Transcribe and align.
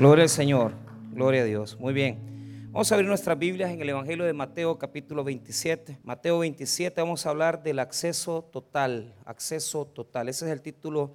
Gloria 0.00 0.22
al 0.22 0.30
Señor, 0.30 0.72
gloria 1.12 1.42
a 1.42 1.44
Dios. 1.44 1.78
Muy 1.78 1.92
bien. 1.92 2.70
Vamos 2.72 2.90
a 2.90 2.94
abrir 2.94 3.06
nuestras 3.06 3.38
Biblias 3.38 3.70
en 3.70 3.82
el 3.82 3.90
Evangelio 3.90 4.24
de 4.24 4.32
Mateo 4.32 4.78
capítulo 4.78 5.22
27. 5.24 5.98
Mateo 6.02 6.38
27 6.38 6.98
vamos 7.02 7.26
a 7.26 7.28
hablar 7.28 7.62
del 7.62 7.78
acceso 7.80 8.48
total, 8.50 9.14
acceso 9.26 9.84
total. 9.84 10.30
Ese 10.30 10.46
es 10.46 10.52
el 10.52 10.62
título 10.62 11.12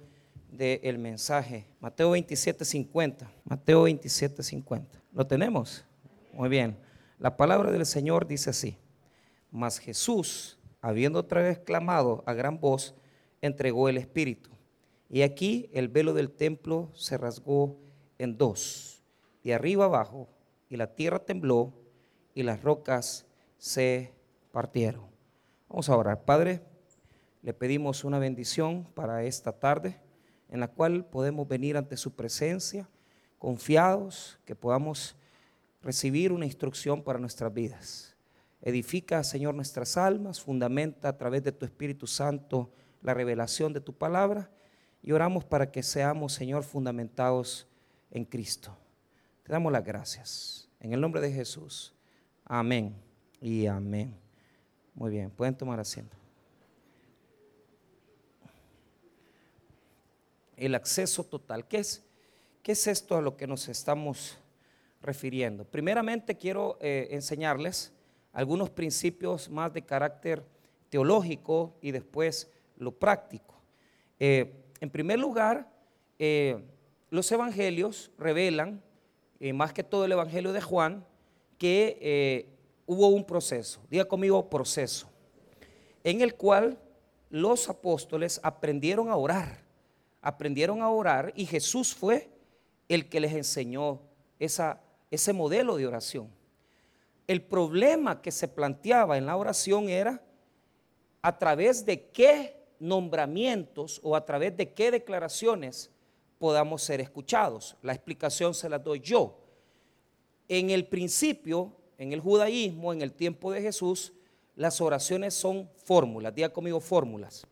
del 0.52 0.98
mensaje. 0.98 1.66
Mateo 1.80 2.12
27, 2.12 2.64
50. 2.64 3.28
Mateo 3.42 3.82
27, 3.82 4.44
50. 4.44 5.02
¿Lo 5.12 5.26
tenemos? 5.26 5.84
Muy 6.32 6.48
bien. 6.48 6.76
La 7.18 7.36
palabra 7.36 7.72
del 7.72 7.86
Señor 7.86 8.28
dice 8.28 8.50
así. 8.50 8.78
Mas 9.50 9.80
Jesús, 9.80 10.60
habiendo 10.80 11.18
otra 11.18 11.42
vez 11.42 11.58
clamado 11.58 12.22
a 12.24 12.34
gran 12.34 12.60
voz, 12.60 12.94
entregó 13.42 13.88
el 13.88 13.96
Espíritu. 13.96 14.48
Y 15.10 15.22
aquí 15.22 15.70
el 15.72 15.88
velo 15.88 16.14
del 16.14 16.30
templo 16.30 16.88
se 16.94 17.18
rasgó 17.18 17.84
en 18.18 18.36
dos, 18.36 19.02
de 19.42 19.54
arriba 19.54 19.86
abajo, 19.86 20.28
y 20.68 20.76
la 20.76 20.94
tierra 20.94 21.18
tembló 21.18 21.72
y 22.34 22.42
las 22.42 22.62
rocas 22.62 23.26
se 23.58 24.12
partieron. 24.52 25.06
Vamos 25.68 25.88
a 25.88 25.96
orar. 25.96 26.24
Padre, 26.24 26.62
le 27.42 27.54
pedimos 27.54 28.04
una 28.04 28.18
bendición 28.18 28.84
para 28.94 29.24
esta 29.24 29.52
tarde 29.52 30.00
en 30.48 30.60
la 30.60 30.68
cual 30.68 31.04
podemos 31.04 31.46
venir 31.46 31.76
ante 31.76 31.96
su 31.96 32.14
presencia 32.14 32.88
confiados, 33.38 34.38
que 34.44 34.54
podamos 34.54 35.16
recibir 35.82 36.32
una 36.32 36.46
instrucción 36.46 37.02
para 37.02 37.18
nuestras 37.18 37.52
vidas. 37.52 38.16
Edifica, 38.62 39.22
Señor, 39.22 39.54
nuestras 39.54 39.96
almas, 39.96 40.40
fundamenta 40.40 41.08
a 41.08 41.16
través 41.16 41.44
de 41.44 41.52
tu 41.52 41.64
Espíritu 41.64 42.06
Santo 42.06 42.72
la 43.02 43.14
revelación 43.14 43.72
de 43.72 43.80
tu 43.80 43.92
palabra 43.92 44.50
y 45.02 45.12
oramos 45.12 45.44
para 45.44 45.70
que 45.70 45.82
seamos, 45.82 46.32
Señor, 46.32 46.64
fundamentados 46.64 47.68
en 48.10 48.24
Cristo. 48.24 48.76
Te 49.42 49.52
damos 49.52 49.72
las 49.72 49.84
gracias. 49.84 50.68
En 50.80 50.92
el 50.92 51.00
nombre 51.00 51.20
de 51.20 51.32
Jesús. 51.32 51.94
Amén 52.44 52.94
y 53.40 53.66
amén. 53.66 54.14
Muy 54.94 55.10
bien, 55.10 55.30
pueden 55.30 55.56
tomar 55.56 55.78
asiento. 55.78 56.16
El 60.56 60.74
acceso 60.74 61.22
total. 61.24 61.66
¿Qué 61.68 61.78
es, 61.78 62.04
qué 62.62 62.72
es 62.72 62.86
esto 62.86 63.16
a 63.16 63.20
lo 63.22 63.36
que 63.36 63.46
nos 63.46 63.68
estamos 63.68 64.38
refiriendo? 65.02 65.64
Primeramente 65.64 66.36
quiero 66.36 66.78
eh, 66.80 67.08
enseñarles 67.10 67.92
algunos 68.32 68.70
principios 68.70 69.50
más 69.50 69.72
de 69.72 69.82
carácter 69.82 70.44
teológico 70.88 71.76
y 71.80 71.90
después 71.90 72.50
lo 72.76 72.92
práctico. 72.92 73.54
Eh, 74.18 74.64
en 74.80 74.90
primer 74.90 75.18
lugar, 75.18 75.70
eh, 76.18 76.64
los 77.10 77.30
evangelios 77.30 78.10
revelan, 78.18 78.82
eh, 79.40 79.52
más 79.52 79.72
que 79.72 79.84
todo 79.84 80.04
el 80.04 80.12
evangelio 80.12 80.52
de 80.52 80.60
Juan, 80.60 81.04
que 81.58 81.98
eh, 82.00 82.48
hubo 82.86 83.08
un 83.08 83.24
proceso, 83.24 83.80
diga 83.90 84.04
conmigo 84.04 84.48
proceso, 84.48 85.08
en 86.04 86.20
el 86.20 86.34
cual 86.34 86.78
los 87.30 87.68
apóstoles 87.68 88.40
aprendieron 88.42 89.08
a 89.08 89.16
orar, 89.16 89.64
aprendieron 90.20 90.82
a 90.82 90.90
orar 90.90 91.32
y 91.36 91.46
Jesús 91.46 91.94
fue 91.94 92.30
el 92.88 93.08
que 93.08 93.20
les 93.20 93.32
enseñó 93.32 94.00
ese 94.38 95.32
modelo 95.32 95.76
de 95.76 95.86
oración. 95.86 96.30
El 97.26 97.42
problema 97.42 98.22
que 98.22 98.30
se 98.30 98.46
planteaba 98.46 99.18
en 99.18 99.26
la 99.26 99.36
oración 99.36 99.88
era 99.88 100.22
a 101.22 101.38
través 101.38 101.84
de 101.84 102.08
qué 102.10 102.56
nombramientos 102.78 104.00
o 104.04 104.14
a 104.14 104.24
través 104.24 104.56
de 104.56 104.72
qué 104.72 104.90
declaraciones 104.90 105.90
podamos 106.38 106.82
ser 106.82 107.00
escuchados. 107.00 107.76
La 107.82 107.92
explicación 107.92 108.54
se 108.54 108.68
la 108.68 108.78
doy 108.78 109.00
yo. 109.00 109.38
En 110.48 110.70
el 110.70 110.86
principio, 110.86 111.72
en 111.98 112.12
el 112.12 112.20
judaísmo, 112.20 112.92
en 112.92 113.02
el 113.02 113.12
tiempo 113.12 113.52
de 113.52 113.62
Jesús, 113.62 114.12
las 114.54 114.80
oraciones 114.80 115.34
son 115.34 115.68
fórmulas. 115.84 116.34
Diga 116.34 116.48
conmigo 116.48 116.80
fórmulas. 116.80 117.46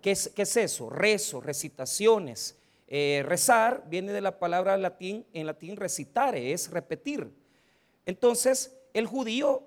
¿Qué 0.00 0.10
es, 0.10 0.30
es 0.36 0.56
eso? 0.56 0.90
Rezo, 0.90 1.40
recitaciones. 1.40 2.56
Eh, 2.86 3.24
rezar 3.26 3.84
viene 3.88 4.12
de 4.12 4.20
la 4.20 4.38
palabra 4.38 4.76
latín, 4.76 5.24
en 5.32 5.46
latín 5.46 5.76
recitare, 5.76 6.52
es 6.52 6.70
repetir. 6.70 7.30
Entonces, 8.04 8.76
el 8.92 9.06
judío 9.06 9.62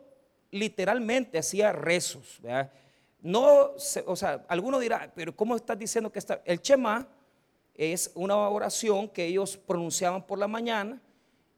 literalmente 0.52 1.38
hacía 1.38 1.72
rezos. 1.72 2.40
No, 3.22 3.72
o 4.06 4.16
sea, 4.16 4.46
alguno 4.48 4.80
dirá, 4.80 5.12
pero 5.16 5.36
¿cómo 5.36 5.56
estás 5.56 5.78
diciendo 5.78 6.12
que 6.12 6.20
está? 6.20 6.42
El 6.46 6.62
Chema 6.62 7.08
es 7.78 8.12
una 8.16 8.36
oración 8.36 9.08
que 9.08 9.26
ellos 9.26 9.56
pronunciaban 9.56 10.26
por 10.26 10.40
la 10.40 10.48
mañana 10.48 11.00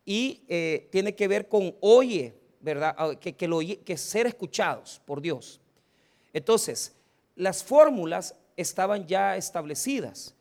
y 0.06 0.44
eh, 0.50 0.90
tiene 0.92 1.16
que 1.16 1.28
ver 1.28 1.48
con 1.48 1.76
oye, 1.80 2.34
¿verdad? 2.60 2.94
Ah, 2.98 3.16
que, 3.20 3.34
que, 3.36 3.98
ser 3.98 4.28
escuchados 4.28 5.02
por 5.06 5.22
Dios. 5.22 5.62
Entonces, 6.34 6.94
las 7.36 7.64
fórmulas 7.64 8.36
estaban 8.58 9.08
ya 9.08 9.38
establecidas, 9.38 10.36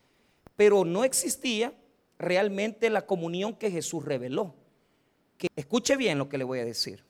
pero 0.57 0.85
no 0.85 1.05
existía 1.05 1.73
realmente 2.19 2.91
la 2.91 3.07
comunión 3.07 3.55
que 3.55 3.71
Jesús 3.71 4.05
reveló. 4.05 4.55
Que 5.37 5.47
escuche 5.55 5.97
bien 5.97 6.19
lo 6.19 6.29
que 6.29 6.39
le 6.39 6.45
voy 6.45 6.59
a 6.59 6.65
decir. 6.65 7.05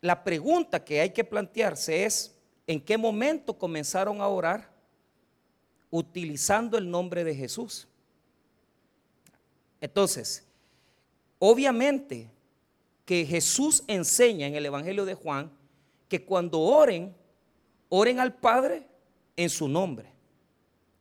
La 0.00 0.24
pregunta 0.24 0.82
que 0.82 1.00
hay 1.00 1.10
que 1.10 1.24
plantearse 1.24 2.06
es, 2.06 2.34
¿en 2.66 2.80
qué 2.80 2.96
momento 2.96 3.58
comenzaron 3.58 4.22
a 4.22 4.28
orar? 4.28 4.71
Utilizando 5.92 6.78
el 6.78 6.90
nombre 6.90 7.22
de 7.22 7.34
Jesús. 7.34 7.86
Entonces, 9.78 10.44
obviamente 11.38 12.30
que 13.04 13.26
Jesús 13.26 13.84
enseña 13.86 14.46
en 14.46 14.56
el 14.56 14.64
Evangelio 14.64 15.04
de 15.04 15.14
Juan 15.14 15.52
que 16.08 16.24
cuando 16.24 16.60
oren, 16.60 17.14
oren 17.90 18.18
al 18.20 18.34
Padre 18.34 18.86
en 19.36 19.50
su 19.50 19.68
nombre. 19.68 20.10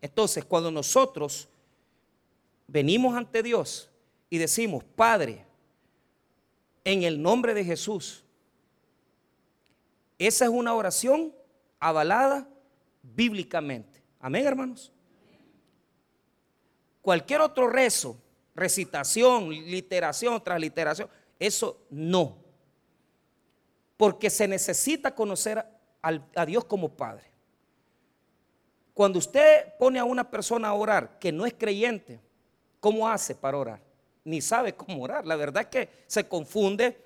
Entonces, 0.01 0.43
cuando 0.43 0.69
nosotros 0.69 1.47
venimos 2.67 3.15
ante 3.15 3.41
Dios 3.41 3.89
y 4.29 4.39
decimos, 4.39 4.83
Padre, 4.83 5.45
en 6.83 7.03
el 7.03 7.21
nombre 7.21 7.53
de 7.53 7.63
Jesús, 7.63 8.25
esa 10.19 10.45
es 10.45 10.51
una 10.51 10.75
oración 10.75 11.33
avalada 11.79 12.47
bíblicamente. 13.03 13.90
Amén, 14.21 14.45
hermanos. 14.45 14.91
Cualquier 17.01 17.41
otro 17.41 17.67
rezo, 17.67 18.15
recitación, 18.53 19.49
literación, 19.49 20.41
transliteración, 20.43 21.09
eso 21.39 21.81
no. 21.89 22.37
Porque 23.97 24.29
se 24.29 24.47
necesita 24.47 25.13
conocer 25.15 25.65
a 26.01 26.45
Dios 26.45 26.65
como 26.65 26.89
Padre. 26.89 27.31
Cuando 28.93 29.17
usted 29.17 29.73
pone 29.79 29.97
a 29.97 30.03
una 30.03 30.29
persona 30.29 30.67
a 30.67 30.73
orar 30.73 31.17
que 31.17 31.31
no 31.31 31.45
es 31.45 31.53
creyente, 31.53 32.19
¿cómo 32.79 33.09
hace 33.09 33.33
para 33.33 33.57
orar? 33.57 33.81
Ni 34.23 34.41
sabe 34.41 34.75
cómo 34.75 35.01
orar. 35.01 35.25
La 35.25 35.35
verdad 35.35 35.63
es 35.63 35.69
que 35.69 35.89
se 36.05 36.27
confunde, 36.27 37.01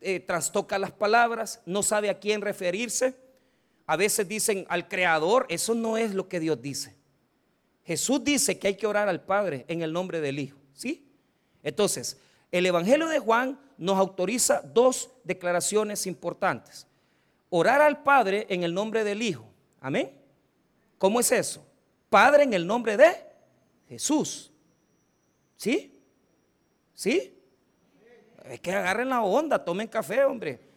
eh, 0.00 0.20
trastoca 0.20 0.78
las 0.78 0.90
palabras, 0.90 1.62
no 1.64 1.82
sabe 1.82 2.10
a 2.10 2.18
quién 2.18 2.42
referirse 2.42 3.27
a 3.88 3.96
veces 3.96 4.28
dicen 4.28 4.66
al 4.68 4.86
Creador, 4.86 5.46
eso 5.48 5.74
no 5.74 5.96
es 5.96 6.14
lo 6.14 6.28
que 6.28 6.40
Dios 6.40 6.60
dice. 6.60 6.94
Jesús 7.84 8.22
dice 8.22 8.58
que 8.58 8.68
hay 8.68 8.74
que 8.76 8.86
orar 8.86 9.08
al 9.08 9.24
Padre 9.24 9.64
en 9.66 9.80
el 9.80 9.94
nombre 9.94 10.20
del 10.20 10.38
Hijo, 10.38 10.58
¿sí? 10.74 11.10
Entonces, 11.62 12.20
el 12.52 12.66
Evangelio 12.66 13.08
de 13.08 13.18
Juan 13.18 13.58
nos 13.78 13.96
autoriza 13.96 14.60
dos 14.60 15.08
declaraciones 15.24 16.06
importantes. 16.06 16.86
Orar 17.48 17.80
al 17.80 18.02
Padre 18.02 18.46
en 18.50 18.62
el 18.62 18.74
nombre 18.74 19.04
del 19.04 19.22
Hijo, 19.22 19.48
amén. 19.80 20.12
¿Cómo 20.98 21.18
es 21.18 21.32
eso? 21.32 21.66
Padre 22.10 22.42
en 22.42 22.52
el 22.52 22.66
nombre 22.66 22.94
de 22.98 23.10
Jesús, 23.88 24.52
¿sí? 25.56 25.98
¿Sí? 26.92 27.34
Es 28.44 28.60
que 28.60 28.70
agarren 28.70 29.08
la 29.08 29.22
onda, 29.22 29.64
tomen 29.64 29.88
café, 29.88 30.24
hombre 30.24 30.67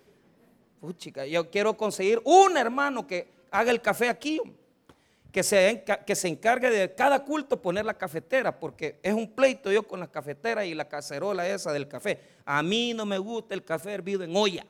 chica, 0.94 1.26
yo 1.26 1.50
quiero 1.50 1.78
conseguir 1.78 2.22
un 2.26 2.58
hermano 2.58 3.06
que 3.06 3.28
haga 3.52 3.72
el 3.72 3.82
café 3.82 4.10
aquí, 4.10 4.42
que 5.32 5.44
se, 5.44 5.84
que 6.06 6.16
se 6.16 6.28
encargue 6.28 6.70
de 6.70 6.94
cada 6.94 7.24
culto 7.24 7.62
poner 7.62 7.86
la 7.86 7.94
cafetera, 7.94 8.60
porque 8.60 9.00
es 9.04 9.14
un 9.14 9.32
pleito 9.32 9.72
yo 9.72 9.84
con 9.84 10.00
la 10.00 10.12
cafetera 10.12 10.66
y 10.66 10.74
la 10.74 10.90
cacerola 10.90 11.48
esa 11.48 11.72
del 11.72 11.88
café. 11.88 12.20
A 12.46 12.62
mí 12.64 12.94
no 12.94 13.06
me 13.06 13.18
gusta 13.18 13.54
el 13.54 13.64
café 13.64 13.94
hervido 13.94 14.24
en 14.24 14.36
olla. 14.36 14.66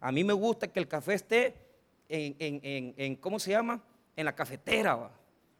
A 0.00 0.12
mí 0.12 0.24
me 0.24 0.32
gusta 0.32 0.68
que 0.68 0.78
el 0.78 0.88
café 0.88 1.14
esté 1.14 1.54
en, 2.08 2.94
en, 2.96 3.16
¿cómo 3.16 3.38
se 3.38 3.50
llama? 3.50 3.82
En 4.16 4.24
la 4.24 4.34
cafetera, 4.34 5.10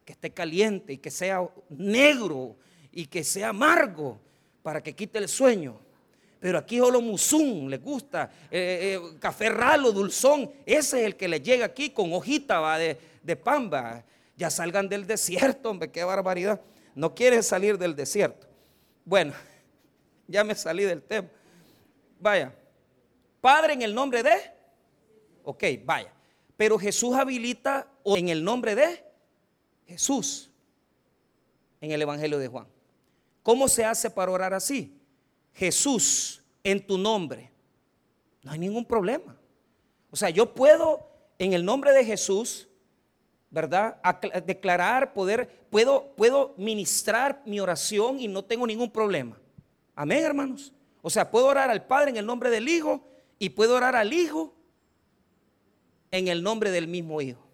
que 0.03 0.13
esté 0.13 0.31
caliente 0.31 0.93
y 0.93 0.97
que 0.97 1.11
sea 1.11 1.47
negro 1.69 2.55
y 2.91 3.05
que 3.05 3.23
sea 3.23 3.49
amargo 3.49 4.19
para 4.63 4.81
que 4.81 4.95
quite 4.95 5.19
el 5.19 5.27
sueño. 5.27 5.79
Pero 6.39 6.57
aquí 6.57 6.77
solo 6.77 7.01
musún, 7.01 7.69
le 7.69 7.77
gusta, 7.77 8.31
eh, 8.49 8.97
eh, 8.97 9.17
café 9.19 9.49
ralo, 9.49 9.91
dulzón. 9.91 10.51
Ese 10.65 11.01
es 11.01 11.05
el 11.05 11.15
que 11.15 11.27
le 11.27 11.41
llega 11.41 11.65
aquí 11.65 11.89
con 11.89 12.13
hojita 12.13 12.59
¿va? 12.59 12.77
De, 12.77 12.97
de 13.21 13.35
pamba. 13.35 14.03
Ya 14.37 14.49
salgan 14.49 14.87
del 14.87 15.05
desierto, 15.05 15.69
hombre, 15.69 15.91
qué 15.91 16.03
barbaridad. 16.03 16.61
No 16.95 17.13
quieren 17.13 17.43
salir 17.43 17.77
del 17.77 17.95
desierto. 17.95 18.47
Bueno, 19.03 19.33
ya 20.27 20.43
me 20.43 20.55
salí 20.55 20.83
del 20.85 21.01
tema. 21.01 21.27
Vaya, 22.19 22.53
Padre 23.41 23.73
en 23.73 23.81
el 23.81 23.95
nombre 23.95 24.23
de, 24.23 24.33
ok, 25.43 25.63
vaya. 25.85 26.13
Pero 26.57 26.77
Jesús 26.77 27.15
habilita 27.15 27.87
en 28.03 28.29
el 28.29 28.43
nombre 28.43 28.75
de 28.75 29.03
Jesús 29.87 30.51
en 31.81 31.91
el 31.91 32.01
Evangelio 32.01 32.37
de 32.37 32.47
Juan. 32.47 32.67
¿Cómo 33.43 33.67
se 33.67 33.85
hace 33.85 34.09
para 34.09 34.31
orar 34.31 34.53
así? 34.53 34.98
Jesús 35.59 36.41
en 36.63 36.87
tu 36.87 36.97
nombre. 36.97 37.51
No 38.41 38.51
hay 38.51 38.59
ningún 38.59 38.85
problema. 38.85 39.37
O 40.09 40.15
sea, 40.15 40.29
yo 40.29 40.53
puedo 40.53 41.05
en 41.37 41.51
el 41.51 41.65
nombre 41.65 41.91
de 41.91 42.05
Jesús, 42.05 42.69
¿verdad? 43.49 43.99
declarar, 44.45 45.13
poder, 45.13 45.67
puedo, 45.69 46.13
puedo 46.15 46.53
ministrar 46.57 47.43
mi 47.45 47.59
oración 47.59 48.21
y 48.21 48.29
no 48.29 48.45
tengo 48.45 48.65
ningún 48.65 48.89
problema. 48.89 49.37
Amén, 49.95 50.23
hermanos. 50.23 50.71
O 51.01 51.09
sea, 51.09 51.29
puedo 51.29 51.47
orar 51.47 51.69
al 51.69 51.85
Padre 51.85 52.11
en 52.11 52.17
el 52.17 52.25
nombre 52.25 52.49
del 52.49 52.69
Hijo 52.69 53.05
y 53.37 53.49
puedo 53.49 53.75
orar 53.75 53.97
al 53.97 54.13
Hijo 54.13 54.53
en 56.09 56.29
el 56.29 56.41
nombre 56.41 56.71
del 56.71 56.87
mismo 56.87 57.19
Hijo. 57.21 57.45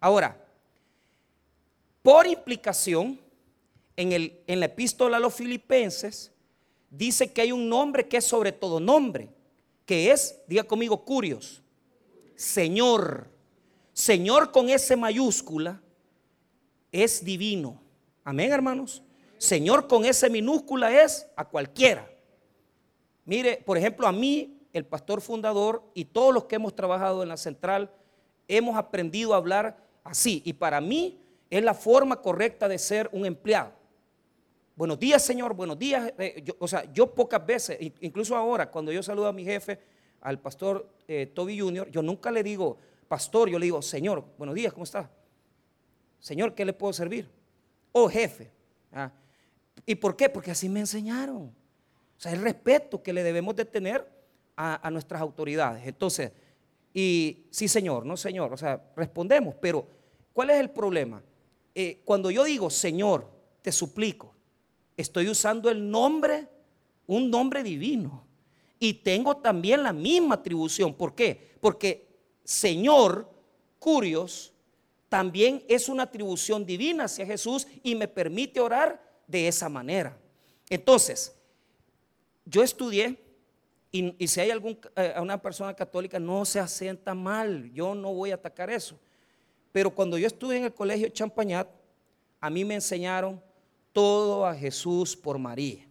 Ahora, 0.00 0.44
por 2.02 2.26
implicación, 2.26 3.20
en, 3.96 4.12
el, 4.12 4.40
en 4.48 4.58
la 4.58 4.66
epístola 4.66 5.18
a 5.18 5.20
los 5.20 5.34
filipenses, 5.34 6.32
dice 6.90 7.32
que 7.32 7.42
hay 7.42 7.52
un 7.52 7.68
nombre 7.68 8.08
que 8.08 8.18
es 8.18 8.24
sobre 8.24 8.52
todo 8.52 8.80
nombre, 8.80 9.30
que 9.84 10.10
es, 10.10 10.40
diga 10.46 10.64
conmigo, 10.64 11.04
curios, 11.04 11.62
Señor. 12.36 13.28
Señor 13.92 14.52
con 14.52 14.68
S 14.68 14.94
mayúscula 14.96 15.80
es 16.92 17.24
divino. 17.24 17.80
Amén, 18.22 18.52
hermanos. 18.52 19.02
Señor 19.38 19.88
con 19.88 20.04
S 20.04 20.30
minúscula 20.30 21.02
es 21.02 21.26
a 21.34 21.44
cualquiera. 21.44 22.08
Mire, 23.24 23.62
por 23.66 23.76
ejemplo, 23.76 24.06
a 24.06 24.12
mí, 24.12 24.60
el 24.72 24.86
pastor 24.86 25.20
fundador 25.20 25.82
y 25.94 26.04
todos 26.04 26.32
los 26.32 26.44
que 26.44 26.56
hemos 26.56 26.76
trabajado 26.76 27.22
en 27.24 27.28
la 27.28 27.36
central, 27.36 27.90
hemos 28.46 28.76
aprendido 28.76 29.34
a 29.34 29.38
hablar 29.38 29.76
así. 30.04 30.42
Y 30.44 30.52
para 30.52 30.80
mí 30.80 31.18
es 31.50 31.62
la 31.64 31.74
forma 31.74 32.22
correcta 32.22 32.68
de 32.68 32.78
ser 32.78 33.08
un 33.12 33.26
empleado. 33.26 33.72
Buenos 34.78 35.00
días, 35.00 35.24
Señor, 35.24 35.54
buenos 35.54 35.76
días. 35.76 36.12
Eh, 36.20 36.44
o 36.60 36.68
sea, 36.68 36.84
yo 36.92 37.12
pocas 37.12 37.44
veces, 37.44 37.76
incluso 37.98 38.36
ahora, 38.36 38.70
cuando 38.70 38.92
yo 38.92 39.02
saludo 39.02 39.26
a 39.26 39.32
mi 39.32 39.44
jefe, 39.44 39.76
al 40.20 40.38
pastor 40.38 40.88
eh, 41.08 41.32
Toby 41.34 41.58
Jr., 41.58 41.90
yo 41.90 42.00
nunca 42.00 42.30
le 42.30 42.44
digo, 42.44 42.78
pastor, 43.08 43.50
yo 43.50 43.58
le 43.58 43.64
digo, 43.64 43.82
Señor, 43.82 44.24
buenos 44.38 44.54
días, 44.54 44.72
¿cómo 44.72 44.84
está? 44.84 45.10
Señor, 46.20 46.54
¿qué 46.54 46.64
le 46.64 46.74
puedo 46.74 46.92
servir? 46.92 47.28
Oh, 47.90 48.08
jefe. 48.08 48.52
Ah, 48.92 49.10
¿Y 49.84 49.96
por 49.96 50.14
qué? 50.14 50.28
Porque 50.28 50.52
así 50.52 50.68
me 50.68 50.78
enseñaron. 50.78 51.46
O 51.46 52.20
sea, 52.20 52.30
el 52.30 52.40
respeto 52.40 53.02
que 53.02 53.12
le 53.12 53.24
debemos 53.24 53.56
de 53.56 53.64
tener 53.64 54.08
a, 54.54 54.88
nuestras 54.92 55.20
autoridades. 55.20 55.88
Entonces, 55.88 56.30
y 56.94 57.48
sí, 57.50 57.66
Señor, 57.66 58.06
no, 58.06 58.16
Señor, 58.16 58.52
o 58.52 58.56
sea, 58.56 58.80
respondemos, 58.94 59.56
pero 59.60 59.88
¿cuál 60.32 60.50
es 60.50 60.60
el 60.60 60.70
problema? 60.70 61.20
Eh, 61.74 62.00
cuando 62.04 62.30
yo 62.30 62.44
digo, 62.44 62.70
Señor, 62.70 63.28
te 63.60 63.72
suplico, 63.72 64.37
estoy 64.98 65.28
usando 65.28 65.70
el 65.70 65.90
nombre, 65.90 66.48
un 67.06 67.30
nombre 67.30 67.62
divino. 67.62 68.26
Y 68.78 68.94
tengo 68.94 69.38
también 69.38 69.82
la 69.82 69.92
misma 69.92 70.34
atribución. 70.34 70.92
¿Por 70.92 71.14
qué? 71.14 71.56
Porque 71.60 72.06
Señor, 72.44 73.30
Curios, 73.78 74.52
también 75.08 75.64
es 75.68 75.88
una 75.88 76.02
atribución 76.02 76.66
divina 76.66 77.04
hacia 77.04 77.24
Jesús 77.24 77.66
y 77.82 77.94
me 77.94 78.08
permite 78.08 78.60
orar 78.60 79.00
de 79.26 79.48
esa 79.48 79.68
manera. 79.68 80.18
Entonces, 80.68 81.34
yo 82.44 82.62
estudié 82.62 83.18
y, 83.90 84.26
si 84.26 84.40
hay 84.40 84.50
algún, 84.50 84.78
eh, 84.96 85.14
una 85.20 85.40
persona 85.40 85.74
católica, 85.74 86.18
no 86.18 86.44
se 86.44 86.60
asienta 86.60 87.14
mal, 87.14 87.72
yo 87.72 87.94
no 87.94 88.12
voy 88.12 88.32
a 88.32 88.34
atacar 88.34 88.68
eso. 88.68 88.98
Pero 89.72 89.94
cuando 89.94 90.18
yo 90.18 90.26
estudié 90.26 90.58
en 90.58 90.64
el 90.64 90.74
colegio 90.74 91.08
Champañat, 91.08 91.68
a 92.40 92.50
mí 92.50 92.64
me 92.64 92.74
enseñaron 92.74 93.42
todo 93.92 94.46
a 94.46 94.54
Jesús 94.54 95.16
por 95.16 95.38
María. 95.38 95.86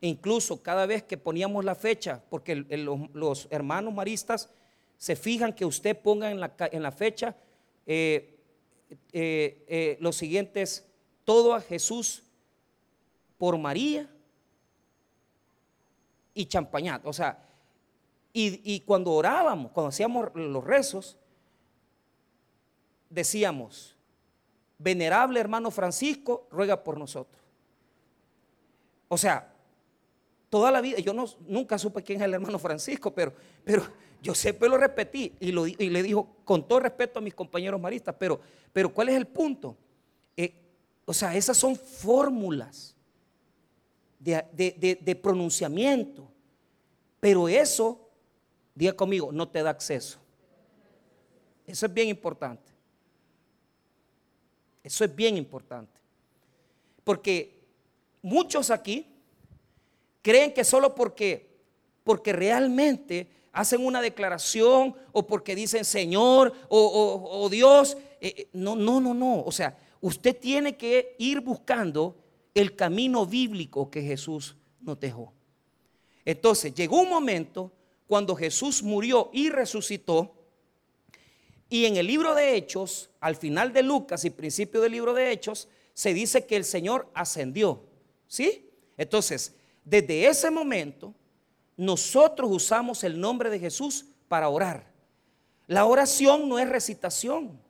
Incluso 0.00 0.62
cada 0.62 0.86
vez 0.86 1.02
que 1.02 1.18
poníamos 1.18 1.64
la 1.64 1.74
fecha, 1.74 2.22
porque 2.30 2.56
los, 2.56 3.48
hermanos 3.50 3.92
maristas 3.92 4.50
se 4.96 5.14
fijan 5.14 5.52
que 5.52 5.64
usted 5.64 6.00
ponga 6.00 6.30
en 6.30 6.40
la, 6.40 6.54
en 6.72 6.82
la 6.82 6.92
fecha 6.92 7.36
eh, 7.86 8.38
eh, 9.12 9.64
eh, 9.68 9.98
los 10.00 10.16
siguientes, 10.16 10.86
todo 11.24 11.54
a 11.54 11.60
Jesús 11.60 12.22
por 13.36 13.58
María 13.58 14.08
y 16.34 16.46
champañat. 16.46 17.04
O 17.04 17.12
sea, 17.12 17.46
y, 18.32 18.74
y 18.74 18.80
cuando 18.80 19.12
orábamos, 19.12 19.72
cuando 19.72 19.88
hacíamos 19.88 20.30
los 20.34 20.64
rezos, 20.64 21.18
decíamos, 23.10 23.96
venerable 24.80 25.38
hermano 25.38 25.70
Francisco, 25.70 26.48
ruega 26.50 26.82
por 26.82 26.98
nosotros. 26.98 27.40
O 29.08 29.18
sea, 29.18 29.52
toda 30.48 30.70
la 30.70 30.80
vida, 30.80 30.98
yo 30.98 31.12
no, 31.12 31.26
nunca 31.46 31.78
supe 31.78 32.02
quién 32.02 32.18
es 32.20 32.24
el 32.24 32.34
hermano 32.34 32.58
Francisco, 32.58 33.12
pero, 33.12 33.32
pero 33.62 33.82
yo 34.22 34.34
siempre 34.34 34.68
lo 34.68 34.78
repetí 34.78 35.34
y, 35.38 35.52
lo, 35.52 35.66
y 35.66 35.90
le 35.90 36.02
dijo 36.02 36.36
con 36.44 36.66
todo 36.66 36.80
respeto 36.80 37.18
a 37.18 37.22
mis 37.22 37.34
compañeros 37.34 37.80
maristas, 37.80 38.14
pero, 38.18 38.40
pero 38.72 38.92
¿cuál 38.92 39.10
es 39.10 39.16
el 39.16 39.26
punto? 39.26 39.76
Eh, 40.36 40.54
o 41.04 41.12
sea, 41.12 41.36
esas 41.36 41.56
son 41.56 41.76
fórmulas 41.76 42.96
de, 44.18 44.98
de 45.00 45.16
pronunciamiento, 45.16 46.30
pero 47.18 47.48
eso, 47.48 48.10
diga 48.74 48.92
conmigo, 48.92 49.32
no 49.32 49.48
te 49.48 49.62
da 49.62 49.70
acceso. 49.70 50.18
Eso 51.66 51.86
es 51.86 51.94
bien 51.94 52.08
importante. 52.08 52.69
Eso 54.82 55.04
es 55.04 55.14
bien 55.14 55.36
importante. 55.36 56.00
Porque 57.04 57.60
muchos 58.22 58.70
aquí 58.70 59.06
Creen 60.22 60.52
que 60.52 60.64
solo 60.64 60.94
porque, 60.94 61.48
porque 62.04 62.32
realmente 62.32 63.28
hacen 63.52 63.84
una 63.84 64.02
declaración 64.02 64.94
o 65.12 65.26
porque 65.26 65.54
dicen 65.54 65.84
Señor 65.84 66.52
o, 66.68 67.48
Dios. 67.50 67.96
Eh, 68.20 68.34
eh, 68.36 68.48
no, 68.52 68.76
no, 68.76 69.00
no, 69.00 69.14
no. 69.14 69.42
O 69.42 69.52
sea, 69.52 69.76
usted 70.00 70.36
tiene 70.38 70.76
que 70.76 71.16
ir 71.18 71.40
buscando 71.40 72.16
el 72.54 72.76
camino 72.76 73.24
bíblico 73.24 73.90
que 73.90 74.02
Jesús 74.02 74.56
nos 74.80 75.00
dejó. 75.00 75.32
Entonces, 76.24 76.74
llegó 76.74 77.00
un 77.00 77.08
momento 77.08 77.72
cuando 78.06 78.36
Jesús 78.36 78.82
murió 78.82 79.30
y 79.32 79.48
resucitó. 79.48 80.34
Y 81.70 81.86
en 81.86 81.96
el 81.96 82.08
libro 82.08 82.34
de 82.34 82.56
Hechos, 82.56 83.10
al 83.20 83.36
final 83.36 83.72
de 83.72 83.84
Lucas 83.84 84.24
y 84.24 84.30
principio 84.30 84.80
del 84.80 84.90
libro 84.90 85.14
de 85.14 85.30
Hechos, 85.30 85.68
se 85.94 86.12
dice 86.12 86.44
que 86.44 86.56
el 86.56 86.64
Señor 86.64 87.08
ascendió. 87.14 87.84
¿Sí? 88.26 88.68
Entonces, 88.96 89.54
desde 89.84 90.26
ese 90.26 90.50
momento, 90.50 91.14
nosotros 91.76 92.50
usamos 92.52 93.04
el 93.04 93.18
nombre 93.20 93.50
de 93.50 93.60
Jesús 93.60 94.04
para 94.26 94.48
orar. 94.48 94.90
La 95.68 95.86
oración 95.86 96.48
no 96.48 96.58
es 96.58 96.68
recitación. 96.68 97.60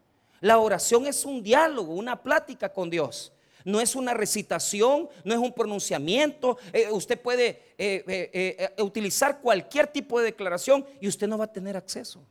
La 0.41 0.59
oración 0.59 1.07
es 1.07 1.27
un 1.27 1.43
diálogo, 1.43 1.93
una 1.93 2.23
plática 2.23 2.73
con 2.73 2.89
Dios. 2.89 3.33
No 3.67 3.83
es 3.83 3.95
una 3.95 4.15
recitación, 4.15 5.11
no 5.25 5.35
es 5.35 5.39
un 5.39 5.53
pronunciamiento. 5.53 6.57
Eh, 6.73 6.91
usted 6.91 7.21
puede 7.21 7.75
eh, 7.77 8.03
eh, 8.07 8.83
utilizar 8.83 9.43
cualquier 9.43 9.87
tipo 9.89 10.19
de 10.19 10.25
declaración 10.25 10.87
y 11.03 11.09
usted 11.09 11.29
no 11.29 11.37
va 11.37 11.45
a 11.45 11.53
tener 11.53 11.77
acceso. 11.77 12.25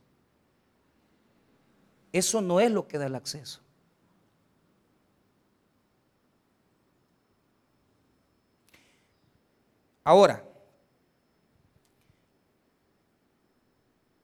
Eso 2.12 2.40
no 2.40 2.60
es 2.60 2.70
lo 2.70 2.86
que 2.88 2.98
da 2.98 3.06
el 3.06 3.14
acceso. 3.14 3.60
Ahora, 10.02 10.44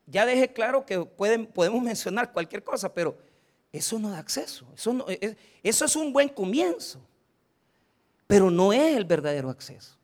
ya 0.06 0.24
dejé 0.26 0.52
claro 0.52 0.84
que 0.86 1.04
pueden, 1.04 1.46
podemos 1.46 1.82
mencionar 1.82 2.32
cualquier 2.32 2.64
cosa, 2.64 2.92
pero 2.92 3.16
eso 3.72 3.98
no 3.98 4.10
da 4.10 4.18
acceso. 4.18 4.66
Eso, 4.74 5.06
es, 5.08 5.36
eso 5.62 5.84
es 5.84 5.96
un 5.96 6.12
buen 6.12 6.28
comienzo, 6.28 7.00
pero 8.26 8.50
no 8.50 8.72
es 8.72 8.96
el 8.96 9.04
verdadero 9.04 9.50
acceso. 9.50 9.95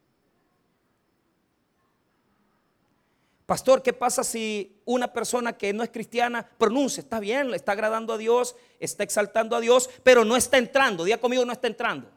Pastor, 3.52 3.82
¿qué 3.82 3.92
pasa 3.92 4.24
si 4.24 4.80
una 4.86 5.12
persona 5.12 5.52
que 5.52 5.74
no 5.74 5.82
es 5.82 5.90
cristiana 5.90 6.48
pronuncia? 6.56 7.02
Está 7.02 7.20
bien, 7.20 7.50
le 7.50 7.56
está 7.56 7.72
agradando 7.72 8.14
a 8.14 8.16
Dios, 8.16 8.56
está 8.80 9.04
exaltando 9.04 9.54
a 9.54 9.60
Dios, 9.60 9.90
pero 10.02 10.24
no 10.24 10.38
está 10.38 10.56
entrando. 10.56 11.04
Día 11.04 11.20
conmigo, 11.20 11.44
no 11.44 11.52
está 11.52 11.66
entrando. 11.66 12.08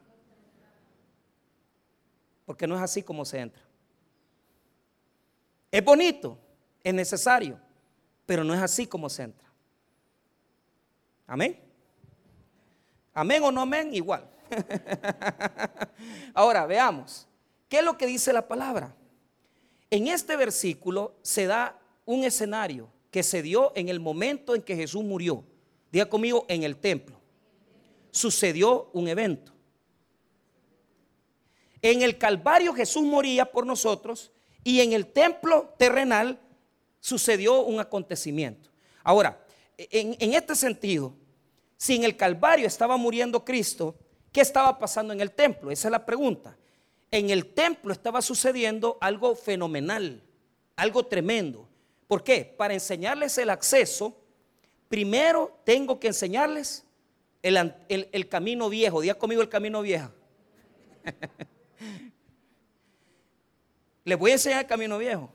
Porque 2.45 2.65
no 2.65 2.77
es 2.77 2.81
así 2.81 3.03
como 3.03 3.25
se 3.25 3.39
entra. 3.39 3.61
Es 5.69 5.83
bonito, 5.83 6.39
es 6.81 6.93
necesario, 6.93 7.59
pero 8.25 8.45
no 8.45 8.53
es 8.53 8.61
así 8.61 8.87
como 8.87 9.09
se 9.09 9.23
entra. 9.23 9.51
Amén. 11.27 11.59
Amén 13.13 13.43
o 13.43 13.51
no 13.51 13.59
amén, 13.59 13.93
igual. 13.93 14.25
Ahora, 16.33 16.65
veamos. 16.65 17.27
¿Qué 17.67 17.79
es 17.79 17.83
lo 17.83 17.97
que 17.97 18.07
dice 18.07 18.31
la 18.31 18.47
palabra? 18.47 18.95
En 19.89 20.07
este 20.07 20.35
versículo 20.35 21.15
se 21.21 21.45
da 21.45 21.79
un 22.05 22.23
escenario 22.23 22.89
que 23.11 23.23
se 23.23 23.41
dio 23.41 23.71
en 23.75 23.89
el 23.89 23.99
momento 23.99 24.55
en 24.55 24.61
que 24.61 24.75
Jesús 24.75 25.03
murió. 25.03 25.43
Diga 25.91 26.09
conmigo, 26.09 26.45
en 26.49 26.63
el 26.63 26.77
templo. 26.77 27.19
Sucedió 28.11 28.89
un 28.93 29.07
evento. 29.07 29.53
En 31.81 32.01
el 32.01 32.17
Calvario 32.17 32.73
Jesús 32.73 33.03
moría 33.03 33.45
por 33.51 33.65
nosotros 33.65 34.31
y 34.63 34.81
en 34.81 34.93
el 34.93 35.05
templo 35.07 35.73
terrenal 35.77 36.39
sucedió 36.99 37.61
un 37.61 37.79
acontecimiento. 37.79 38.69
Ahora, 39.03 39.45
en, 39.77 40.15
en 40.19 40.33
este 40.33 40.55
sentido, 40.55 41.13
si 41.77 41.95
en 41.95 42.03
el 42.03 42.17
Calvario 42.17 42.65
estaba 42.65 42.97
muriendo 42.97 43.45
Cristo, 43.45 43.95
¿qué 44.31 44.41
estaba 44.41 44.79
pasando 44.79 45.13
en 45.13 45.21
el 45.21 45.31
templo? 45.31 45.69
Esa 45.69 45.87
es 45.87 45.91
la 45.91 46.05
pregunta. 46.05 46.57
En 47.11 47.29
el 47.29 47.53
templo 47.53 47.93
estaba 47.93 48.21
sucediendo 48.21 48.97
algo 48.99 49.35
fenomenal, 49.35 50.21
algo 50.75 51.05
tremendo. 51.05 51.67
¿Por 52.07 52.23
qué? 52.23 52.45
Para 52.45 52.73
enseñarles 52.73 53.37
el 53.37 53.49
acceso, 53.49 54.15
primero 54.89 55.59
tengo 55.63 55.99
que 55.99 56.07
enseñarles 56.07 56.85
el, 57.41 58.27
camino 58.29 58.69
viejo. 58.69 59.01
Día 59.01 59.15
conmigo 59.15 59.41
el 59.41 59.49
camino 59.49 59.81
viejo. 59.81 60.11
Les 64.03 64.17
voy 64.17 64.31
a 64.31 64.33
enseñar 64.35 64.61
el 64.61 64.67
camino 64.67 64.97
viejo. 64.97 65.29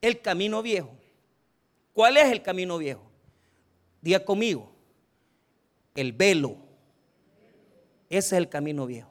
El 0.00 0.20
camino 0.20 0.62
viejo. 0.62 0.90
¿Cuál 1.92 2.16
es 2.16 2.30
el 2.32 2.42
camino 2.42 2.78
viejo? 2.78 3.02
Día 4.00 4.24
conmigo. 4.24 4.72
El 5.94 6.12
velo. 6.12 6.56
Ese 8.08 8.28
es 8.28 8.32
el 8.32 8.48
camino 8.48 8.86
viejo. 8.86 9.10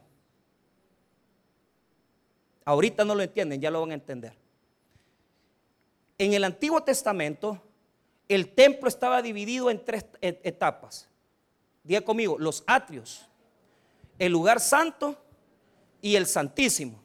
Ahorita 2.70 3.04
no 3.04 3.16
lo 3.16 3.24
entienden, 3.24 3.60
ya 3.60 3.72
lo 3.72 3.82
van 3.82 3.90
a 3.90 3.94
entender. 3.96 4.32
En 6.20 6.36
el 6.36 6.44
Antiguo 6.44 6.84
Testamento, 6.84 7.60
el 8.28 8.54
templo 8.54 8.88
estaba 8.88 9.24
dividido 9.24 9.72
en 9.72 9.84
tres 9.84 10.06
etapas. 10.22 11.10
Día 11.84 12.06
conmigo, 12.06 12.38
los 12.38 12.64
atrios, 12.68 13.26
el 14.20 14.32
lugar 14.32 14.60
santo 14.60 15.18
y 16.00 16.16
el 16.16 16.28
santísimo. 16.28 17.02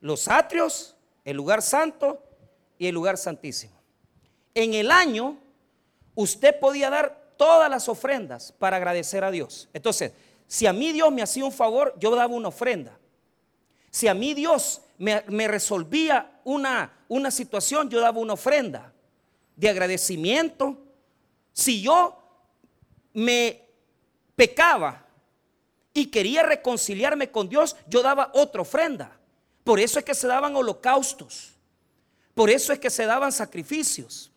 Los 0.00 0.26
atrios, 0.26 0.96
el 1.24 1.36
lugar 1.36 1.62
santo 1.62 2.20
y 2.78 2.88
el 2.88 2.96
lugar 2.96 3.16
santísimo. 3.16 3.80
En 4.56 4.74
el 4.74 4.90
año, 4.90 5.38
usted 6.16 6.58
podía 6.58 6.90
dar 6.90 7.32
todas 7.36 7.70
las 7.70 7.88
ofrendas 7.88 8.50
para 8.50 8.76
agradecer 8.76 9.22
a 9.22 9.30
Dios. 9.30 9.68
Entonces, 9.72 10.10
si 10.48 10.66
a 10.66 10.72
mí 10.72 10.92
Dios 10.92 11.12
me 11.12 11.22
hacía 11.22 11.44
un 11.44 11.52
favor, 11.52 11.94
yo 12.00 12.16
daba 12.16 12.34
una 12.34 12.48
ofrenda. 12.48 12.98
Si 13.90 14.08
a 14.08 14.14
mí 14.14 14.32
Dios 14.32 14.80
me, 14.96 15.20
resolvía 15.46 16.40
una, 16.42 17.04
una 17.06 17.30
situación, 17.30 17.90
yo 17.90 18.00
daba 18.00 18.18
una 18.18 18.32
ofrenda 18.32 18.94
de 19.56 19.68
agradecimiento. 19.68 20.78
Si 21.52 21.82
yo 21.82 22.18
me 23.12 23.62
pecaba 24.34 25.06
y 25.92 26.06
quería 26.06 26.42
reconciliarme 26.42 27.30
con 27.30 27.50
Dios, 27.50 27.76
yo 27.86 28.02
daba 28.02 28.30
otra 28.32 28.62
ofrenda. 28.62 29.20
Por 29.64 29.78
eso 29.78 29.98
es 29.98 30.04
que 30.04 30.14
se 30.14 30.26
daban 30.26 30.56
holocaustos. 30.56 31.52
Por 32.34 32.48
eso 32.48 32.72
es 32.72 32.78
que 32.78 32.88
se 32.88 33.04
daban 33.04 33.32
sacrificios. 33.32 34.32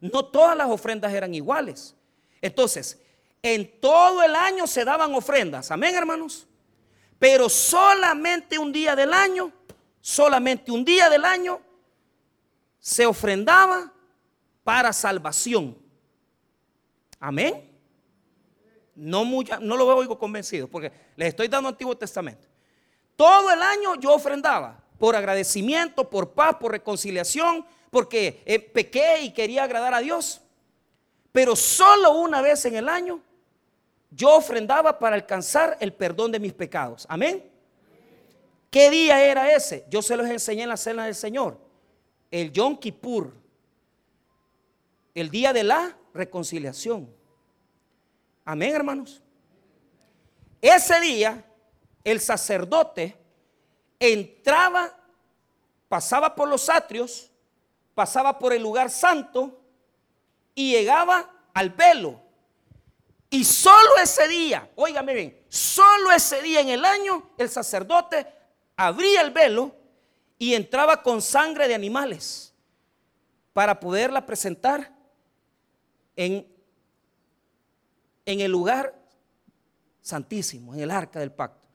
No 0.00 0.24
todas 0.24 0.56
las 0.56 0.68
ofrendas 0.68 1.12
eran 1.12 1.32
iguales. 1.32 1.94
Entonces, 2.42 2.98
en 3.44 3.78
todo 3.78 4.22
el 4.22 4.34
año 4.34 4.66
se 4.66 4.86
daban 4.86 5.14
ofrendas. 5.14 5.70
Amén, 5.70 5.94
hermanos. 5.94 6.46
Pero 7.18 7.50
solamente 7.50 8.58
un 8.58 8.72
día 8.72 8.96
del 8.96 9.12
año, 9.12 9.52
solamente 10.00 10.72
un 10.72 10.82
día 10.82 11.10
del 11.10 11.26
año, 11.26 11.60
se 12.80 13.04
ofrendaba 13.04 13.92
para 14.64 14.94
salvación. 14.94 15.76
Amén. 17.20 17.70
No, 18.94 19.26
no 19.60 19.76
lo 19.76 19.94
oigo 19.94 20.18
convencido 20.18 20.66
porque 20.66 20.90
les 21.14 21.28
estoy 21.28 21.48
dando 21.48 21.68
Antiguo 21.68 21.94
Testamento. 21.98 22.48
Todo 23.14 23.50
el 23.50 23.60
año 23.60 23.96
yo 23.96 24.14
ofrendaba 24.14 24.82
por 24.98 25.16
agradecimiento, 25.16 26.08
por 26.08 26.32
paz, 26.32 26.56
por 26.58 26.72
reconciliación, 26.72 27.66
porque 27.90 28.42
eh, 28.46 28.58
pequé 28.58 29.20
y 29.20 29.34
quería 29.34 29.64
agradar 29.64 29.92
a 29.92 30.00
Dios. 30.00 30.40
Pero 31.30 31.54
solo 31.54 32.12
una 32.12 32.40
vez 32.40 32.64
en 32.64 32.76
el 32.76 32.88
año 32.88 33.20
yo 34.14 34.36
ofrendaba 34.36 34.98
para 34.98 35.16
alcanzar 35.16 35.76
el 35.80 35.92
perdón 35.92 36.30
de 36.32 36.38
mis 36.38 36.52
pecados. 36.52 37.06
Amén. 37.08 37.50
¿Qué 38.70 38.90
día 38.90 39.22
era 39.24 39.52
ese? 39.52 39.86
Yo 39.88 40.02
se 40.02 40.16
los 40.16 40.26
enseñé 40.26 40.62
en 40.62 40.68
la 40.68 40.76
cena 40.76 41.04
del 41.04 41.14
Señor. 41.14 41.58
El 42.30 42.52
Yom 42.52 42.76
Kippur. 42.76 43.32
El 45.14 45.30
día 45.30 45.52
de 45.52 45.64
la 45.64 45.96
reconciliación. 46.12 47.08
Amén, 48.44 48.74
hermanos. 48.74 49.22
Ese 50.60 51.00
día 51.00 51.44
el 52.02 52.20
sacerdote 52.20 53.16
entraba, 53.98 54.96
pasaba 55.88 56.34
por 56.34 56.48
los 56.48 56.68
atrios, 56.68 57.30
pasaba 57.94 58.38
por 58.38 58.52
el 58.52 58.62
lugar 58.62 58.90
santo 58.90 59.60
y 60.54 60.72
llegaba 60.72 61.30
al 61.52 61.70
velo. 61.70 62.23
Y 63.34 63.42
solo 63.42 63.96
ese 64.00 64.28
día, 64.28 64.70
óigame 64.76 65.12
bien, 65.12 65.44
solo 65.48 66.12
ese 66.12 66.40
día 66.40 66.60
en 66.60 66.68
el 66.68 66.84
año 66.84 67.30
el 67.36 67.50
sacerdote 67.50 68.24
abría 68.76 69.22
el 69.22 69.32
velo 69.32 69.74
y 70.38 70.54
entraba 70.54 71.02
con 71.02 71.20
sangre 71.20 71.66
de 71.66 71.74
animales 71.74 72.54
para 73.52 73.80
poderla 73.80 74.24
presentar 74.24 74.94
en, 76.14 76.46
en 78.24 78.40
el 78.40 78.52
lugar 78.52 78.94
santísimo, 80.00 80.72
en 80.72 80.82
el 80.82 80.92
arca 80.92 81.18
del 81.18 81.32
pacto. 81.32 81.66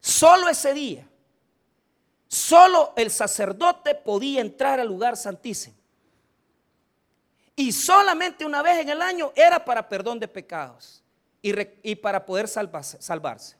Solo 0.00 0.48
ese 0.48 0.72
día, 0.72 1.06
solo 2.26 2.94
el 2.96 3.10
sacerdote 3.10 3.94
podía 3.94 4.40
entrar 4.40 4.80
al 4.80 4.88
lugar 4.88 5.18
santísimo. 5.18 5.75
Y 7.56 7.72
solamente 7.72 8.44
una 8.44 8.60
vez 8.62 8.80
en 8.80 8.90
el 8.90 9.00
año 9.00 9.32
era 9.34 9.64
para 9.64 9.88
perdón 9.88 10.20
de 10.20 10.28
pecados 10.28 11.02
y, 11.40 11.94
para 11.96 12.24
poder 12.24 12.46
salvarse, 12.48 13.00
salvarse. 13.00 13.56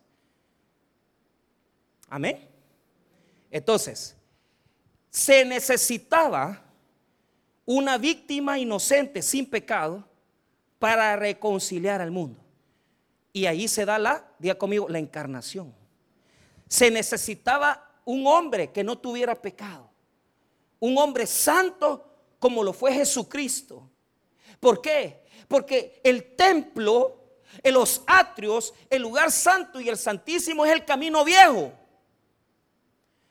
Amén. 2.11 2.47
Entonces, 3.51 4.15
se 5.09 5.47
necesitaba 5.47 6.63
una 7.65 7.97
víctima 7.97 8.59
inocente 8.59 9.23
sin 9.23 9.49
pecado 9.49 10.07
para 10.79 11.17
reconciliar 11.17 12.03
al 12.03 12.11
mundo. 12.11 12.39
Y 13.33 13.47
ahí 13.47 13.67
se 13.67 13.87
da 13.87 13.99
la, 13.99 14.31
diga 14.39 14.57
conmigo, 14.57 14.89
la 14.91 14.99
encarnación. 14.99 15.75
Se 16.69 16.91
necesitaba 16.91 17.95
un 18.05 18.27
hombre 18.27 18.71
que 18.73 18.85
no 18.85 18.99
tuviera 18.99 19.35
pecado. 19.35 19.89
Un 20.81 20.99
hombre 20.99 21.27
santo 21.27 22.16
como 22.47 22.63
lo 22.63 22.73
fue 22.73 22.93
Jesucristo. 22.93 23.91
¿Por 24.61 24.81
qué? 24.81 25.25
Porque 25.49 26.01
el 26.05 26.37
templo, 26.37 27.25
en 27.61 27.75
los 27.75 28.03
atrios, 28.07 28.73
el 28.89 29.03
lugar 29.03 29.33
santo 29.33 29.81
y 29.81 29.89
el 29.89 29.97
santísimo 29.97 30.65
es 30.65 30.71
el 30.71 30.85
camino 30.85 31.25
viejo. 31.25 31.73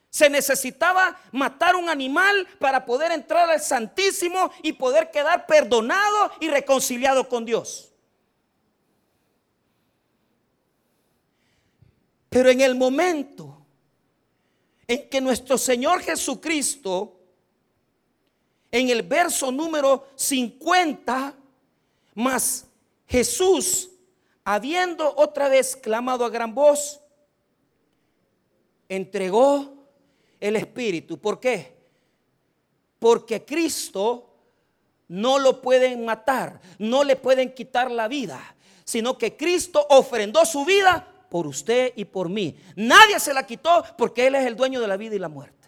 Se 0.09 0.29
necesitaba 0.29 1.17
matar 1.31 1.77
un 1.77 1.87
animal 1.87 2.45
para 2.59 2.85
poder 2.85 3.13
entrar 3.13 3.49
al 3.49 3.61
Santísimo 3.61 4.51
y 4.61 4.73
poder 4.73 5.11
quedar 5.11 5.45
perdonado 5.45 6.31
y 6.41 6.49
reconciliado 6.49 7.29
con 7.29 7.45
Dios. 7.45 7.93
Pero 12.27 12.49
en 12.49 12.59
el 12.59 12.75
momento 12.75 13.65
en 14.89 15.07
que 15.07 15.21
nuestro 15.21 15.57
Señor 15.57 16.01
Jesucristo, 16.01 17.14
en 18.75 18.89
el 18.89 19.03
verso 19.03 19.53
número 19.53 20.05
50, 20.15 21.33
más 22.15 22.67
Jesús, 23.07 23.89
habiendo 24.43 25.13
otra 25.15 25.47
vez 25.47 25.77
clamado 25.77 26.25
a 26.25 26.29
gran 26.29 26.53
voz, 26.53 26.99
entregó 28.89 29.87
el 30.41 30.57
Espíritu. 30.57 31.17
¿Por 31.17 31.39
qué? 31.39 31.73
Porque 32.99 33.45
Cristo 33.45 34.29
no 35.07 35.39
lo 35.39 35.61
pueden 35.61 36.03
matar, 36.03 36.59
no 36.77 37.05
le 37.05 37.15
pueden 37.15 37.55
quitar 37.55 37.89
la 37.89 38.09
vida, 38.09 38.57
sino 38.83 39.17
que 39.17 39.37
Cristo 39.37 39.87
ofrendó 39.89 40.45
su 40.45 40.65
vida 40.65 41.07
por 41.29 41.47
usted 41.47 41.93
y 41.95 42.03
por 42.03 42.27
mí. 42.27 42.57
Nadie 42.75 43.21
se 43.21 43.33
la 43.33 43.47
quitó 43.47 43.85
porque 43.97 44.27
Él 44.27 44.35
es 44.35 44.45
el 44.45 44.57
dueño 44.57 44.81
de 44.81 44.87
la 44.89 44.97
vida 44.97 45.15
y 45.15 45.19
la 45.19 45.29
muerte. 45.29 45.64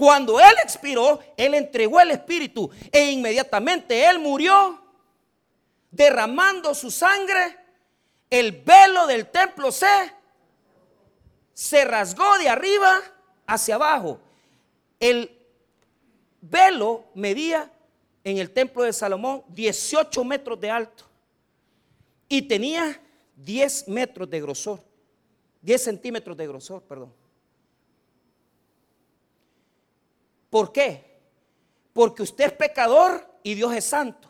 Cuando 0.00 0.40
Él 0.40 0.54
expiró, 0.64 1.20
Él 1.36 1.52
entregó 1.52 2.00
el 2.00 2.12
Espíritu 2.12 2.70
e 2.90 3.10
inmediatamente 3.10 4.02
Él 4.08 4.18
murió 4.18 4.82
derramando 5.90 6.74
su 6.74 6.90
sangre, 6.90 7.58
el 8.30 8.52
velo 8.52 9.06
del 9.06 9.26
templo 9.26 9.70
se, 9.70 9.86
se 11.52 11.84
rasgó 11.84 12.38
de 12.38 12.48
arriba 12.48 12.98
hacia 13.46 13.74
abajo. 13.74 14.18
El 14.98 15.38
velo 16.40 17.04
medía 17.14 17.70
en 18.24 18.38
el 18.38 18.52
templo 18.52 18.84
de 18.84 18.94
Salomón 18.94 19.44
18 19.48 20.24
metros 20.24 20.58
de 20.58 20.70
alto 20.70 21.04
y 22.26 22.40
tenía 22.40 22.98
10 23.36 23.88
metros 23.88 24.30
de 24.30 24.40
grosor, 24.40 24.80
10 25.60 25.84
centímetros 25.84 26.38
de 26.38 26.46
grosor, 26.46 26.80
perdón. 26.84 27.19
¿Por 30.50 30.72
qué? 30.72 31.18
Porque 31.92 32.22
usted 32.22 32.46
es 32.46 32.52
pecador 32.52 33.26
y 33.42 33.54
Dios 33.54 33.74
es 33.74 33.84
santo. 33.84 34.28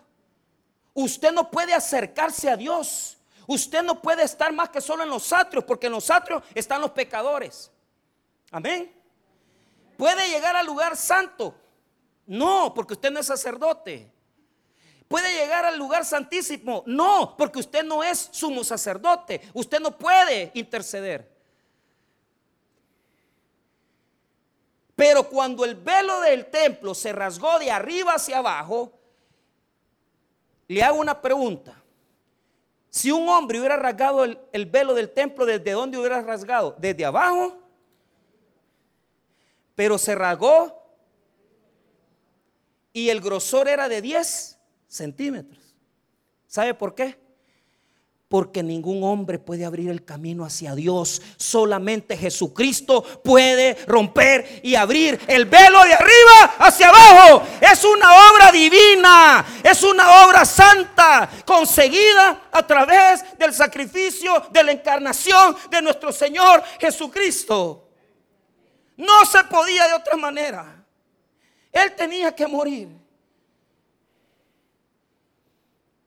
Usted 0.95 1.33
no 1.33 1.51
puede 1.51 1.75
acercarse 1.75 2.51
a 2.51 2.57
Dios. 2.57 3.19
Usted 3.47 3.83
no 3.83 4.01
puede 4.01 4.23
estar 4.23 4.53
más 4.53 4.69
que 4.69 4.81
solo 4.81 5.03
en 5.03 5.09
los 5.09 5.33
atrios, 5.33 5.65
porque 5.65 5.87
en 5.87 5.93
los 5.93 6.11
atrios 6.11 6.43
están 6.55 6.81
los 6.81 6.91
pecadores. 6.91 7.71
Amén. 8.51 8.95
Puede 9.97 10.29
llegar 10.29 10.57
al 10.57 10.67
lugar 10.67 10.97
santo. 10.97 11.55
No, 12.27 12.73
porque 12.75 12.95
usted 12.95 13.11
no 13.11 13.21
es 13.21 13.27
sacerdote. 13.27 14.13
¿Puede 15.09 15.35
llegar 15.35 15.65
al 15.65 15.77
lugar 15.77 16.05
santísimo? 16.05 16.85
No, 16.87 17.35
porque 17.37 17.59
usted 17.59 17.83
no 17.83 18.05
es 18.05 18.29
sumo 18.31 18.63
sacerdote. 18.63 19.41
Usted 19.53 19.81
no 19.81 19.99
puede 19.99 20.53
interceder. 20.55 21.40
Pero 25.01 25.27
cuando 25.27 25.65
el 25.65 25.77
velo 25.77 26.21
del 26.21 26.51
templo 26.51 26.95
se 26.95 27.11
rasgó 27.11 27.59
de 27.59 27.71
arriba 27.71 28.13
hacia 28.13 28.37
abajo, 28.37 28.93
le 30.69 30.83
hago 30.83 31.01
una 31.01 31.23
pregunta. 31.23 31.83
Si 32.91 33.11
un 33.11 33.27
hombre 33.31 33.59
hubiera 33.59 33.79
rasgado 33.79 34.25
el, 34.25 34.67
velo 34.67 34.93
del 34.93 35.09
templo, 35.09 35.47
¿desde 35.47 35.71
dónde 35.71 35.97
hubiera 35.97 36.21
rasgado? 36.21 36.77
¿Desde 36.79 37.07
abajo? 37.07 37.57
Pero 39.75 39.97
se 39.97 40.15
rasgó 40.15 40.85
y 42.93 43.09
el 43.09 43.23
grosor 43.23 43.69
era 43.69 43.89
de 43.89 44.03
10 44.03 44.59
centímetros. 44.87 45.75
¿Sabe 46.47 46.75
por 46.75 46.95
qué? 46.95 47.19
Porque 48.31 48.63
ningún 48.63 49.03
hombre 49.03 49.41
puede 49.41 49.65
abrir 49.65 49.91
el 49.91 50.05
camino 50.05 50.45
hacia 50.45 50.77
Dios. 50.77 51.21
Solamente 51.37 52.17
Jesucristo 52.17 53.03
puede 53.25 53.75
romper 53.89 54.61
y 54.63 54.77
abrir 54.77 55.21
el 55.27 55.47
velo 55.47 55.83
de 55.83 55.95
arriba 55.95 56.55
hacia 56.61 56.91
abajo. 56.91 57.43
Es 57.61 57.85
una 57.85 58.31
obra 58.31 58.53
divina. 58.53 59.45
Es 59.65 59.83
una 59.83 60.25
obra 60.25 60.45
santa. 60.45 61.29
Conseguida 61.45 62.43
a 62.53 62.65
través 62.65 63.37
del 63.37 63.53
sacrificio 63.53 64.45
de 64.53 64.63
la 64.63 64.71
encarnación 64.71 65.57
de 65.69 65.83
nuestro 65.83 66.13
Señor 66.13 66.63
Jesucristo. 66.79 67.89
No 68.97 69.27
se 69.27 69.43
podía 69.43 69.89
de 69.89 69.95
otra 69.95 70.17
manera. 70.17 70.87
Él 71.73 71.97
tenía 71.97 72.33
que 72.33 72.47
morir. 72.47 72.91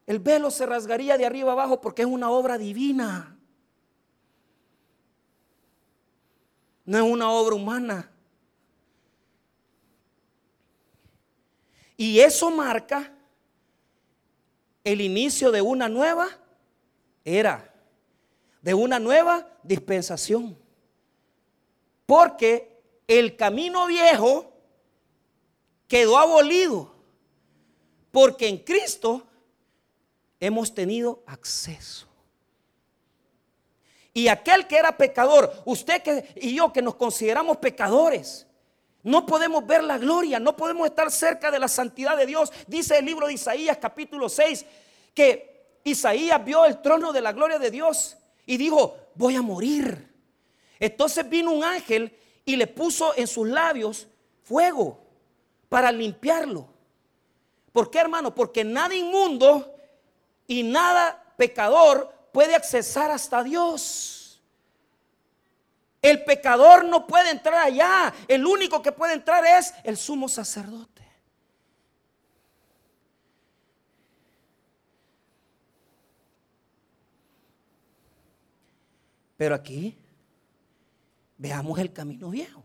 El 0.05 0.19
velo 0.19 0.51
se 0.51 0.65
rasgaría 0.65 1.17
de 1.17 1.25
arriba 1.25 1.53
abajo 1.53 1.79
porque 1.79 2.01
es 2.01 2.07
una 2.07 2.29
obra 2.29 2.57
divina. 2.57 3.37
No 6.85 6.97
es 6.97 7.03
una 7.03 7.31
obra 7.31 7.55
humana. 7.55 8.09
Y 11.95 12.19
eso 12.19 12.51
marca 12.51 13.13
el 14.83 14.99
inicio 14.99 15.51
de 15.51 15.61
una 15.61 15.87
nueva 15.87 16.27
era, 17.23 17.73
de 18.61 18.73
una 18.73 18.99
nueva 18.99 19.47
dispensación. 19.63 20.57
Porque 22.05 22.81
el 23.07 23.37
camino 23.37 23.87
viejo 23.87 24.51
quedó 25.87 26.17
abolido. 26.17 26.93
Porque 28.11 28.49
en 28.49 28.57
Cristo 28.57 29.25
hemos 30.45 30.73
tenido 30.73 31.23
acceso. 31.25 32.05
Y 34.13 34.27
aquel 34.27 34.67
que 34.67 34.75
era 34.75 34.97
pecador, 34.97 35.53
usted 35.63 36.03
que, 36.03 36.33
y 36.35 36.55
yo 36.55 36.73
que 36.73 36.81
nos 36.81 36.95
consideramos 36.95 37.57
pecadores, 37.57 38.45
no 39.03 39.25
podemos 39.25 39.65
ver 39.65 39.85
la 39.85 39.97
gloria, 39.97 40.39
no 40.39 40.55
podemos 40.57 40.85
estar 40.85 41.09
cerca 41.11 41.49
de 41.49 41.59
la 41.59 41.69
santidad 41.69 42.17
de 42.17 42.25
Dios. 42.25 42.51
Dice 42.67 42.97
el 42.97 43.05
libro 43.05 43.27
de 43.27 43.33
Isaías 43.33 43.77
capítulo 43.77 44.27
6 44.27 44.65
que 45.13 45.79
Isaías 45.85 46.43
vio 46.43 46.65
el 46.65 46.81
trono 46.81 47.13
de 47.13 47.21
la 47.21 47.31
gloria 47.31 47.57
de 47.57 47.71
Dios 47.71 48.17
y 48.45 48.57
dijo, 48.57 48.97
voy 49.15 49.37
a 49.37 49.41
morir. 49.41 50.13
Entonces 50.77 51.27
vino 51.29 51.51
un 51.51 51.63
ángel 51.63 52.17
y 52.43 52.57
le 52.57 52.67
puso 52.67 53.15
en 53.15 53.27
sus 53.27 53.47
labios 53.47 54.07
fuego 54.43 54.99
para 55.69 55.89
limpiarlo. 55.89 56.67
¿Por 57.71 57.89
qué, 57.89 57.99
hermano? 57.99 58.35
Porque 58.35 58.65
nada 58.65 58.93
inmundo 58.93 59.72
y 60.47 60.63
nada 60.63 61.33
pecador 61.37 62.13
puede 62.31 62.55
accesar 62.55 63.11
hasta 63.11 63.43
Dios. 63.43 64.41
El 66.01 66.23
pecador 66.25 66.83
no 66.83 67.07
puede 67.07 67.31
entrar 67.31 67.55
allá. 67.55 68.13
El 68.27 68.45
único 68.45 68.81
que 68.81 68.91
puede 68.91 69.13
entrar 69.13 69.45
es 69.45 69.73
el 69.83 69.95
sumo 69.95 70.27
sacerdote. 70.27 71.01
Pero 79.37 79.55
aquí 79.55 79.97
veamos 81.37 81.79
el 81.79 81.91
camino 81.91 82.29
viejo. 82.29 82.63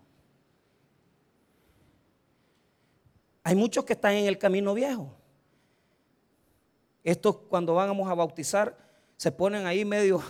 Hay 3.43 3.55
muchos 3.55 3.85
que 3.85 3.95
están 3.95 4.13
en 4.13 4.27
el 4.27 4.37
camino 4.37 4.75
viejo. 4.75 5.18
Estos 7.09 7.39
cuando 7.39 7.73
vamos 7.73 8.07
a 8.11 8.13
bautizar 8.13 8.77
se 9.17 9.33
ponen 9.33 9.65
ahí 9.65 9.83
medio, 9.83 10.23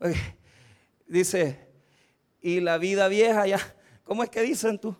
dice, 1.06 1.68
y 2.40 2.60
la 2.60 2.78
vida 2.78 3.08
vieja 3.08 3.46
ya, 3.46 3.58
¿cómo 4.02 4.24
es 4.24 4.30
que 4.30 4.40
dicen 4.40 4.78
tú? 4.78 4.96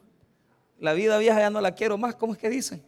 La 0.78 0.92
vida 0.92 1.16
vieja 1.16 1.40
ya 1.40 1.48
no 1.48 1.62
la 1.62 1.74
quiero 1.74 1.96
más, 1.96 2.14
¿cómo 2.16 2.34
es 2.34 2.38
que 2.38 2.50
dicen? 2.50 2.84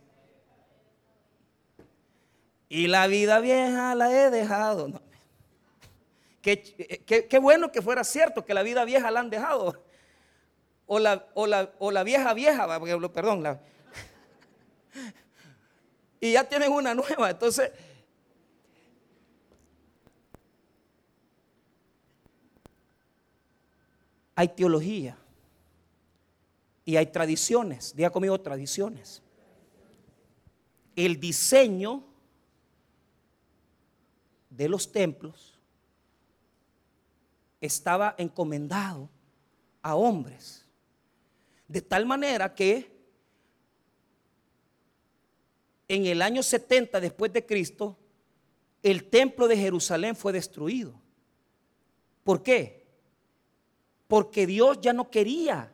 Y 2.68 2.88
la 2.88 3.06
vida 3.06 3.40
vieja 3.40 3.94
la 3.94 4.12
he 4.12 4.28
dejado. 4.28 5.00
Qué, 6.42 7.38
bueno 7.40 7.72
que 7.72 7.80
fuera 7.80 8.04
cierto 8.04 8.44
que 8.44 8.52
la 8.52 8.62
vida 8.62 8.84
vieja 8.84 9.10
la 9.10 9.20
han 9.20 9.30
dejado. 9.30 9.82
O 10.84 10.98
la, 10.98 11.26
o 11.32 11.46
la, 11.46 12.02
vieja 12.02 12.34
vieja, 12.34 12.68
perdón, 13.14 13.42
la, 13.42 13.62
y 16.20 16.32
ya 16.32 16.48
tienen 16.48 16.72
una 16.72 16.94
nueva. 16.94 17.30
Entonces, 17.30 17.70
hay 24.34 24.48
teología 24.48 25.16
y 26.84 26.96
hay 26.96 27.06
tradiciones. 27.06 27.94
Diga 27.94 28.10
conmigo 28.10 28.40
tradiciones. 28.40 29.22
El 30.96 31.20
diseño 31.20 32.04
de 34.50 34.68
los 34.68 34.90
templos 34.90 35.58
estaba 37.60 38.14
encomendado 38.18 39.08
a 39.82 39.94
hombres. 39.94 40.64
De 41.66 41.82
tal 41.82 42.06
manera 42.06 42.54
que 42.54 42.97
en 45.88 46.04
el 46.06 46.20
año 46.20 46.42
70 46.42 47.00
después 47.00 47.32
de 47.32 47.44
Cristo, 47.44 47.96
el 48.82 49.08
templo 49.08 49.48
de 49.48 49.56
Jerusalén 49.56 50.14
fue 50.14 50.32
destruido. 50.32 50.94
¿Por 52.22 52.42
qué? 52.42 52.86
Porque 54.06 54.46
Dios 54.46 54.78
ya 54.80 54.92
no 54.92 55.10
quería 55.10 55.72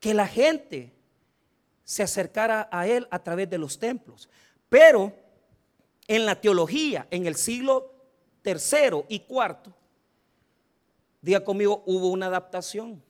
que 0.00 0.14
la 0.14 0.26
gente 0.26 0.92
se 1.84 2.02
acercara 2.02 2.68
a 2.72 2.86
Él 2.86 3.06
a 3.10 3.22
través 3.22 3.50
de 3.50 3.58
los 3.58 3.78
templos. 3.78 4.28
Pero 4.68 5.12
en 6.08 6.24
la 6.24 6.40
teología, 6.40 7.06
en 7.10 7.26
el 7.26 7.36
siglo 7.36 7.92
tercero 8.42 9.04
y 9.08 9.20
cuarto, 9.20 9.74
diga 11.20 11.44
conmigo, 11.44 11.82
hubo 11.86 12.08
una 12.08 12.26
adaptación. 12.26 13.02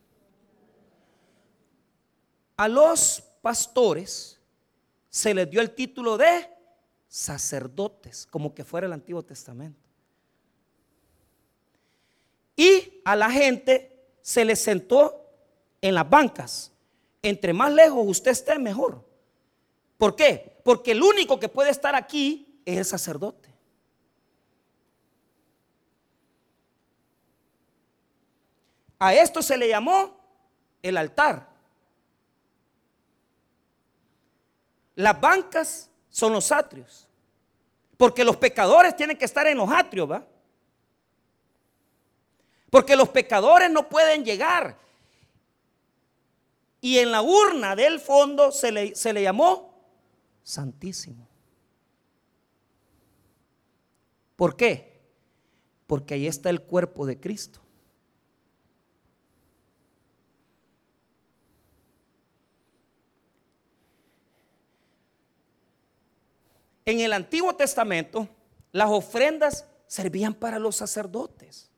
A 2.57 2.69
los 2.69 3.23
pastores 3.41 4.41
se 5.09 5.35
les 5.35 5.51
dio 5.51 5.61
el 5.61 5.75
título 5.75 6.17
de 6.17 6.49
sacerdotes, 7.09 8.27
como 8.27 8.55
que 8.55 8.65
fuera 8.65 8.87
el 8.87 8.93
Antiguo 8.93 9.23
Testamento. 9.23 9.81
Y 12.57 13.01
a 13.05 13.17
la 13.17 13.31
gente 13.31 14.07
se 14.23 14.45
les 14.45 14.63
sentó 14.63 15.27
en 15.81 15.95
las 15.95 16.09
bancas. 16.09 16.73
Entre 17.23 17.53
más 17.53 17.73
lejos 17.73 18.07
usted 18.07 18.31
esté, 18.31 18.59
mejor. 18.59 19.05
¿Por 19.99 20.15
qué? 20.15 20.61
Porque 20.65 20.93
el 20.93 21.03
único 21.03 21.41
que 21.41 21.49
puede 21.49 21.71
estar 21.71 21.95
aquí 21.95 22.63
es 22.65 22.79
el 22.79 22.85
sacerdote. 22.85 23.51
A 28.99 29.15
esto 29.15 29.43
se 29.43 29.57
le 29.57 29.69
llamó 29.69 30.21
el 30.83 30.97
altar. 30.97 31.50
Las 35.01 35.19
bancas 35.19 35.91
son 36.11 36.33
los 36.33 36.53
atrios. 36.53 37.09
Porque 37.97 38.23
los 38.23 38.37
pecadores 38.37 38.95
tienen 38.95 39.17
que 39.17 39.25
estar 39.25 39.47
en 39.47 39.57
los 39.57 39.71
atrios, 39.71 40.11
¿va? 40.11 40.27
Porque 42.71 42.95
los 42.97 43.09
pecadores 43.09 43.71
no 43.71 43.89
pueden 43.89 44.25
llegar. 44.25 44.77
Y 46.83 46.99
en 46.99 47.13
la 47.13 47.23
urna 47.23 47.75
del 47.75 47.99
fondo 47.99 48.53
se 48.53 48.73
le, 48.73 48.95
se 48.95 49.13
le 49.13 49.23
llamó 49.23 49.71
Santísimo. 50.43 51.27
¿Por 54.37 54.57
qué? 54.57 55.01
Porque 55.87 56.15
ahí 56.15 56.27
está 56.27 56.51
el 56.51 56.63
cuerpo 56.63 57.07
de 57.07 57.21
Cristo. 57.21 57.61
En 66.85 67.01
el 67.01 67.13
Antiguo 67.13 67.55
Testamento, 67.55 68.29
las 68.73 68.91
ofrendas 68.91 69.67
servían 69.87 70.35
para 70.35 70.59
los 70.59 70.77
sacerdotes. 70.77 71.71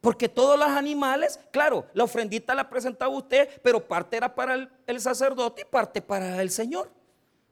Porque 0.00 0.28
todos 0.28 0.58
los 0.58 0.68
animales, 0.68 1.38
claro, 1.52 1.86
la 1.94 2.04
ofrendita 2.04 2.54
la 2.54 2.68
presentaba 2.68 3.14
usted, 3.14 3.48
pero 3.62 3.86
parte 3.86 4.16
era 4.16 4.34
para 4.34 4.68
el, 4.86 5.00
sacerdote 5.00 5.62
y 5.62 5.64
parte 5.64 6.02
para 6.02 6.42
el 6.42 6.50
Señor. 6.50 6.90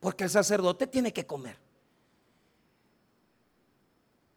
Porque 0.01 0.25
el 0.25 0.31
sacerdote 0.31 0.89
tiene 0.89 1.13
que 1.13 1.25
comer. 1.25 1.57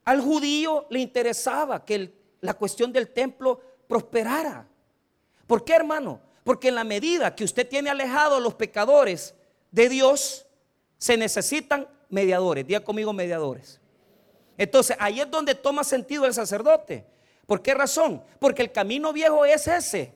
Al 0.05 0.21
judío 0.21 0.85
le 0.89 0.99
interesaba 0.99 1.83
que 1.83 2.13
la 2.41 2.53
cuestión 2.53 2.93
del 2.93 3.07
templo 3.07 3.59
prosperara. 3.87 4.67
¿Por 5.47 5.63
qué, 5.63 5.73
hermano? 5.73 6.21
Porque 6.43 6.67
en 6.67 6.75
la 6.75 6.83
medida 6.83 7.33
que 7.33 7.45
usted 7.45 7.67
tiene 7.67 7.89
alejado 7.89 8.35
a 8.35 8.39
los 8.39 8.53
pecadores 8.53 9.33
de 9.71 9.89
Dios, 9.89 10.45
se 10.97 11.17
necesitan 11.17 11.87
mediadores. 12.13 12.65
Día 12.65 12.83
conmigo 12.83 13.11
mediadores. 13.11 13.81
Entonces, 14.57 14.95
ahí 14.99 15.19
es 15.19 15.29
donde 15.29 15.55
toma 15.55 15.83
sentido 15.83 16.25
el 16.25 16.33
sacerdote. 16.33 17.05
¿Por 17.45 17.61
qué 17.61 17.73
razón? 17.73 18.23
Porque 18.39 18.61
el 18.61 18.71
camino 18.71 19.11
viejo 19.11 19.43
es 19.43 19.67
ese. 19.67 20.13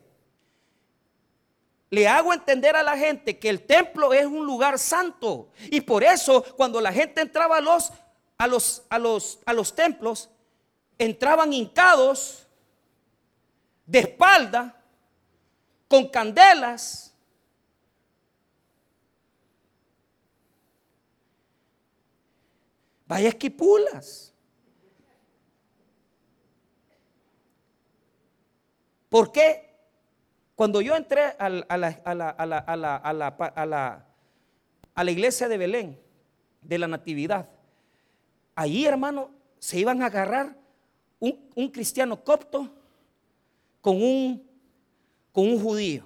Le 1.90 2.08
hago 2.08 2.34
entender 2.34 2.76
a 2.76 2.84
la 2.84 2.98
gente 2.98 3.40
que 3.40 3.50
el 3.50 3.62
templo 3.62 4.14
es 4.14 4.26
un 4.26 4.46
lugar 4.46 4.78
santo. 4.78 5.50
Y 5.72 5.82
por 5.82 6.04
eso, 6.04 6.44
cuando 6.56 6.80
la 6.80 6.94
gente 6.94 7.22
entraba 7.22 7.58
a 7.58 7.62
los, 7.62 7.92
a 8.38 8.48
los, 8.48 8.84
a 8.90 9.00
los, 9.00 9.40
a 9.46 9.54
los 9.54 9.76
templos, 9.76 10.30
entraban 10.98 11.52
hincados, 11.52 12.48
de 13.86 14.00
espalda, 14.00 14.76
con 15.88 16.10
candelas, 16.10 17.14
Vaya 23.08 23.30
esquipulas. 23.30 24.34
¿Por 29.10 29.32
qué? 29.32 29.68
Cuando 30.56 30.82
yo 30.82 30.96
entré 30.96 31.36
a 31.38 31.50
la, 34.96 35.12
iglesia 35.12 35.48
de 35.48 35.58
Belén, 35.58 36.00
de 36.62 36.78
la 36.78 36.88
Natividad, 36.88 37.50
ahí 38.56 38.86
hermano, 38.86 39.30
se 39.60 39.80
iban 39.80 40.02
a 40.02 40.08
agarrar 40.08 40.58
un, 41.20 41.70
cristiano 41.70 42.24
copto 42.24 42.70
con 43.82 44.02
un, 44.02 44.46
con 45.32 45.48
un 45.48 45.62
judío, 45.62 46.04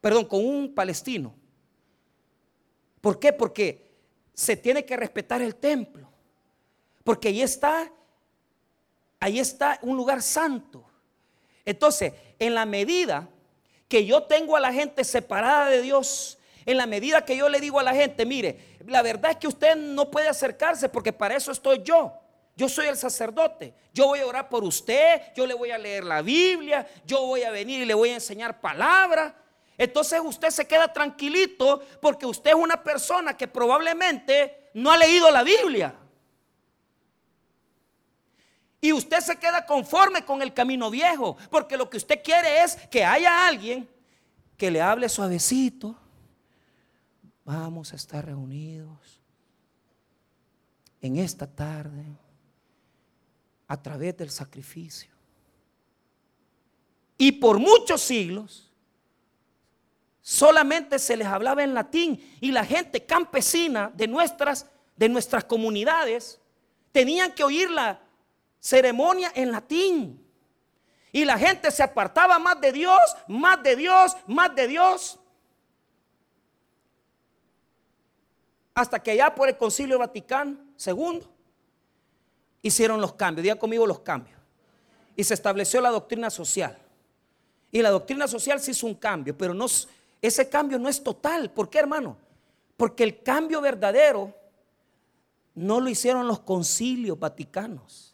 perdón, 0.00 0.26
con 0.26 0.44
un 0.44 0.72
palestino. 0.74 1.34
¿Por 3.00 3.18
qué? 3.18 3.32
Porque 3.32 3.89
se 4.34 4.56
tiene 4.56 4.84
que 4.84 4.96
respetar 4.96 5.42
el 5.42 5.56
templo. 5.56 6.08
Porque 7.04 7.28
ahí 7.28 7.42
está, 7.42 7.90
ahí 9.18 9.38
está 9.38 9.78
un 9.82 9.96
lugar 9.96 10.22
santo. 10.22 10.84
Entonces, 11.64 12.12
en 12.38 12.54
la 12.54 12.66
medida 12.66 13.28
que 13.88 14.04
yo 14.04 14.22
tengo 14.22 14.56
a 14.56 14.60
la 14.60 14.72
gente 14.72 15.04
separada 15.04 15.68
de 15.68 15.82
Dios, 15.82 16.38
en 16.66 16.76
la 16.76 16.86
medida 16.86 17.24
que 17.24 17.36
yo 17.36 17.48
le 17.48 17.60
digo 17.60 17.80
a 17.80 17.82
la 17.82 17.94
gente, 17.94 18.24
mire, 18.24 18.76
la 18.86 19.02
verdad 19.02 19.32
es 19.32 19.36
que 19.38 19.48
usted 19.48 19.76
no 19.76 20.10
puede 20.10 20.28
acercarse 20.28 20.88
porque 20.88 21.12
para 21.12 21.36
eso 21.36 21.52
estoy 21.52 21.82
yo. 21.82 22.12
Yo 22.56 22.68
soy 22.68 22.86
el 22.86 22.96
sacerdote. 22.96 23.72
Yo 23.92 24.06
voy 24.06 24.20
a 24.20 24.26
orar 24.26 24.48
por 24.48 24.64
usted, 24.64 25.22
yo 25.34 25.46
le 25.46 25.54
voy 25.54 25.70
a 25.70 25.78
leer 25.78 26.04
la 26.04 26.22
Biblia, 26.22 26.86
yo 27.06 27.26
voy 27.26 27.42
a 27.42 27.50
venir 27.50 27.82
y 27.82 27.86
le 27.86 27.94
voy 27.94 28.10
a 28.10 28.14
enseñar 28.14 28.60
palabra. 28.60 29.34
Entonces 29.80 30.20
usted 30.22 30.50
se 30.50 30.68
queda 30.68 30.92
tranquilito 30.92 31.80
porque 32.02 32.26
usted 32.26 32.50
es 32.50 32.56
una 32.56 32.82
persona 32.84 33.34
que 33.34 33.48
probablemente 33.48 34.68
no 34.74 34.92
ha 34.92 34.98
leído 34.98 35.30
la 35.30 35.42
Biblia. 35.42 35.94
Y 38.78 38.92
usted 38.92 39.20
se 39.20 39.36
queda 39.36 39.64
conforme 39.64 40.22
con 40.22 40.42
el 40.42 40.52
camino 40.52 40.90
viejo, 40.90 41.38
porque 41.50 41.78
lo 41.78 41.88
que 41.88 41.96
usted 41.96 42.22
quiere 42.22 42.62
es 42.62 42.76
que 42.90 43.02
haya 43.02 43.46
alguien 43.46 43.88
que 44.58 44.70
le 44.70 44.82
hable 44.82 45.08
suavecito. 45.08 45.96
Vamos 47.46 47.94
a 47.94 47.96
estar 47.96 48.26
reunidos 48.26 49.22
en 51.00 51.16
esta 51.16 51.46
tarde 51.46 52.04
a 53.66 53.80
través 53.80 54.14
del 54.14 54.28
sacrificio. 54.28 55.10
Y 57.16 57.32
por 57.32 57.58
muchos 57.58 58.02
siglos 58.02 58.69
solamente 60.30 61.00
se 61.00 61.16
les 61.16 61.26
hablaba 61.26 61.64
en 61.64 61.74
latín 61.74 62.36
y 62.40 62.52
la 62.52 62.64
gente 62.64 63.04
campesina 63.04 63.90
de 63.94 64.06
nuestras, 64.06 64.64
de 64.94 65.08
nuestras 65.08 65.42
comunidades 65.42 66.38
tenían 66.92 67.32
que 67.32 67.42
oír 67.42 67.68
la 67.68 68.00
ceremonia 68.60 69.32
en 69.34 69.50
latín. 69.50 70.24
Y 71.10 71.24
la 71.24 71.36
gente 71.36 71.72
se 71.72 71.82
apartaba 71.82 72.38
más 72.38 72.60
de 72.60 72.70
Dios, 72.70 73.00
más 73.26 73.60
de 73.64 73.74
Dios, 73.74 74.16
más 74.28 74.54
de 74.54 74.68
Dios. 74.68 75.18
Hasta 78.72 79.02
que 79.02 79.10
allá 79.10 79.34
por 79.34 79.48
el 79.48 79.56
Concilio 79.56 79.98
Vaticano 79.98 80.56
II 80.86 81.24
hicieron 82.62 83.00
los 83.00 83.14
cambios. 83.14 83.42
Diga 83.42 83.56
conmigo 83.56 83.84
los 83.84 83.98
cambios. 83.98 84.38
Y 85.16 85.24
se 85.24 85.34
estableció 85.34 85.80
la 85.80 85.90
doctrina 85.90 86.30
social. 86.30 86.78
Y 87.72 87.82
la 87.82 87.90
doctrina 87.90 88.28
social 88.28 88.60
se 88.60 88.70
hizo 88.70 88.86
un 88.86 88.94
cambio, 88.94 89.36
pero 89.36 89.52
no, 89.54 89.66
ese 90.22 90.48
cambio 90.48 90.78
no 90.78 90.88
es 90.88 91.02
total. 91.02 91.50
¿Por 91.50 91.70
qué, 91.70 91.78
hermano? 91.78 92.16
Porque 92.76 93.04
el 93.04 93.22
cambio 93.22 93.60
verdadero 93.60 94.34
no 95.54 95.80
lo 95.80 95.88
hicieron 95.88 96.26
los 96.26 96.40
concilios 96.40 97.18
vaticanos. 97.18 98.10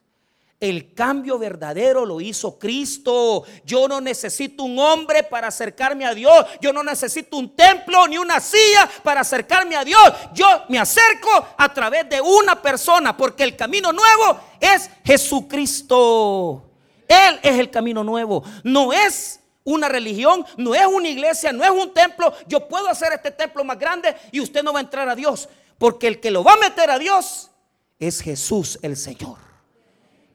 El 0.58 0.94
cambio 0.94 1.38
verdadero 1.38 2.06
lo 2.06 2.20
hizo 2.20 2.58
Cristo. 2.58 3.44
Yo 3.64 3.86
no 3.88 4.00
necesito 4.00 4.62
un 4.62 4.78
hombre 4.78 5.22
para 5.22 5.48
acercarme 5.48 6.06
a 6.06 6.14
Dios. 6.14 6.46
Yo 6.62 6.72
no 6.72 6.82
necesito 6.82 7.36
un 7.36 7.54
templo 7.54 8.08
ni 8.08 8.16
una 8.16 8.40
silla 8.40 8.88
para 9.02 9.20
acercarme 9.20 9.76
a 9.76 9.84
Dios. 9.84 10.00
Yo 10.32 10.46
me 10.70 10.78
acerco 10.78 11.28
a 11.58 11.72
través 11.74 12.08
de 12.08 12.22
una 12.22 12.60
persona 12.60 13.14
porque 13.14 13.44
el 13.44 13.54
camino 13.54 13.92
nuevo 13.92 14.40
es 14.58 14.88
Jesucristo. 15.04 16.64
Él 17.06 17.38
es 17.42 17.58
el 17.58 17.70
camino 17.70 18.02
nuevo. 18.02 18.42
No 18.64 18.94
es 18.94 19.40
una 19.66 19.88
religión, 19.88 20.46
no 20.56 20.74
es 20.74 20.86
una 20.86 21.08
iglesia, 21.08 21.52
no 21.52 21.62
es 21.62 21.70
un 21.70 21.92
templo. 21.92 22.32
Yo 22.46 22.66
puedo 22.68 22.88
hacer 22.88 23.12
este 23.12 23.32
templo 23.32 23.64
más 23.64 23.78
grande 23.78 24.16
y 24.30 24.40
usted 24.40 24.62
no 24.62 24.72
va 24.72 24.78
a 24.78 24.82
entrar 24.82 25.08
a 25.08 25.14
Dios. 25.14 25.48
Porque 25.76 26.06
el 26.06 26.20
que 26.20 26.30
lo 26.30 26.42
va 26.42 26.54
a 26.54 26.56
meter 26.56 26.88
a 26.88 26.98
Dios 26.98 27.50
es 27.98 28.22
Jesús 28.22 28.78
el 28.80 28.96
Señor. 28.96 29.38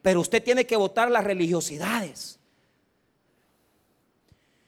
Pero 0.02 0.20
usted 0.20 0.44
tiene 0.44 0.66
que 0.66 0.76
votar 0.76 1.10
las 1.10 1.24
religiosidades. 1.24 2.40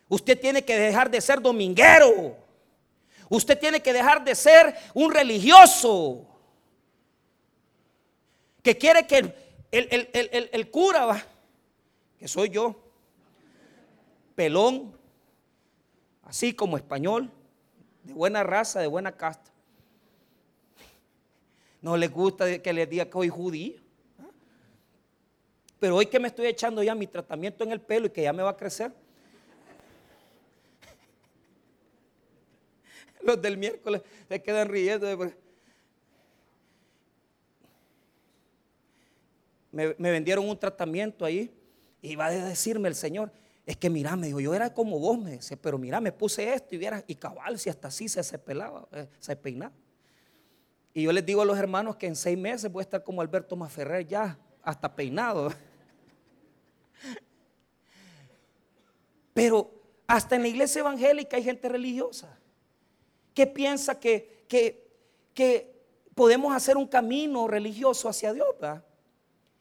Usted 0.08 0.40
tiene 0.40 0.64
que 0.64 0.80
dejar 0.80 1.12
de 1.12 1.20
ser 1.20 1.42
dominguero. 1.42 2.38
Usted 3.28 3.60
tiene 3.60 3.82
que 3.82 3.92
dejar 3.92 4.24
de 4.24 4.34
ser 4.34 4.76
un 4.94 5.12
religioso. 5.12 6.26
Que 8.62 8.78
quiere 8.78 9.06
que 9.06 9.18
el, 9.72 10.50
el 10.54 10.72
cura 10.72 11.06
va, 11.06 11.26
que 12.18 12.30
soy 12.30 12.50
yo, 12.50 12.83
pelón, 14.36 14.98
así 16.24 16.54
como 16.54 16.78
español, 16.78 17.30
de 18.04 18.14
buena 18.14 18.44
raza, 18.44 18.80
de 18.80 18.88
buena 18.88 19.12
casta. 19.12 19.52
No 21.82 21.98
le 21.98 22.08
gusta 22.08 22.62
que 22.62 22.74
le 22.74 22.88
diga 22.88 23.06
que 23.06 23.12
soy 23.12 23.30
judío. 23.30 23.84
Pero 25.80 25.98
hoy 25.98 26.06
que 26.06 26.20
me 26.20 26.30
estoy 26.30 26.46
echando 26.46 26.82
ya 26.82 26.96
mi 26.96 27.08
tratamiento 27.08 27.64
en 27.66 27.74
el 27.74 27.82
pelo 27.82 28.08
y 28.08 28.10
que 28.10 28.22
ya 28.24 28.32
me 28.32 28.42
va 28.42 28.52
a 28.52 28.58
crecer. 28.58 28.94
Los 33.22 33.42
del 33.42 33.58
miércoles 33.58 34.02
se 34.30 34.42
quedan 34.42 34.70
riendo. 34.70 35.34
Me, 39.74 39.94
me 39.98 40.12
vendieron 40.12 40.48
un 40.48 40.58
tratamiento 40.58 41.26
ahí 41.26 41.54
y 42.02 42.16
va 42.16 42.28
a 42.28 42.32
decirme 42.32 42.88
el 42.88 42.96
Señor, 42.96 43.30
es 43.66 43.78
que 43.78 43.90
mira, 43.90 44.16
me 44.16 44.28
dijo, 44.28 44.40
yo 44.40 44.54
era 44.54 44.74
como 44.74 45.00
vos, 45.00 45.18
me 45.18 45.40
pero 45.62 45.78
mira, 45.78 46.02
me 46.02 46.12
puse 46.12 46.54
esto 46.54 46.76
y 46.76 46.78
viera, 46.78 47.04
y 47.08 47.16
cabal, 47.16 47.58
si 47.58 47.70
hasta 47.70 47.88
así 47.88 48.10
se, 48.10 48.22
se 48.24 48.38
pelaba, 48.38 48.88
eh, 48.92 49.08
se 49.20 49.36
peinaba. 49.36 49.74
Y 50.94 51.04
yo 51.04 51.12
les 51.12 51.26
digo 51.26 51.42
a 51.42 51.46
los 51.46 51.58
hermanos 51.58 51.96
que 51.96 52.06
en 52.08 52.16
seis 52.16 52.38
meses 52.38 52.72
voy 52.72 52.82
a 52.82 52.84
estar 52.84 53.04
como 53.04 53.22
Alberto 53.22 53.56
Maferrer 53.56 54.06
ya, 54.06 54.38
hasta 54.62 54.94
peinado. 54.94 55.52
Pero 59.34 59.72
hasta 60.06 60.36
en 60.36 60.44
la 60.44 60.48
iglesia 60.50 60.82
evangélica 60.82 61.38
hay 61.38 61.44
gente 61.44 61.68
religiosa 61.68 62.38
que 63.34 63.48
piensa 63.48 64.00
que, 64.00 64.46
que, 64.48 65.74
podemos 66.14 66.56
hacer 66.56 66.78
un 66.78 66.86
camino 66.86 67.48
religioso 67.48 68.08
hacia 68.08 68.34
Dios. 68.34 68.56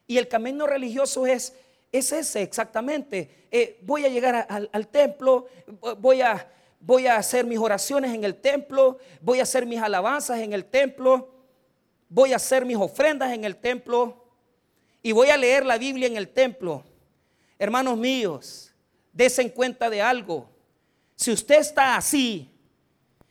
Y 0.07 0.19
el 0.19 0.29
camino 0.29 0.67
religioso 0.67 1.27
es, 1.27 1.57
es 1.93 2.11
ese 2.11 2.43
exactamente. 2.43 3.47
Eh, 3.51 3.79
voy 3.83 4.07
a 4.07 4.09
llegar 4.09 4.47
al 4.49 4.89
templo, 4.89 5.47
voy 5.99 6.23
a, 6.23 6.51
voy 6.81 7.07
a 7.07 7.17
hacer 7.17 7.45
mis 7.45 7.59
oraciones 7.59 8.15
en 8.15 8.25
el 8.25 8.37
templo, 8.37 8.99
voy 9.21 9.41
a 9.41 9.43
hacer 9.43 9.67
mis 9.67 9.81
alabanzas 9.81 10.41
en 10.41 10.55
el 10.55 10.65
templo, 10.65 11.31
voy 12.09 12.33
a 12.33 12.37
hacer 12.37 12.65
mis 12.65 12.79
ofrendas 12.79 13.33
en 13.33 13.45
el 13.45 13.57
templo 13.57 14.25
y 15.03 15.13
voy 15.13 15.29
a 15.29 15.37
leer 15.37 15.67
la 15.67 15.77
Biblia 15.77 16.07
en 16.07 16.17
el 16.17 16.29
templo. 16.29 16.83
Hermanos 17.59 17.99
míos, 17.99 18.73
desen 19.13 19.51
cuenta 19.51 19.91
de 19.91 20.01
algo. 20.01 20.49
Si 21.15 21.31
usted 21.31 21.61
está 21.61 21.97
así 21.97 22.51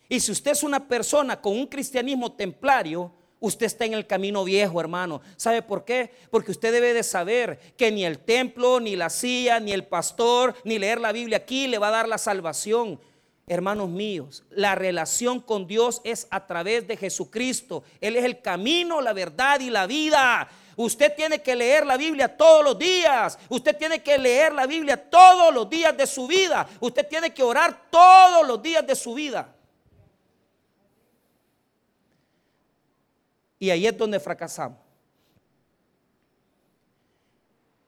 y 0.07 0.19
si 0.19 0.31
usted 0.31 0.51
es 0.51 0.63
una 0.63 0.87
persona 0.87 1.41
con 1.41 1.57
un 1.57 1.65
cristianismo 1.65 2.31
templario, 2.31 3.11
usted 3.41 3.65
está 3.65 3.85
en 3.85 3.93
el 3.93 4.07
camino 4.07 4.45
viejo, 4.45 4.79
hermano. 4.79 5.21
¿Sabe 5.35 5.61
por 5.61 5.83
qué? 5.83 6.11
Porque 6.29 6.51
usted 6.51 6.71
debe 6.71 6.93
de 6.93 7.03
saber 7.03 7.59
que 7.75 7.91
ni 7.91 8.05
el 8.05 8.19
templo, 8.19 8.79
ni 8.79 8.95
la 8.95 9.09
silla, 9.09 9.59
ni 9.59 9.73
el 9.73 9.83
pastor, 9.83 10.55
ni 10.63 10.79
leer 10.79 11.01
la 11.01 11.11
Biblia 11.11 11.37
aquí 11.37 11.67
le 11.67 11.79
va 11.79 11.89
a 11.89 11.91
dar 11.91 12.07
la 12.07 12.17
salvación. 12.17 12.99
Hermanos 13.47 13.89
míos, 13.89 14.43
la 14.51 14.75
relación 14.75 15.41
con 15.41 15.67
Dios 15.67 16.01
es 16.05 16.27
a 16.29 16.45
través 16.45 16.87
de 16.87 16.95
Jesucristo. 16.95 17.83
Él 17.99 18.15
es 18.15 18.23
el 18.23 18.41
camino, 18.41 19.01
la 19.01 19.11
verdad 19.11 19.59
y 19.59 19.69
la 19.69 19.87
vida. 19.87 20.47
Usted 20.77 21.13
tiene 21.15 21.41
que 21.41 21.55
leer 21.55 21.85
la 21.85 21.97
Biblia 21.97 22.37
todos 22.37 22.63
los 22.63 22.77
días. 22.77 23.37
Usted 23.49 23.75
tiene 23.75 24.01
que 24.01 24.17
leer 24.17 24.53
la 24.53 24.67
Biblia 24.67 24.95
todos 25.09 25.53
los 25.53 25.69
días 25.69 25.97
de 25.97 26.05
su 26.07 26.27
vida. 26.27 26.67
Usted 26.79 27.07
tiene 27.07 27.33
que 27.33 27.43
orar 27.43 27.89
todos 27.89 28.47
los 28.47 28.61
días 28.61 28.85
de 28.85 28.95
su 28.95 29.15
vida. 29.15 29.53
Y 33.61 33.69
ahí 33.69 33.85
es 33.85 33.95
donde 33.95 34.19
fracasamos. 34.19 34.79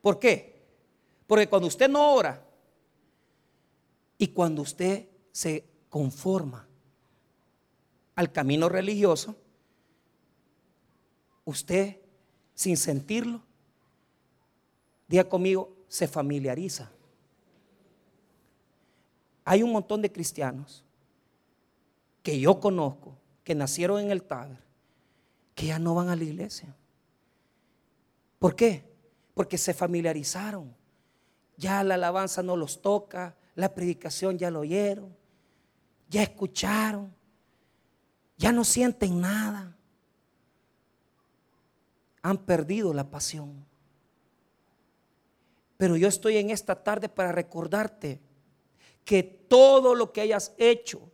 ¿Por 0.03 0.19
qué? 0.19 0.61
Porque 1.25 1.49
cuando 1.49 1.67
usted 1.67 1.89
no 1.89 2.13
ora 2.13 2.45
y 4.19 4.27
cuando 4.27 4.61
usted 4.61 5.07
se 5.31 5.65
conforma 5.89 6.67
al 8.13 8.31
camino 8.31 8.69
religioso, 8.69 9.35
usted 11.43 11.97
sin 12.53 12.77
sentirlo, 12.77 13.41
diga 15.07 15.27
conmigo, 15.27 15.75
se 15.87 16.07
familiariza. 16.07 16.91
Hay 19.43 19.63
un 19.63 19.71
montón 19.71 20.03
de 20.03 20.11
cristianos 20.11 20.85
que 22.21 22.39
yo 22.39 22.59
conozco, 22.59 23.17
que 23.43 23.55
nacieron 23.55 24.01
en 24.01 24.11
el 24.11 24.21
Taber, 24.21 24.72
que 25.55 25.67
ya 25.67 25.79
no 25.79 25.95
van 25.95 26.09
a 26.09 26.15
la 26.15 26.23
iglesia. 26.23 26.75
¿Por 28.39 28.55
qué? 28.55 28.83
Porque 29.33 29.57
se 29.57 29.73
familiarizaron. 29.73 30.75
Ya 31.57 31.83
la 31.83 31.95
alabanza 31.95 32.41
no 32.43 32.57
los 32.57 32.81
toca, 32.81 33.35
la 33.55 33.73
predicación 33.73 34.37
ya 34.37 34.49
lo 34.49 34.61
oyeron, 34.61 35.15
ya 36.09 36.23
escucharon, 36.23 37.13
ya 38.37 38.51
no 38.51 38.63
sienten 38.63 39.21
nada 39.21 39.77
han 42.23 42.37
perdido 42.37 42.93
la 42.93 43.11
pasión. 43.11 43.65
Pero 45.77 45.97
yo 45.97 46.07
estoy 46.07 46.37
en 46.37 46.49
esta 46.49 46.81
tarde 46.81 47.09
para 47.09 47.33
recordarte 47.33 48.21
que 49.03 49.21
todo 49.21 49.93
lo 49.93 50.13
que 50.13 50.21
hayas 50.21 50.53
hecho 50.57 51.11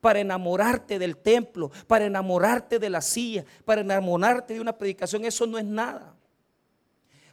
para 0.00 0.20
enamorarte 0.20 0.98
del 0.98 1.16
templo, 1.16 1.70
para 1.86 2.06
enamorarte 2.06 2.78
de 2.78 2.90
la 2.90 3.00
silla, 3.00 3.44
para 3.64 3.80
enamorarte 3.80 4.54
de 4.54 4.60
una 4.60 4.76
predicación, 4.76 5.24
eso 5.24 5.46
no 5.46 5.58
es 5.58 5.64
nada. 5.64 6.14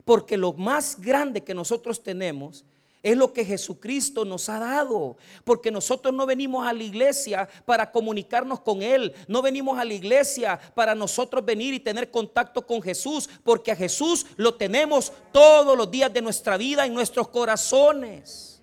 Porque 0.03 0.37
lo 0.37 0.53
más 0.53 0.99
grande 0.99 1.43
que 1.43 1.53
nosotros 1.53 2.01
tenemos 2.01 2.63
es 3.05 3.15
lo 3.15 3.31
que 3.31 3.45
Jesucristo 3.45 4.25
nos 4.25 4.49
ha 4.49 4.57
dado. 4.57 5.15
Porque 5.43 5.69
nosotros 5.69 6.11
no 6.11 6.25
venimos 6.25 6.65
a 6.65 6.73
la 6.73 6.81
iglesia 6.81 7.47
para 7.63 7.91
comunicarnos 7.91 8.61
con 8.61 8.81
Él. 8.81 9.13
No 9.27 9.43
venimos 9.43 9.77
a 9.77 9.85
la 9.85 9.93
iglesia 9.93 10.59
para 10.73 10.95
nosotros 10.95 11.45
venir 11.45 11.75
y 11.75 11.79
tener 11.79 12.09
contacto 12.09 12.65
con 12.65 12.81
Jesús. 12.81 13.29
Porque 13.43 13.71
a 13.71 13.75
Jesús 13.75 14.25
lo 14.37 14.55
tenemos 14.55 15.13
todos 15.31 15.77
los 15.77 15.91
días 15.91 16.11
de 16.11 16.21
nuestra 16.23 16.57
vida 16.57 16.83
en 16.83 16.95
nuestros 16.95 17.27
corazones. 17.27 18.59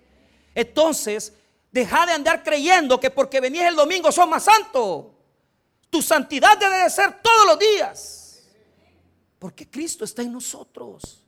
Entonces, 0.53 1.33
deja 1.73 2.05
de 2.05 2.13
andar 2.13 2.43
creyendo 2.43 2.99
que 2.99 3.09
porque 3.09 3.41
venís 3.41 3.63
el 3.63 3.75
domingo 3.75 4.11
sos 4.11 4.27
más 4.27 4.43
santo. 4.43 5.15
Tu 5.89 6.01
santidad 6.01 6.57
debe 6.57 6.77
de 6.77 6.89
ser 6.89 7.19
todos 7.21 7.47
los 7.47 7.59
días. 7.59 8.43
Porque 9.39 9.69
Cristo 9.69 10.05
está 10.05 10.21
en 10.21 10.31
nosotros. 10.31 11.25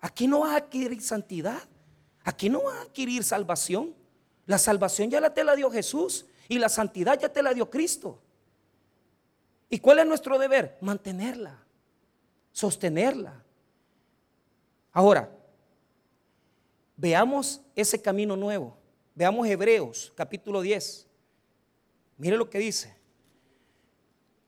Aquí 0.00 0.26
no 0.26 0.40
vas 0.40 0.52
a 0.52 0.56
adquirir 0.56 1.00
santidad. 1.02 1.62
Aquí 2.24 2.48
no 2.48 2.62
vas 2.62 2.76
a 2.76 2.82
adquirir 2.82 3.22
salvación. 3.22 3.94
La 4.46 4.58
salvación 4.58 5.10
ya 5.10 5.20
la 5.20 5.34
te 5.34 5.44
la 5.44 5.54
dio 5.54 5.70
Jesús 5.70 6.24
y 6.48 6.58
la 6.58 6.68
santidad 6.68 7.20
ya 7.20 7.28
te 7.28 7.42
la 7.42 7.52
dio 7.52 7.68
Cristo. 7.68 8.22
¿Y 9.68 9.78
cuál 9.78 9.98
es 9.98 10.06
nuestro 10.06 10.38
deber? 10.38 10.78
Mantenerla, 10.80 11.58
sostenerla. 12.52 13.45
Ahora, 14.96 15.30
veamos 16.96 17.60
ese 17.74 18.00
camino 18.00 18.34
nuevo. 18.34 18.74
Veamos 19.14 19.46
Hebreos 19.46 20.10
capítulo 20.16 20.62
10. 20.62 21.06
Mire 22.16 22.38
lo 22.38 22.48
que 22.48 22.58
dice. 22.58 22.96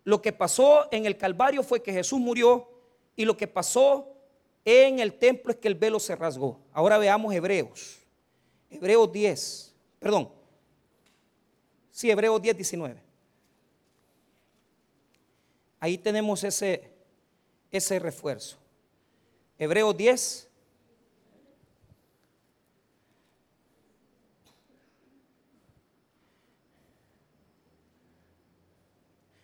Lo 0.04 0.22
que 0.22 0.32
pasó 0.32 0.90
en 0.90 1.04
el 1.04 1.18
Calvario 1.18 1.62
fue 1.62 1.82
que 1.82 1.92
Jesús 1.92 2.18
murió 2.18 2.66
y 3.14 3.26
lo 3.26 3.36
que 3.36 3.46
pasó 3.46 4.08
en 4.64 5.00
el 5.00 5.18
templo 5.18 5.52
es 5.52 5.58
que 5.58 5.68
el 5.68 5.74
velo 5.74 6.00
se 6.00 6.16
rasgó. 6.16 6.58
Ahora 6.72 6.96
veamos 6.96 7.34
Hebreos. 7.34 7.98
Hebreos 8.70 9.12
10, 9.12 9.74
perdón. 9.98 10.30
Sí, 11.90 12.10
Hebreos 12.10 12.40
10, 12.40 12.56
19. 12.56 13.02
Ahí 15.78 15.98
tenemos 15.98 16.42
ese, 16.42 16.90
ese 17.70 17.98
refuerzo. 17.98 18.56
Hebreos 19.58 19.96
10. 19.96 20.48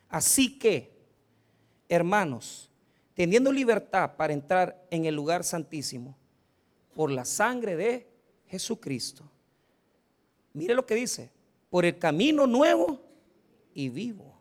Así 0.09 0.59
que, 0.59 0.93
hermanos, 1.89 2.71
teniendo 3.15 3.51
libertad 3.51 4.15
para 4.17 4.33
entrar 4.33 4.87
en 4.91 5.07
el 5.07 5.15
lugar 5.17 5.43
santísimo 5.43 6.17
por 6.95 7.11
la 7.11 7.25
sangre 7.25 7.75
de 7.75 8.07
Jesucristo. 8.47 9.29
Mire 10.53 10.75
lo 10.75 10.87
que 10.87 10.95
dice, 10.95 11.31
por 11.69 11.85
el 11.85 11.99
camino 11.99 12.47
nuevo 12.47 13.01
y 13.75 13.89
vivo 13.89 14.39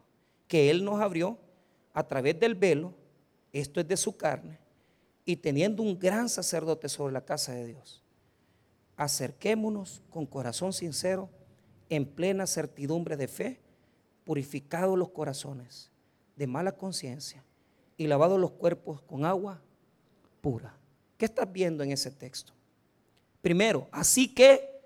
que 0.48 0.70
Él 0.70 0.86
nos 0.86 1.02
abrió 1.02 1.40
a 1.94 2.04
través 2.08 2.40
del 2.40 2.54
velo, 2.54 2.94
esto 3.52 3.80
es 3.80 3.88
de 3.88 3.98
su 3.98 4.16
carne, 4.16 4.60
y 5.26 5.38
teniendo 5.38 5.84
un 5.84 5.98
gran 5.98 6.30
sacerdote 6.30 6.90
sobre 6.90 7.14
la 7.14 7.26
casa 7.26 7.54
de 7.54 7.68
Dios, 7.68 8.04
acerquémonos 8.98 10.02
con 10.10 10.26
corazón 10.26 10.74
sincero, 10.74 11.30
en 11.90 12.06
plena 12.06 12.48
certidumbre 12.48 13.18
de 13.18 13.28
fe, 13.28 13.60
purificados 14.26 14.98
los 14.98 15.10
corazones 15.10 15.92
de 16.36 16.48
mala 16.48 16.72
conciencia 16.72 17.44
y 17.98 18.08
lavado 18.08 18.38
los 18.38 18.52
cuerpos 18.52 19.02
con 19.02 19.26
agua 19.26 19.62
pura. 20.42 20.76
¿Qué 21.18 21.26
estás 21.26 21.52
viendo 21.52 21.84
en 21.84 21.92
ese 21.92 22.12
texto? 22.12 22.54
Primero, 23.42 23.88
así 23.92 24.34
que, 24.34 24.82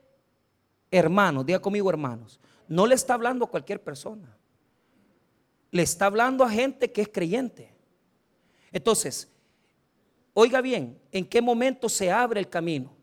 hermanos, 0.92 1.46
diga 1.46 1.60
conmigo 1.60 1.90
hermanos, 1.90 2.40
no 2.68 2.86
le 2.86 2.96
está 2.96 3.14
hablando 3.14 3.46
a 3.46 3.50
cualquier 3.50 3.82
persona. 3.82 4.36
Le 5.72 5.84
está 5.84 6.08
hablando 6.08 6.44
a 6.44 6.50
gente 6.50 6.92
que 6.92 7.02
es 7.02 7.08
creyente. 7.08 7.72
Entonces, 8.72 9.30
oiga 10.40 10.62
bien, 10.62 11.02
¿en 11.12 11.26
qué 11.26 11.42
momento 11.42 11.90
se 11.90 12.12
abre 12.12 12.40
el 12.40 12.48
camino? 12.48 12.96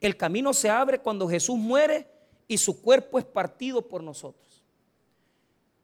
El 0.00 0.16
camino 0.16 0.54
se 0.54 0.70
abre 0.70 0.98
cuando 0.98 1.28
Jesús 1.28 1.58
muere 1.58 2.08
y 2.46 2.56
su 2.56 2.80
cuerpo 2.80 3.18
es 3.18 3.26
partido 3.26 3.86
por 3.86 4.02
nosotros. 4.02 4.64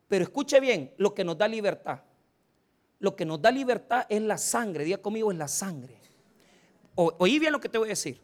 Pero 0.09 0.25
escuche 0.25 0.59
bien, 0.61 0.95
lo 0.97 1.13
que 1.13 1.23
nos 1.23 1.37
da 1.37 1.47
libertad. 1.47 2.01
Lo 3.01 3.15
que 3.15 3.27
nos 3.27 3.43
da 3.43 3.51
libertad 3.51 4.07
es 4.09 4.23
la 4.23 4.39
sangre. 4.39 4.85
Diga 4.85 4.97
conmigo, 4.97 5.31
es 5.31 5.37
la 5.37 5.47
sangre. 5.47 5.95
oí 6.95 7.39
bien 7.39 7.53
lo 7.53 7.61
que 7.61 7.69
te 7.69 7.77
voy 7.77 7.89
a 7.89 7.91
decir. 7.91 8.19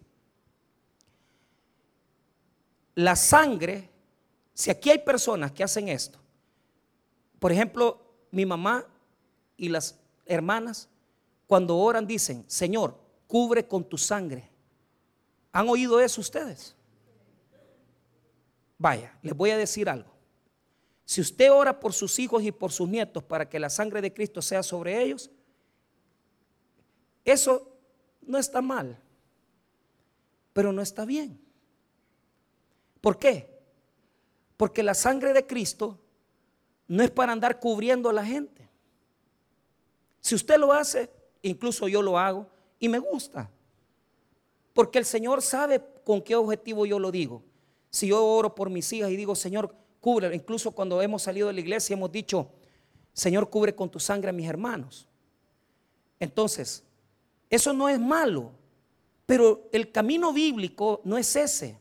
La 2.94 3.14
sangre, 3.14 3.90
si 4.54 4.70
aquí 4.70 4.88
hay 4.88 5.00
personas 5.00 5.52
que 5.52 5.62
hacen 5.62 5.88
esto, 5.88 6.18
por 7.38 7.52
ejemplo, 7.52 8.00
mi 8.30 8.46
mamá 8.46 8.86
y 9.58 9.68
las 9.68 9.98
hermanas, 10.24 10.89
cuando 11.50 11.76
oran 11.76 12.06
dicen, 12.06 12.44
Señor, 12.46 12.96
cubre 13.26 13.66
con 13.66 13.82
tu 13.82 13.98
sangre. 13.98 14.48
¿Han 15.50 15.68
oído 15.68 15.98
eso 15.98 16.20
ustedes? 16.20 16.76
Vaya, 18.78 19.18
les 19.20 19.36
voy 19.36 19.50
a 19.50 19.58
decir 19.58 19.88
algo. 19.88 20.12
Si 21.04 21.20
usted 21.20 21.50
ora 21.50 21.80
por 21.80 21.92
sus 21.92 22.20
hijos 22.20 22.44
y 22.44 22.52
por 22.52 22.70
sus 22.70 22.88
nietos 22.88 23.24
para 23.24 23.48
que 23.48 23.58
la 23.58 23.68
sangre 23.68 24.00
de 24.00 24.14
Cristo 24.14 24.40
sea 24.40 24.62
sobre 24.62 25.02
ellos, 25.02 25.28
eso 27.24 27.68
no 28.22 28.38
está 28.38 28.62
mal, 28.62 28.96
pero 30.52 30.72
no 30.72 30.82
está 30.82 31.04
bien. 31.04 31.40
¿Por 33.00 33.18
qué? 33.18 33.58
Porque 34.56 34.84
la 34.84 34.94
sangre 34.94 35.32
de 35.32 35.48
Cristo 35.48 35.98
no 36.86 37.02
es 37.02 37.10
para 37.10 37.32
andar 37.32 37.58
cubriendo 37.58 38.08
a 38.08 38.12
la 38.12 38.24
gente. 38.24 38.70
Si 40.20 40.36
usted 40.36 40.56
lo 40.56 40.72
hace, 40.72 41.18
incluso 41.42 41.88
yo 41.88 42.02
lo 42.02 42.18
hago 42.18 42.46
y 42.78 42.88
me 42.88 42.98
gusta. 42.98 43.50
Porque 44.72 44.98
el 44.98 45.04
Señor 45.04 45.42
sabe 45.42 45.82
con 46.04 46.22
qué 46.22 46.34
objetivo 46.36 46.86
yo 46.86 46.98
lo 46.98 47.10
digo. 47.10 47.42
Si 47.90 48.08
yo 48.08 48.24
oro 48.24 48.54
por 48.54 48.70
mis 48.70 48.92
hijas 48.92 49.10
y 49.10 49.16
digo, 49.16 49.34
Señor, 49.34 49.74
cubre, 50.00 50.34
incluso 50.34 50.70
cuando 50.72 51.02
hemos 51.02 51.22
salido 51.22 51.48
de 51.48 51.54
la 51.54 51.60
iglesia 51.60 51.94
hemos 51.94 52.10
dicho, 52.12 52.48
Señor, 53.12 53.50
cubre 53.50 53.74
con 53.74 53.90
tu 53.90 53.98
sangre 53.98 54.30
a 54.30 54.32
mis 54.32 54.48
hermanos. 54.48 55.06
Entonces, 56.18 56.84
eso 57.48 57.72
no 57.72 57.88
es 57.88 57.98
malo, 57.98 58.52
pero 59.26 59.68
el 59.72 59.90
camino 59.90 60.32
bíblico 60.32 61.00
no 61.04 61.18
es 61.18 61.34
ese. 61.34 61.76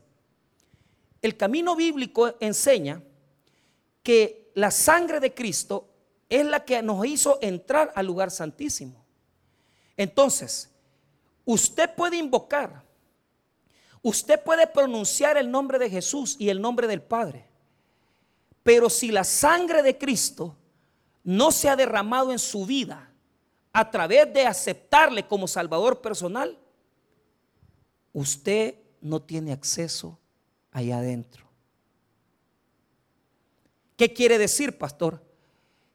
El 1.22 1.36
camino 1.36 1.76
bíblico 1.76 2.34
enseña 2.40 3.02
que 4.02 4.50
la 4.54 4.70
sangre 4.70 5.20
de 5.20 5.32
Cristo 5.32 5.88
es 6.28 6.44
la 6.46 6.64
que 6.64 6.82
nos 6.82 7.04
hizo 7.06 7.38
entrar 7.42 7.92
al 7.94 8.06
lugar 8.06 8.30
santísimo. 8.30 8.99
Entonces, 10.00 10.70
usted 11.44 11.94
puede 11.94 12.16
invocar, 12.16 12.82
usted 14.00 14.42
puede 14.42 14.66
pronunciar 14.66 15.36
el 15.36 15.50
nombre 15.50 15.78
de 15.78 15.90
Jesús 15.90 16.36
y 16.38 16.48
el 16.48 16.58
nombre 16.58 16.86
del 16.86 17.02
Padre, 17.02 17.44
pero 18.62 18.88
si 18.88 19.10
la 19.10 19.24
sangre 19.24 19.82
de 19.82 19.98
Cristo 19.98 20.56
no 21.22 21.52
se 21.52 21.68
ha 21.68 21.76
derramado 21.76 22.32
en 22.32 22.38
su 22.38 22.64
vida 22.64 23.12
a 23.74 23.90
través 23.90 24.32
de 24.32 24.46
aceptarle 24.46 25.26
como 25.26 25.46
Salvador 25.46 26.00
personal, 26.00 26.58
usted 28.14 28.76
no 29.02 29.20
tiene 29.20 29.52
acceso 29.52 30.18
allá 30.72 30.96
adentro. 30.96 31.44
¿Qué 33.98 34.14
quiere 34.14 34.38
decir, 34.38 34.78
pastor? 34.78 35.22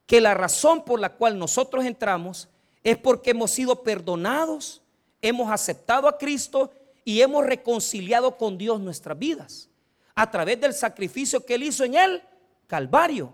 Que 0.06 0.22
la 0.22 0.36
razón 0.36 0.86
por 0.86 1.00
la 1.00 1.16
cual 1.16 1.40
nosotros 1.40 1.86
entramos 1.86 2.50
es 2.86 3.00
porque 3.00 3.32
hemos 3.32 3.50
sido 3.50 3.82
perdonados, 3.82 4.80
hemos 5.20 5.52
aceptado 5.52 6.08
a 6.08 6.20
Cristo 6.20 6.72
y 7.04 7.20
hemos 7.20 7.44
reconciliado 7.44 8.38
con 8.38 8.60
Dios 8.60 8.80
nuestras 8.80 9.18
vidas 9.18 9.70
a 10.14 10.30
través 10.30 10.62
del 10.62 10.72
sacrificio 10.72 11.44
que 11.44 11.56
Él 11.56 11.64
hizo 11.64 11.84
en 11.84 11.96
el 11.96 12.22
Calvario. 12.68 13.34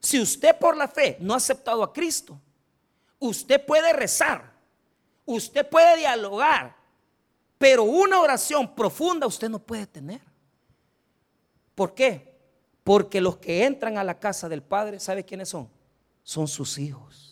Si 0.00 0.20
usted 0.20 0.58
por 0.58 0.76
la 0.76 0.88
fe 0.88 1.16
no 1.20 1.32
ha 1.32 1.36
aceptado 1.36 1.84
a 1.84 1.92
Cristo, 1.92 2.40
usted 3.20 3.64
puede 3.64 3.92
rezar, 3.92 4.52
usted 5.24 5.64
puede 5.68 5.98
dialogar, 5.98 6.76
pero 7.58 7.84
una 7.84 8.20
oración 8.20 8.74
profunda 8.74 9.28
usted 9.28 9.48
no 9.48 9.60
puede 9.60 9.86
tener. 9.86 10.20
¿Por 11.76 11.94
qué? 11.94 12.34
Porque 12.82 13.20
los 13.20 13.36
que 13.36 13.64
entran 13.64 13.96
a 13.96 14.02
la 14.02 14.18
casa 14.18 14.48
del 14.48 14.60
Padre, 14.60 14.98
¿sabe 14.98 15.24
quiénes 15.24 15.50
son? 15.50 15.70
Son 16.24 16.48
sus 16.48 16.78
hijos. 16.78 17.31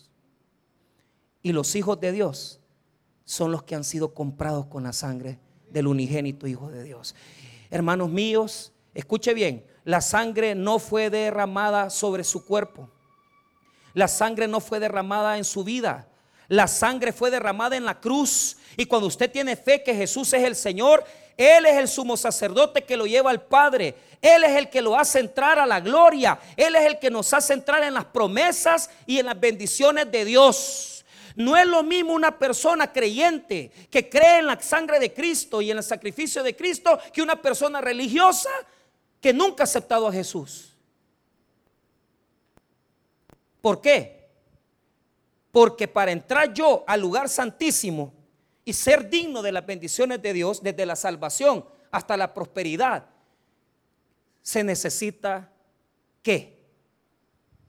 Y 1.41 1.51
los 1.53 1.75
hijos 1.75 1.99
de 1.99 2.11
Dios 2.11 2.59
son 3.25 3.51
los 3.51 3.63
que 3.63 3.75
han 3.75 3.83
sido 3.83 4.13
comprados 4.13 4.65
con 4.67 4.83
la 4.83 4.93
sangre 4.93 5.39
del 5.69 5.87
unigénito 5.87 6.47
Hijo 6.47 6.69
de 6.69 6.83
Dios. 6.83 7.15
Hermanos 7.69 8.09
míos, 8.09 8.73
escuche 8.93 9.33
bien, 9.33 9.65
la 9.83 10.01
sangre 10.01 10.53
no 10.53 10.79
fue 10.79 11.09
derramada 11.09 11.89
sobre 11.89 12.23
su 12.23 12.45
cuerpo. 12.45 12.89
La 13.93 14.07
sangre 14.07 14.47
no 14.47 14.59
fue 14.59 14.79
derramada 14.79 15.37
en 15.37 15.43
su 15.43 15.63
vida. 15.63 16.07
La 16.47 16.67
sangre 16.67 17.13
fue 17.13 17.31
derramada 17.31 17.75
en 17.75 17.85
la 17.85 17.99
cruz. 17.99 18.57
Y 18.77 18.85
cuando 18.85 19.07
usted 19.07 19.31
tiene 19.31 19.55
fe 19.55 19.83
que 19.83 19.95
Jesús 19.95 20.33
es 20.33 20.43
el 20.43 20.55
Señor, 20.55 21.03
Él 21.37 21.65
es 21.65 21.77
el 21.77 21.87
sumo 21.87 22.17
sacerdote 22.17 22.83
que 22.83 22.97
lo 22.97 23.05
lleva 23.05 23.31
al 23.31 23.41
Padre. 23.41 23.95
Él 24.21 24.43
es 24.43 24.57
el 24.57 24.69
que 24.69 24.81
lo 24.81 24.97
hace 24.97 25.19
entrar 25.19 25.57
a 25.57 25.65
la 25.65 25.79
gloria. 25.79 26.39
Él 26.55 26.75
es 26.75 26.85
el 26.85 26.99
que 26.99 27.09
nos 27.09 27.33
hace 27.33 27.53
entrar 27.53 27.83
en 27.83 27.93
las 27.93 28.05
promesas 28.05 28.89
y 29.05 29.19
en 29.19 29.25
las 29.25 29.39
bendiciones 29.39 30.11
de 30.11 30.25
Dios. 30.25 31.00
No 31.41 31.57
es 31.57 31.65
lo 31.65 31.81
mismo 31.81 32.13
una 32.13 32.37
persona 32.37 32.91
creyente 32.91 33.71
que 33.89 34.09
cree 34.09 34.39
en 34.39 34.47
la 34.47 34.59
sangre 34.61 34.99
de 34.99 35.13
Cristo 35.13 35.61
y 35.61 35.71
en 35.71 35.77
el 35.77 35.83
sacrificio 35.83 36.43
de 36.43 36.55
Cristo 36.55 36.99
que 37.11 37.21
una 37.21 37.41
persona 37.41 37.81
religiosa 37.81 38.49
que 39.19 39.33
nunca 39.33 39.63
ha 39.63 39.65
aceptado 39.65 40.07
a 40.07 40.13
Jesús. 40.13 40.75
¿Por 43.59 43.81
qué? 43.81 44.29
Porque 45.51 45.87
para 45.87 46.11
entrar 46.11 46.53
yo 46.53 46.83
al 46.87 47.01
lugar 47.01 47.27
santísimo 47.27 48.13
y 48.63 48.73
ser 48.73 49.09
digno 49.09 49.41
de 49.41 49.51
las 49.51 49.65
bendiciones 49.65 50.21
de 50.21 50.33
Dios, 50.33 50.61
desde 50.61 50.85
la 50.85 50.95
salvación 50.95 51.65
hasta 51.89 52.17
la 52.17 52.33
prosperidad, 52.33 53.05
se 54.41 54.63
necesita 54.63 55.51
qué? 56.21 56.59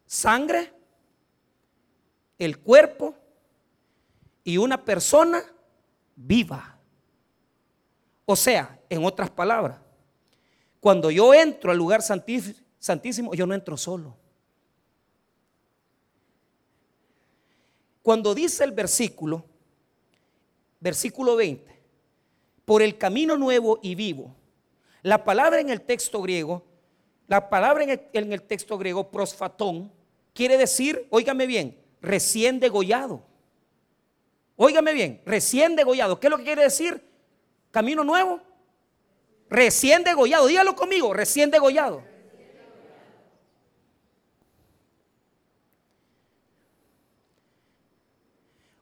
Sangre, 0.06 0.72
el 2.38 2.58
cuerpo 2.58 3.14
y 4.44 4.56
una 4.56 4.84
persona 4.84 5.42
viva. 6.16 6.78
O 8.24 8.36
sea, 8.36 8.80
en 8.88 9.04
otras 9.04 9.30
palabras, 9.30 9.78
cuando 10.80 11.10
yo 11.10 11.32
entro 11.32 11.70
al 11.70 11.78
lugar 11.78 12.02
santísimo, 12.02 13.34
yo 13.34 13.46
no 13.46 13.54
entro 13.54 13.76
solo. 13.76 14.16
Cuando 18.02 18.34
dice 18.34 18.64
el 18.64 18.72
versículo, 18.72 19.44
versículo 20.80 21.36
20, 21.36 21.82
por 22.64 22.82
el 22.82 22.98
camino 22.98 23.36
nuevo 23.36 23.78
y 23.80 23.94
vivo, 23.94 24.34
la 25.02 25.24
palabra 25.24 25.60
en 25.60 25.70
el 25.70 25.82
texto 25.82 26.20
griego, 26.20 26.64
la 27.28 27.48
palabra 27.48 27.84
en 27.84 28.32
el, 28.32 28.42
texto 28.42 28.76
griego, 28.76 29.10
prosfatón, 29.10 29.92
quiere 30.34 30.58
decir, 30.58 31.06
óigame 31.10 31.46
bien, 31.46 31.80
recién 32.00 32.60
degollado. 32.60 33.22
Óigame 34.56 34.92
bien, 34.92 35.22
recién 35.24 35.76
degollado. 35.76 36.20
¿Qué 36.20 36.26
es 36.26 36.30
lo 36.30 36.38
que 36.38 36.44
quiere 36.44 36.62
decir? 36.62 37.02
Camino 37.70 38.04
nuevo. 38.04 38.40
Recién 39.48 40.04
degollado. 40.04 40.46
Dígalo 40.46 40.76
conmigo, 40.76 41.12
recién 41.12 41.50
degollado. 41.50 42.02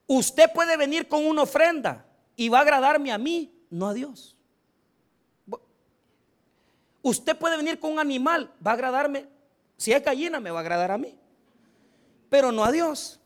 Usted 0.07 0.51
puede 0.51 0.75
venir 0.75 1.07
con 1.07 1.25
una 1.25 1.43
ofrenda 1.43 2.05
y 2.35 2.49
va 2.49 2.57
a 2.57 2.61
agradarme 2.63 3.13
a 3.13 3.17
mí, 3.17 3.49
no 3.69 3.87
a 3.87 3.93
Dios. 3.93 4.35
Usted 7.01 7.37
puede 7.37 7.55
venir 7.55 7.79
con 7.79 7.93
un 7.93 7.99
animal, 7.99 8.53
va 8.65 8.71
a 8.71 8.73
agradarme. 8.73 9.25
Si 9.77 9.93
es 9.93 10.03
gallina, 10.03 10.41
me 10.41 10.51
va 10.51 10.59
a 10.59 10.61
agradar 10.61 10.91
a 10.91 10.97
mí. 10.97 11.17
Pero 12.29 12.51
no 12.51 12.65
a 12.65 12.73
Dios. 12.73 13.20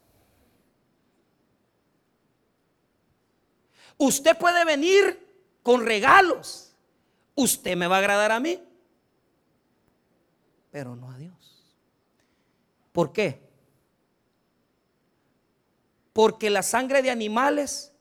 Usted 3.98 4.38
puede 4.38 4.66
venir 4.66 5.26
con 5.64 5.86
regalos. 5.86 6.74
Usted 7.36 7.76
me 7.76 7.88
va 7.88 7.98
a 7.98 8.00
agradar 8.00 8.32
a 8.32 8.39
mí. 8.39 8.60
Pero 10.72 10.96
no 10.96 11.12
a 11.12 11.18
Dios. 11.18 11.64
¿Por 12.91 13.12
qué? 13.12 13.39
Porque 16.14 16.50
la 16.50 16.64
sangre 16.64 17.02
de 17.02 17.12
animales 17.12 17.91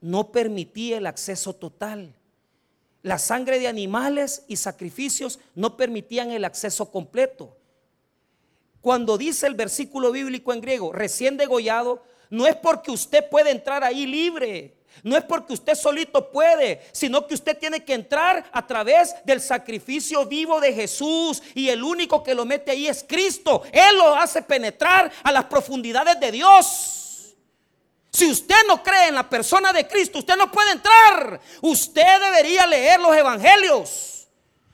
no 0.00 0.32
permitía 0.32 0.98
el 0.98 1.06
acceso 1.06 1.54
total 1.54 2.14
la 3.02 3.18
sangre 3.18 3.58
de 3.58 3.66
animales 3.66 4.44
y 4.46 4.56
sacrificios 4.56 5.40
no 5.54 5.76
permitían 5.76 6.30
el 6.30 6.44
acceso 6.44 6.90
completo. 6.90 7.56
Cuando 8.80 9.18
dice 9.18 9.46
el 9.46 9.54
versículo 9.54 10.12
bíblico 10.12 10.52
en 10.52 10.60
griego, 10.60 10.92
recién 10.92 11.36
degollado, 11.36 12.04
no 12.32 12.46
es 12.46 12.56
porque 12.56 12.90
usted 12.90 13.28
puede 13.28 13.50
entrar 13.50 13.84
ahí 13.84 14.06
libre. 14.06 14.74
No 15.02 15.18
es 15.18 15.22
porque 15.22 15.52
usted 15.52 15.74
solito 15.74 16.30
puede, 16.30 16.80
sino 16.90 17.26
que 17.26 17.34
usted 17.34 17.58
tiene 17.58 17.84
que 17.84 17.92
entrar 17.92 18.48
a 18.50 18.66
través 18.66 19.14
del 19.26 19.38
sacrificio 19.38 20.24
vivo 20.24 20.58
de 20.58 20.72
Jesús. 20.72 21.42
Y 21.54 21.68
el 21.68 21.82
único 21.82 22.22
que 22.22 22.34
lo 22.34 22.46
mete 22.46 22.70
ahí 22.70 22.88
es 22.88 23.04
Cristo. 23.06 23.64
Él 23.70 23.98
lo 23.98 24.16
hace 24.16 24.40
penetrar 24.40 25.12
a 25.22 25.30
las 25.30 25.44
profundidades 25.44 26.18
de 26.20 26.32
Dios. 26.32 27.34
Si 28.10 28.30
usted 28.30 28.66
no 28.66 28.82
cree 28.82 29.08
en 29.08 29.16
la 29.16 29.28
persona 29.28 29.70
de 29.70 29.86
Cristo, 29.86 30.20
usted 30.20 30.36
no 30.38 30.50
puede 30.50 30.72
entrar. 30.72 31.38
Usted 31.60 32.18
debería 32.18 32.66
leer 32.66 32.98
los 32.98 33.14
evangelios. 33.14 34.26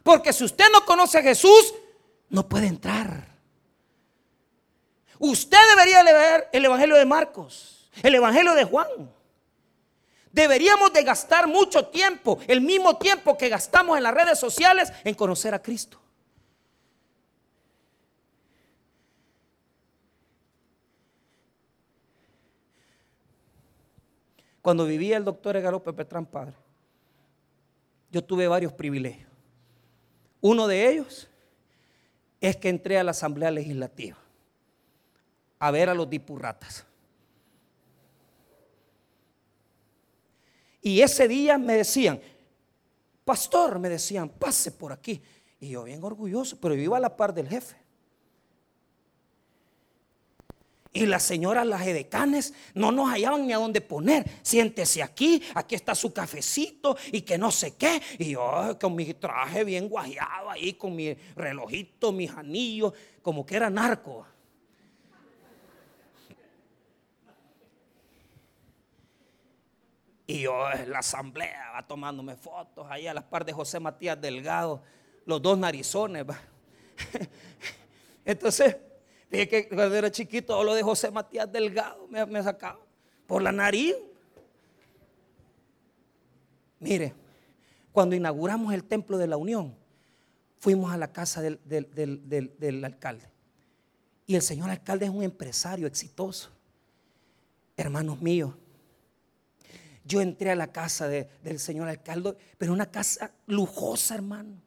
Porque 0.04 0.32
si 0.32 0.44
usted 0.44 0.66
no 0.72 0.84
conoce 0.84 1.18
a 1.18 1.22
Jesús, 1.22 1.74
no 2.28 2.48
puede 2.48 2.68
entrar. 2.68 3.27
Usted 5.18 5.58
debería 5.70 6.02
leer 6.02 6.48
el 6.52 6.64
evangelio 6.64 6.96
de 6.96 7.04
Marcos, 7.04 7.90
el 8.02 8.14
evangelio 8.14 8.54
de 8.54 8.64
Juan. 8.64 8.86
Deberíamos 10.30 10.92
de 10.92 11.02
gastar 11.02 11.48
mucho 11.48 11.86
tiempo, 11.86 12.38
el 12.46 12.60
mismo 12.60 12.96
tiempo 12.98 13.36
que 13.36 13.48
gastamos 13.48 13.96
en 13.96 14.04
las 14.04 14.14
redes 14.14 14.38
sociales, 14.38 14.92
en 15.02 15.14
conocer 15.14 15.54
a 15.54 15.60
Cristo. 15.60 16.00
Cuando 24.62 24.84
vivía 24.84 25.16
el 25.16 25.24
doctor 25.24 25.56
Egaro 25.56 25.82
Petrán 25.82 26.26
Padre, 26.26 26.54
yo 28.12 28.22
tuve 28.22 28.46
varios 28.46 28.72
privilegios. 28.72 29.30
Uno 30.40 30.68
de 30.68 30.88
ellos 30.88 31.28
es 32.40 32.56
que 32.56 32.68
entré 32.68 32.98
a 32.98 33.04
la 33.04 33.10
Asamblea 33.10 33.50
Legislativa 33.50 34.18
a 35.58 35.70
ver 35.70 35.88
a 35.88 35.94
los 35.94 36.08
dipurratas. 36.08 36.84
Y 40.80 41.00
ese 41.00 41.28
día 41.28 41.58
me 41.58 41.74
decían, 41.74 42.20
pastor, 43.24 43.78
me 43.78 43.88
decían, 43.88 44.28
pase 44.28 44.72
por 44.72 44.92
aquí. 44.92 45.20
Y 45.60 45.70
yo 45.70 45.84
bien 45.84 46.02
orgulloso, 46.02 46.58
pero 46.60 46.74
yo 46.74 46.82
iba 46.82 46.96
a 46.96 47.00
la 47.00 47.16
par 47.16 47.34
del 47.34 47.48
jefe. 47.48 47.76
Y 50.92 51.04
las 51.06 51.22
señoras, 51.22 51.66
las 51.66 51.86
edecanes, 51.86 52.54
no 52.74 52.90
nos 52.90 53.10
hallaban 53.10 53.46
ni 53.46 53.52
a 53.52 53.58
dónde 53.58 53.80
poner. 53.80 54.24
Siéntese 54.42 55.02
aquí, 55.02 55.42
aquí 55.54 55.74
está 55.74 55.94
su 55.94 56.12
cafecito 56.12 56.96
y 57.12 57.20
que 57.20 57.36
no 57.36 57.50
sé 57.50 57.76
qué. 57.76 58.00
Y 58.18 58.30
yo 58.30 58.76
con 58.80 58.94
mi 58.94 59.12
traje 59.14 59.64
bien 59.64 59.88
guayado 59.88 60.50
ahí, 60.50 60.74
con 60.74 60.96
mi 60.96 61.12
relojito, 61.36 62.10
mis 62.10 62.30
anillos, 62.30 62.94
como 63.20 63.44
que 63.44 63.56
era 63.56 63.68
narco. 63.68 64.26
Y 70.30 70.42
yo 70.42 70.70
en 70.70 70.90
la 70.90 70.98
asamblea 70.98 71.70
va 71.74 71.86
tomándome 71.86 72.36
fotos 72.36 72.86
ahí 72.90 73.06
a 73.06 73.14
las 73.14 73.24
par 73.24 73.46
de 73.46 73.52
José 73.54 73.80
Matías 73.80 74.20
Delgado, 74.20 74.82
los 75.24 75.40
dos 75.40 75.56
narizones. 75.56 76.26
Entonces, 78.26 78.76
dije 79.30 79.48
que 79.48 79.68
cuando 79.70 79.96
era 79.96 80.10
chiquito, 80.10 80.62
lo 80.62 80.74
de 80.74 80.82
José 80.82 81.10
Matías 81.10 81.50
Delgado 81.50 82.06
me, 82.08 82.26
me 82.26 82.42
sacaba 82.42 82.78
por 83.26 83.40
la 83.40 83.52
nariz. 83.52 83.96
Mire, 86.78 87.14
cuando 87.90 88.14
inauguramos 88.14 88.74
el 88.74 88.84
templo 88.84 89.16
de 89.16 89.28
la 89.28 89.38
Unión, 89.38 89.74
fuimos 90.58 90.92
a 90.92 90.98
la 90.98 91.10
casa 91.10 91.40
del, 91.40 91.58
del 91.64 92.84
alcalde. 92.84 93.30
Y 94.26 94.34
el 94.34 94.42
señor 94.42 94.68
alcalde 94.68 95.06
es 95.06 95.10
un 95.10 95.22
empresario 95.22 95.86
exitoso. 95.86 96.50
Hermanos 97.78 98.20
míos, 98.20 98.52
yo 100.08 100.22
entré 100.22 100.50
a 100.50 100.56
la 100.56 100.72
casa 100.72 101.06
del 101.06 101.58
señor 101.58 101.88
alcalde, 101.88 102.34
pero 102.56 102.72
una 102.72 102.90
casa 102.90 103.30
lujosa, 103.46 104.14
hermano. 104.14 104.62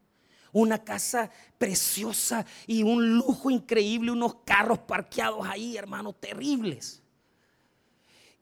Una 0.54 0.84
casa 0.84 1.32
preciosa 1.58 2.46
y 2.68 2.84
un 2.84 3.18
lujo 3.18 3.50
increíble, 3.50 4.12
unos 4.12 4.36
carros 4.46 4.80
parqueados 4.80 5.48
ahí, 5.48 5.78
hermano, 5.78 6.14
terribles. 6.14 7.02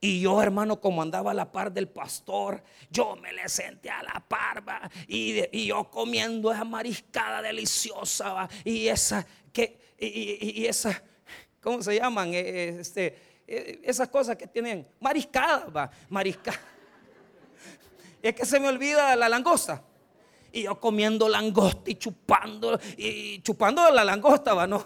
Y 0.01 0.21
yo, 0.21 0.41
hermano, 0.41 0.81
como 0.81 1.01
andaba 1.01 1.31
a 1.31 1.33
la 1.33 1.51
par 1.51 1.71
del 1.71 1.87
pastor, 1.87 2.63
yo 2.89 3.15
me 3.15 3.31
le 3.31 3.47
senté 3.47 3.89
a 3.89 4.03
la 4.03 4.23
parva 4.27 4.89
y, 5.07 5.67
yo 5.67 5.89
comiendo 5.89 6.51
esa 6.51 6.63
mariscada 6.63 7.41
deliciosa 7.41 8.49
y 8.65 8.87
esa, 8.87 9.25
que, 9.53 9.95
y, 9.97 10.65
esa, 10.65 11.01
¿cómo 11.61 11.81
se 11.81 11.95
llaman? 11.95 12.33
Eh, 12.33 12.39
eh, 12.39 12.77
este, 12.79 13.19
eh, 13.47 13.81
esas 13.83 14.07
cosas 14.09 14.35
que 14.35 14.47
tienen 14.47 14.87
mariscadas, 14.99 15.65
va, 15.75 15.91
mariscada 16.09 16.59
es 18.21 18.35
que 18.35 18.45
se 18.45 18.59
me 18.59 18.67
olvida 18.67 19.15
la 19.15 19.29
langosta. 19.29 19.83
Y 20.51 20.63
yo 20.63 20.79
comiendo 20.79 21.29
langosta 21.29 21.91
y 21.91 21.95
chupando, 21.95 22.79
y 22.97 23.39
chupando 23.41 23.89
la 23.91 24.03
langosta, 24.03 24.53
¿va? 24.53 24.65
¿no? 24.65 24.83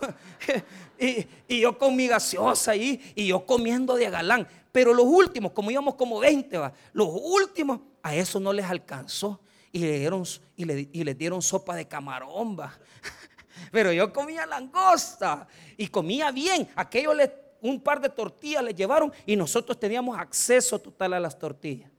y, 0.99 1.59
yo 1.61 1.77
con 1.77 1.95
mi 1.95 2.07
gaseosa 2.07 2.71
ahí, 2.71 3.13
y 3.15 3.27
yo 3.27 3.45
comiendo 3.45 3.95
de 3.95 4.09
galán. 4.09 4.47
Pero 4.71 4.93
los 4.93 5.05
últimos, 5.05 5.51
como 5.53 5.71
íbamos 5.71 5.95
como 5.95 6.19
20, 6.19 6.57
¿va? 6.57 6.73
los 6.91 7.07
últimos, 7.09 7.79
a 8.01 8.13
eso 8.15 8.39
no 8.39 8.51
les 8.51 8.65
alcanzó. 8.65 9.39
Y 9.71 9.79
le 9.79 9.99
dieron, 9.99 10.23
y 10.55 10.65
le, 10.65 10.89
y 10.91 11.03
les 11.03 11.17
dieron 11.17 11.41
sopa 11.41 11.75
de 11.75 11.87
camarón, 11.87 12.59
¿va? 12.59 12.77
Pero 13.71 13.91
yo 13.91 14.11
comía 14.13 14.45
langosta 14.45 15.47
y 15.77 15.87
comía 15.87 16.29
bien. 16.31 16.69
Aquellos 16.75 17.15
un 17.61 17.79
par 17.79 18.01
de 18.01 18.09
tortillas 18.09 18.61
le 18.61 18.73
llevaron 18.73 19.11
y 19.25 19.35
nosotros 19.35 19.79
teníamos 19.79 20.19
acceso 20.19 20.77
total 20.79 21.13
a 21.13 21.19
las 21.19 21.39
tortillas. 21.39 21.89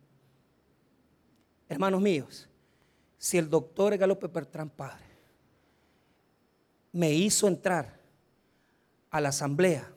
Hermanos 1.68 2.00
míos, 2.00 2.48
si 3.18 3.38
el 3.38 3.48
doctor 3.48 3.96
Galope 3.96 4.26
Bertrán 4.26 4.70
Padre 4.70 5.04
me 6.92 7.12
hizo 7.12 7.48
entrar 7.48 8.00
a 9.10 9.20
la 9.20 9.30
asamblea, 9.30 9.90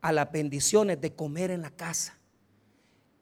a 0.00 0.12
las 0.12 0.30
bendiciones 0.32 1.00
de 1.00 1.14
comer 1.14 1.50
en 1.50 1.62
la 1.62 1.70
casa, 1.70 2.18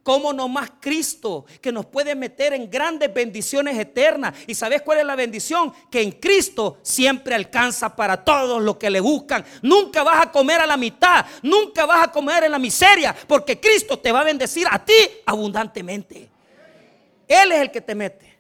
¿Cómo 0.03 0.33
no 0.33 0.49
más 0.49 0.73
Cristo 0.81 1.45
que 1.61 1.71
nos 1.71 1.87
puede 1.87 2.15
meter 2.15 2.55
en 2.55 2.71
grandes 2.71 3.13
bendiciones 3.13 3.79
eternas? 3.79 4.35
¿Y 4.47 4.55
sabes 4.55 4.81
cuál 4.81 4.99
es 4.99 5.05
la 5.05 5.15
bendición? 5.15 5.73
Que 5.91 6.01
en 6.01 6.13
Cristo 6.13 6.79
siempre 6.83 7.35
alcanza 7.35 7.95
para 7.95 8.25
todos 8.25 8.63
los 8.63 8.77
que 8.77 8.89
le 8.89 9.01
buscan. 9.01 9.45
Nunca 9.61 10.03
vas 10.03 10.27
a 10.27 10.33
comer 10.33 10.61
a 10.61 10.67
la 10.67 10.79
mitad, 10.79 11.27
nunca 11.43 11.85
vas 11.85 12.09
a 12.09 12.11
comer 12.11 12.45
en 12.45 12.53
la 12.53 12.59
miseria, 12.59 13.15
porque 13.29 13.61
Cristo 13.61 13.99
te 13.99 14.11
va 14.11 14.23
a 14.23 14.25
bendecir 14.25 14.67
a 14.71 14.83
ti 14.83 14.95
abundantemente. 15.27 16.31
Él 17.31 17.53
es 17.53 17.61
el 17.61 17.71
que 17.71 17.81
te 17.81 17.95
mete. 17.95 18.37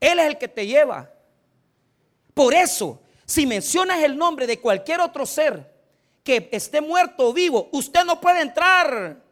Él 0.00 0.18
es 0.18 0.26
el 0.26 0.38
que 0.38 0.48
te 0.48 0.66
lleva. 0.66 1.12
Por 2.32 2.54
eso, 2.54 3.02
si 3.26 3.46
mencionas 3.46 4.02
el 4.02 4.16
nombre 4.16 4.46
de 4.46 4.58
cualquier 4.58 5.02
otro 5.02 5.26
ser 5.26 5.70
que 6.22 6.48
esté 6.50 6.80
muerto 6.80 7.28
o 7.28 7.34
vivo, 7.34 7.68
usted 7.72 8.02
no 8.06 8.22
puede 8.22 8.40
entrar. 8.40 9.22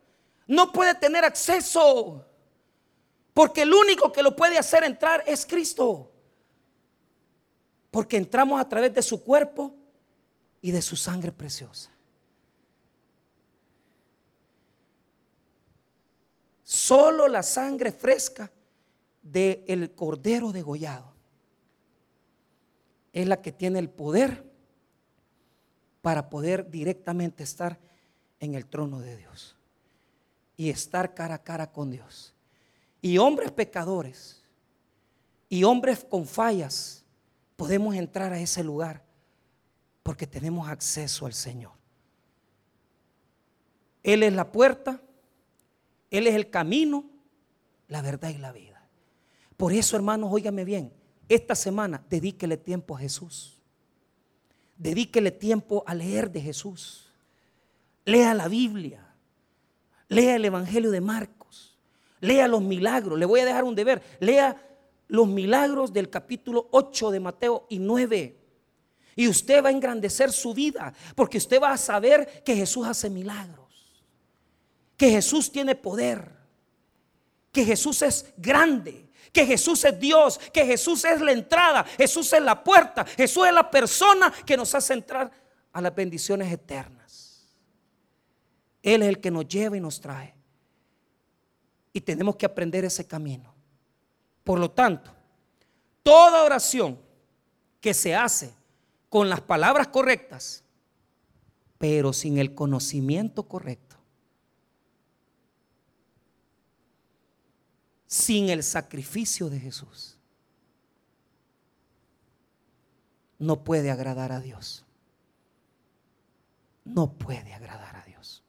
No 0.47 0.71
puede 0.71 0.95
tener 0.95 1.25
acceso. 1.25 2.27
Porque 3.33 3.63
el 3.63 3.73
único 3.73 4.13
que 4.13 4.23
lo 4.23 4.37
puede 4.37 4.59
hacer 4.59 4.85
entrar 4.85 5.25
es 5.27 5.47
Cristo. 5.47 6.13
Porque 7.91 8.19
entramos 8.19 8.61
a 8.61 8.69
través 8.69 8.93
de 8.93 9.01
su 9.01 9.25
cuerpo 9.25 9.75
y 10.61 10.73
de 10.73 10.83
su 10.83 10.95
sangre 10.95 11.33
preciosa. 11.33 11.91
Solo 16.73 17.29
la 17.29 17.43
sangre 17.43 17.93
fresca 17.93 18.51
del 19.21 19.93
cordero 19.95 20.53
degollado 20.53 21.13
es 23.13 23.29
la 23.29 23.43
que 23.43 23.53
tiene 23.53 23.79
el 23.79 23.91
poder 23.91 24.51
para 26.01 26.31
poder 26.31 26.71
directamente 26.71 27.43
estar 27.43 27.79
en 28.41 28.55
el 28.55 28.65
trono 28.65 29.01
de 29.01 29.19
Dios 29.19 29.55
y 30.57 30.71
estar 30.71 31.13
cara 31.13 31.35
a 31.35 31.43
cara 31.43 31.71
con 31.71 31.91
Dios. 31.91 32.33
Y 33.03 33.19
hombres 33.19 33.53
pecadores 33.53 34.43
y 35.51 35.65
hombres 35.65 36.07
con 36.09 36.25
fallas 36.25 37.05
podemos 37.55 37.95
entrar 37.97 38.33
a 38.33 38.41
ese 38.41 38.65
lugar 38.65 39.05
porque 40.03 40.27
tenemos 40.27 40.71
acceso 40.71 41.27
al 41.27 41.35
Señor. 41.35 41.73
Él 44.03 44.23
es 44.23 44.33
la 44.33 44.51
puerta 44.51 45.03
él 46.13 46.27
es 46.27 46.35
el 46.35 46.51
camino, 46.51 47.07
la 47.89 48.03
verdad 48.03 48.29
y 48.29 48.37
la 48.37 48.53
vida. 48.53 48.87
Por 49.57 49.73
eso, 49.73 49.97
hermanos, 49.97 50.31
óigame 50.31 50.65
bien, 50.65 50.93
esta 51.27 51.55
semana 51.55 52.05
dedíquele 52.11 52.59
tiempo 52.59 52.95
a 52.95 53.01
Jesús. 53.01 53.63
Dedíquele 54.77 55.31
tiempo 55.31 55.83
a 55.87 55.95
leer 55.95 56.31
de 56.31 56.43
Jesús. 56.43 57.11
Lea 58.05 58.35
la 58.35 58.49
Biblia. 58.49 59.15
Lea 60.09 60.37
el 60.37 60.45
Evangelio 60.45 60.91
de 60.91 61.01
Marcos. 61.01 61.79
Lea 62.21 62.47
los 62.47 62.61
milagros. 62.61 63.19
Le 63.19 63.25
voy 63.25 63.41
a 63.41 63.47
dejar 63.47 63.65
un 63.65 63.75
deber. 63.75 64.03
Lea 64.21 64.61
los 65.09 65.27
milagros 65.27 65.95
del 65.95 66.11
capítulo 66.11 66.69
8 66.73 67.11
de 67.11 67.21
Mateo 67.21 67.67
y 67.71 67.79
9. 67.79 68.37
Y 69.17 69.29
usted 69.29 69.65
va 69.65 69.71
a 69.71 69.73
engrandecer 69.73 70.31
su 70.31 70.53
vida 70.53 70.93
porque 71.15 71.39
usted 71.39 71.61
va 71.61 71.73
a 71.73 71.79
saber 71.79 72.43
que 72.45 72.55
Jesús 72.55 72.87
hace 72.87 73.09
milagros 73.09 73.62
que 75.03 75.11
Jesús 75.11 75.51
tiene 75.51 75.75
poder. 75.75 76.31
que 77.51 77.65
Jesús 77.65 78.03
es 78.03 78.33
grande, 78.37 79.11
que 79.33 79.45
Jesús 79.45 79.85
es 79.85 79.99
Dios, 79.99 80.39
que 80.53 80.65
Jesús 80.65 81.05
es 81.05 81.21
la 81.21 81.33
entrada, 81.33 81.83
Jesús 81.83 82.33
es 82.33 82.41
la 82.41 82.63
puerta, 82.63 83.05
Jesús 83.05 83.49
es 83.49 83.53
la 83.53 83.69
persona 83.69 84.33
que 84.47 84.57
nos 84.57 84.73
hace 84.77 84.95
entrar 84.95 85.29
a 85.73 85.81
las 85.81 85.93
bendiciones 85.93 86.53
eternas. 86.53 87.49
Él 88.81 89.03
es 89.03 89.09
el 89.09 89.21
que 89.21 89.33
nos 89.33 89.49
lleva 89.49 89.77
y 89.77 89.81
nos 89.81 90.01
trae. 90.01 90.37
Y 91.93 92.01
tenemos 92.01 92.37
que 92.37 92.47
aprender 92.47 92.85
ese 92.85 93.05
camino. 93.05 93.53
Por 94.45 94.61
lo 94.61 94.71
tanto, 94.71 95.11
toda 96.05 96.45
oración 96.45 96.97
que 97.81 97.93
se 97.93 98.15
hace 98.15 98.55
con 99.09 99.29
las 99.29 99.41
palabras 99.41 99.89
correctas, 99.89 100.63
pero 101.77 102.13
sin 102.13 102.39
el 102.39 102.55
conocimiento 102.55 103.43
correcto, 103.49 103.82
sin 108.13 108.51
el 108.51 108.63
sacrificio 108.63 109.49
de 109.49 109.59
Jesús, 109.59 110.19
no 113.39 113.65
puede 113.65 113.91
agradar 113.91 114.33
a 114.33 114.41
Dios. 114.41 114.85
No 116.85 117.11
puede 117.15 117.55
agradar 117.55 117.97
a 117.97 118.05
Dios. 118.05 118.43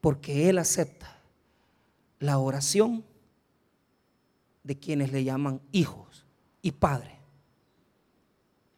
Porque 0.00 0.48
Él 0.48 0.58
acepta 0.58 1.16
la 2.18 2.38
oración 2.38 3.04
de 4.64 4.76
quienes 4.76 5.12
le 5.12 5.22
llaman 5.22 5.60
hijos 5.70 6.26
y 6.60 6.72
padres 6.72 7.20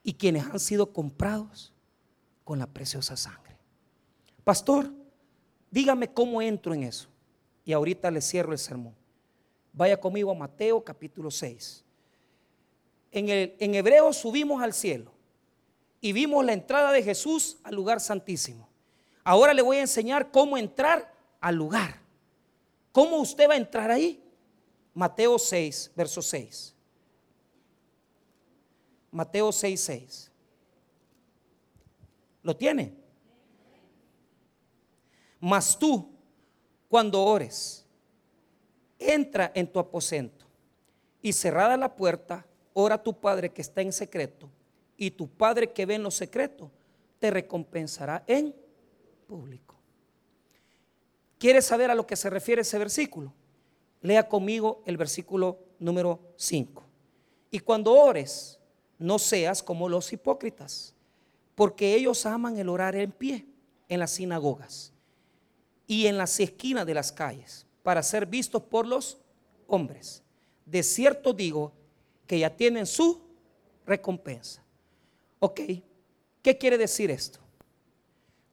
y 0.02 0.12
quienes 0.12 0.44
han 0.44 0.60
sido 0.60 0.92
comprados 0.92 1.72
con 2.44 2.58
la 2.58 2.66
preciosa 2.66 3.16
sangre. 3.16 3.56
Pastor, 4.44 4.92
dígame 5.70 6.12
cómo 6.12 6.42
entro 6.42 6.74
en 6.74 6.82
eso. 6.82 7.08
Y 7.64 7.72
ahorita 7.72 8.10
le 8.10 8.20
cierro 8.20 8.52
el 8.52 8.58
sermón. 8.58 8.94
Vaya 9.74 10.00
conmigo 10.00 10.30
a 10.30 10.34
Mateo 10.34 10.82
capítulo 10.82 11.30
6. 11.30 11.84
En, 13.10 13.28
el, 13.28 13.56
en 13.58 13.74
hebreo 13.74 14.12
subimos 14.12 14.62
al 14.62 14.72
cielo 14.72 15.10
y 16.00 16.12
vimos 16.12 16.44
la 16.44 16.52
entrada 16.52 16.92
de 16.92 17.02
Jesús 17.02 17.58
al 17.64 17.74
lugar 17.74 18.00
santísimo. 18.00 18.68
Ahora 19.24 19.52
le 19.52 19.62
voy 19.62 19.78
a 19.78 19.82
enseñar 19.82 20.30
cómo 20.30 20.56
entrar 20.56 21.12
al 21.40 21.56
lugar. 21.56 22.00
¿Cómo 22.92 23.16
usted 23.16 23.48
va 23.48 23.54
a 23.54 23.56
entrar 23.56 23.90
ahí? 23.90 24.22
Mateo 24.94 25.38
6, 25.38 25.90
verso 25.96 26.22
6. 26.22 26.74
Mateo 29.10 29.50
6, 29.50 29.80
6. 29.80 30.30
¿Lo 32.42 32.56
tiene? 32.56 32.94
Mas 35.40 35.76
tú, 35.76 36.12
cuando 36.88 37.24
ores, 37.24 37.83
entra 39.12 39.52
en 39.54 39.66
tu 39.66 39.78
aposento 39.78 40.46
y 41.22 41.32
cerrada 41.32 41.76
la 41.76 41.94
puerta, 41.94 42.46
ora 42.72 42.96
a 42.96 43.02
tu 43.02 43.18
Padre 43.18 43.50
que 43.50 43.62
está 43.62 43.80
en 43.80 43.92
secreto 43.92 44.50
y 44.96 45.10
tu 45.10 45.28
Padre 45.28 45.72
que 45.72 45.86
ve 45.86 45.94
en 45.94 46.02
lo 46.02 46.10
secreto 46.10 46.70
te 47.18 47.30
recompensará 47.30 48.24
en 48.26 48.54
público. 49.26 49.74
¿Quieres 51.38 51.64
saber 51.64 51.90
a 51.90 51.94
lo 51.94 52.06
que 52.06 52.16
se 52.16 52.30
refiere 52.30 52.62
ese 52.62 52.78
versículo? 52.78 53.32
Lea 54.02 54.28
conmigo 54.28 54.82
el 54.86 54.96
versículo 54.96 55.58
número 55.78 56.20
5. 56.36 56.82
Y 57.50 57.60
cuando 57.60 57.92
ores, 57.92 58.58
no 58.98 59.18
seas 59.18 59.62
como 59.62 59.88
los 59.88 60.12
hipócritas, 60.12 60.94
porque 61.54 61.94
ellos 61.94 62.26
aman 62.26 62.58
el 62.58 62.68
orar 62.68 62.96
en 62.96 63.12
pie 63.12 63.46
en 63.88 64.00
las 64.00 64.12
sinagogas 64.12 64.92
y 65.86 66.06
en 66.06 66.18
las 66.18 66.38
esquinas 66.40 66.86
de 66.86 66.94
las 66.94 67.12
calles 67.12 67.66
para 67.84 68.02
ser 68.02 68.24
vistos 68.24 68.62
por 68.62 68.86
los 68.86 69.18
hombres. 69.68 70.22
De 70.64 70.82
cierto 70.82 71.34
digo 71.34 71.70
que 72.26 72.38
ya 72.38 72.48
tienen 72.48 72.86
su 72.86 73.20
recompensa. 73.84 74.64
Ok, 75.38 75.60
¿qué 76.42 76.58
quiere 76.58 76.78
decir 76.78 77.10
esto? 77.10 77.38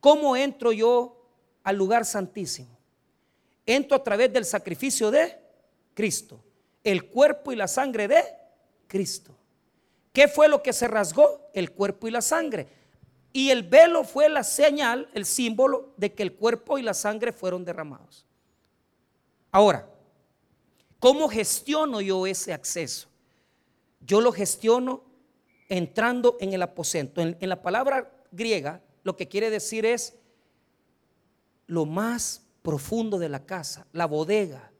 ¿Cómo 0.01 0.35
entro 0.35 0.73
yo 0.73 1.25
al 1.63 1.77
lugar 1.77 2.05
santísimo? 2.05 2.77
Entro 3.65 3.95
a 3.95 4.03
través 4.03 4.33
del 4.33 4.43
sacrificio 4.43 5.09
de 5.09 5.39
Cristo, 5.93 6.43
el 6.83 7.05
cuerpo 7.05 7.53
y 7.53 7.55
la 7.55 7.69
sangre 7.69 8.09
de 8.09 8.21
Cristo. 8.85 9.33
¿Qué 10.11 10.27
fue 10.27 10.49
lo 10.49 10.61
que 10.61 10.73
se 10.73 10.89
rasgó? 10.89 11.49
El 11.53 11.71
cuerpo 11.71 12.09
y 12.09 12.11
la 12.11 12.21
sangre. 12.21 12.67
Y 13.31 13.49
el 13.49 13.63
velo 13.63 14.03
fue 14.03 14.27
la 14.27 14.43
señal, 14.43 15.09
el 15.13 15.25
símbolo 15.25 15.93
de 15.95 16.13
que 16.13 16.23
el 16.23 16.33
cuerpo 16.33 16.77
y 16.77 16.81
la 16.81 16.93
sangre 16.93 17.31
fueron 17.31 17.63
derramados. 17.63 18.25
Ahora, 19.51 19.89
¿cómo 20.99 21.27
gestiono 21.27 21.99
yo 21.99 22.25
ese 22.25 22.53
acceso? 22.53 23.09
Yo 23.99 24.21
lo 24.21 24.31
gestiono 24.31 25.03
entrando 25.67 26.37
en 26.39 26.53
el 26.53 26.61
aposento. 26.61 27.21
En, 27.21 27.37
la 27.41 27.61
palabra 27.61 28.11
griega, 28.31 28.81
lo 29.03 29.15
que 29.15 29.27
quiere 29.27 29.49
decir 29.49 29.85
es 29.85 30.15
lo 31.67 31.85
más 31.85 32.45
profundo 32.61 33.19
de 33.19 33.29
la 33.29 33.45
casa, 33.45 33.85
la 33.91 34.05
bodega, 34.05 34.71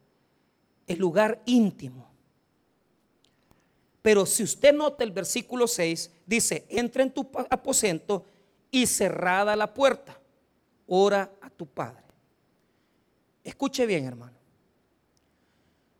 el 0.86 0.98
lugar 0.98 1.42
íntimo. 1.46 2.10
Pero 4.00 4.26
si 4.26 4.42
usted 4.42 4.74
nota 4.74 5.04
el 5.04 5.12
versículo 5.12 5.68
6, 5.68 6.10
dice, 6.26 6.66
entra 6.68 7.02
en 7.02 7.12
tu 7.12 7.30
aposento 7.50 8.24
y 8.70 8.86
cerrada 8.86 9.54
la 9.54 9.72
puerta, 9.72 10.18
ora 10.86 11.30
a 11.40 11.50
tu 11.50 11.66
Padre. 11.66 12.02
Escuche 13.44 13.86
bien, 13.86 14.04
hermano. 14.04 14.41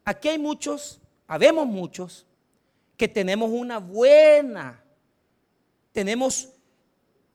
Aquí 0.04 0.28
hay 0.28 0.38
muchos, 0.38 1.00
habemos 1.26 1.66
muchos, 1.66 2.26
que 2.96 3.08
tenemos 3.08 3.50
una 3.50 3.78
buena, 3.78 4.82
tenemos, 5.92 6.48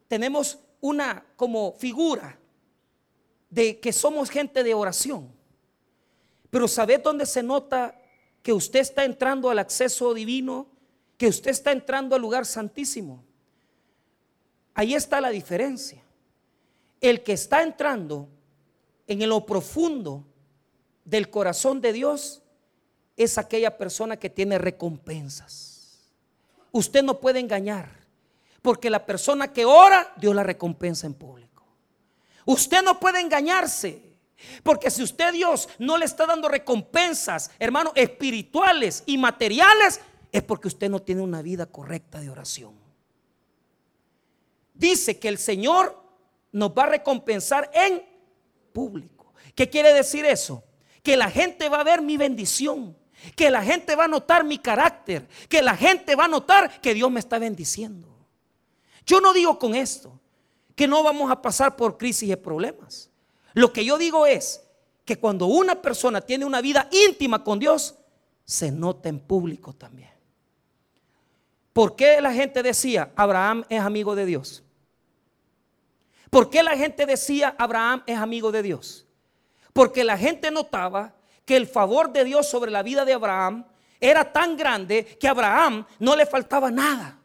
tenemos 0.08 0.60
una 0.82 1.26
como 1.36 1.74
figura 1.74 2.40
de 3.50 3.80
que 3.80 3.94
somos 3.94 4.30
gente 4.30 4.64
de 4.64 4.74
oración. 4.74 5.32
Pero 6.50 6.68
¿sabe 6.68 6.98
dónde 6.98 7.26
se 7.26 7.44
nota 7.44 8.00
que 8.42 8.54
usted 8.54 8.80
está 8.80 9.06
entrando 9.06 9.50
al 9.50 9.60
acceso 9.60 10.14
divino? 10.14 10.68
Que 11.18 11.28
usted 11.28 11.52
está 11.52 11.72
entrando 11.72 12.16
al 12.16 12.22
lugar 12.22 12.46
santísimo. 12.46 13.24
Ahí 14.74 14.94
está 14.94 15.20
la 15.22 15.30
diferencia. 15.30 16.04
El 17.02 17.24
que 17.24 17.34
está 17.34 17.64
entrando 17.64 18.30
en 19.08 19.28
lo 19.28 19.46
profundo 19.46 20.26
del 21.06 21.30
corazón 21.30 21.82
de 21.82 21.94
Dios 21.94 22.44
es 23.18 23.38
aquella 23.38 23.78
persona 23.78 24.18
que 24.18 24.30
tiene 24.30 24.60
recompensas. 24.60 26.14
Usted 26.72 27.04
no 27.04 27.20
puede 27.20 27.40
engañar, 27.40 27.90
porque 28.62 28.90
la 28.90 29.06
persona 29.06 29.52
que 29.52 29.66
ora, 29.66 30.14
Dios 30.18 30.36
la 30.36 30.44
recompensa 30.44 31.08
en 31.08 31.16
público. 31.16 31.66
Usted 32.46 32.84
no 32.84 33.00
puede 33.00 33.20
engañarse. 33.20 34.08
Porque 34.64 34.92
si 34.92 35.02
usted 35.02 35.34
Dios 35.34 35.68
no 35.80 35.98
le 35.98 36.06
está 36.06 36.28
dando 36.28 36.48
recompensas, 36.48 37.50
hermanos, 37.58 37.94
espirituales 37.96 39.04
y 39.08 39.18
materiales, 39.18 40.00
es 40.32 40.44
porque 40.44 40.68
usted 40.68 40.90
no 40.90 41.02
tiene 41.02 41.22
una 41.22 41.42
vida 41.42 41.66
correcta 41.66 42.20
de 42.20 42.30
oración. 42.30 42.76
Dice 44.76 45.18
que 45.18 45.28
el 45.28 45.40
Señor 45.40 46.00
nos 46.52 46.70
va 46.70 46.84
a 46.84 46.90
recompensar 46.90 47.72
en 47.74 48.04
público. 48.74 49.34
¿Qué 49.56 49.70
quiere 49.70 49.92
decir 49.92 50.24
eso? 50.24 50.64
Que 51.02 51.18
la 51.18 51.32
gente 51.32 51.68
va 51.68 51.82
a 51.82 51.84
ver 51.84 52.04
mi 52.04 52.16
bendición 52.16 52.96
que 53.36 53.50
la 53.50 53.64
gente 53.64 53.96
va 53.96 54.06
a 54.06 54.08
notar 54.08 54.44
mi 54.44 54.58
carácter, 54.58 55.28
que 55.50 55.62
la 55.62 55.76
gente 55.76 56.16
va 56.16 56.26
a 56.26 56.30
notar 56.30 56.82
que 56.82 56.94
Dios 56.94 57.12
me 57.12 57.20
está 57.20 57.40
bendiciendo. 57.40 58.08
Yo 59.06 59.22
no 59.22 59.34
digo 59.34 59.58
con 59.58 59.76
esto 59.76 60.20
que 60.76 60.88
no 60.88 61.02
vamos 61.02 61.32
a 61.32 61.42
pasar 61.42 61.76
por 61.76 61.98
crisis 61.98 62.30
y 62.30 62.36
problemas. 62.36 63.10
Lo 63.54 63.74
que 63.74 63.84
yo 63.84 63.98
digo 63.98 64.26
es 64.26 64.64
que 65.06 65.18
cuando 65.18 65.48
una 65.48 65.82
persona 65.82 66.22
tiene 66.22 66.46
una 66.46 66.62
vida 66.62 66.88
íntima 66.92 67.44
con 67.44 67.58
Dios, 67.58 67.96
se 68.46 68.72
nota 68.72 69.10
en 69.10 69.20
público 69.20 69.74
también. 69.74 70.12
¿Por 71.74 71.96
qué 71.96 72.22
la 72.22 72.34
gente 72.34 72.62
decía, 72.64 73.12
Abraham 73.16 73.66
es 73.70 73.80
amigo 73.80 74.16
de 74.16 74.26
Dios? 74.26 74.64
¿Por 76.30 76.50
qué 76.50 76.62
la 76.62 76.76
gente 76.76 77.06
decía, 77.06 77.56
Abraham 77.58 78.04
es 78.06 78.18
amigo 78.18 78.52
de 78.52 78.64
Dios? 78.64 79.06
Porque 79.74 80.04
la 80.04 80.18
gente 80.18 80.52
notaba 80.52 81.14
que 81.48 81.56
el 81.56 81.66
favor 81.66 82.12
de 82.12 82.26
Dios 82.26 82.46
sobre 82.46 82.70
la 82.70 82.84
vida 82.84 83.06
de 83.06 83.14
Abraham 83.14 83.66
era 84.02 84.34
tan 84.34 84.58
grande 84.58 85.06
que 85.18 85.30
a 85.30 85.32
Abraham 85.32 85.88
no 85.98 86.14
le 86.14 86.26
faltaba 86.26 86.70
nada. 86.70 87.22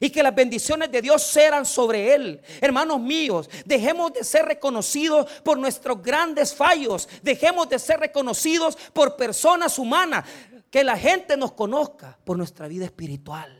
Y 0.00 0.10
que 0.10 0.24
las 0.24 0.34
bendiciones 0.34 0.90
de 0.90 1.00
Dios 1.00 1.36
eran 1.36 1.64
sobre 1.64 2.12
él. 2.12 2.40
Hermanos 2.60 2.98
míos, 2.98 3.48
dejemos 3.64 4.12
de 4.12 4.24
ser 4.24 4.46
reconocidos 4.46 5.30
por 5.44 5.56
nuestros 5.56 6.02
grandes 6.02 6.52
fallos. 6.52 7.08
Dejemos 7.22 7.68
de 7.68 7.78
ser 7.78 8.00
reconocidos 8.00 8.76
por 8.92 9.14
personas 9.14 9.78
humanas. 9.78 10.24
Que 10.68 10.82
la 10.82 10.96
gente 10.96 11.36
nos 11.36 11.52
conozca 11.52 12.18
por 12.24 12.36
nuestra 12.36 12.66
vida 12.66 12.86
espiritual. 12.86 13.56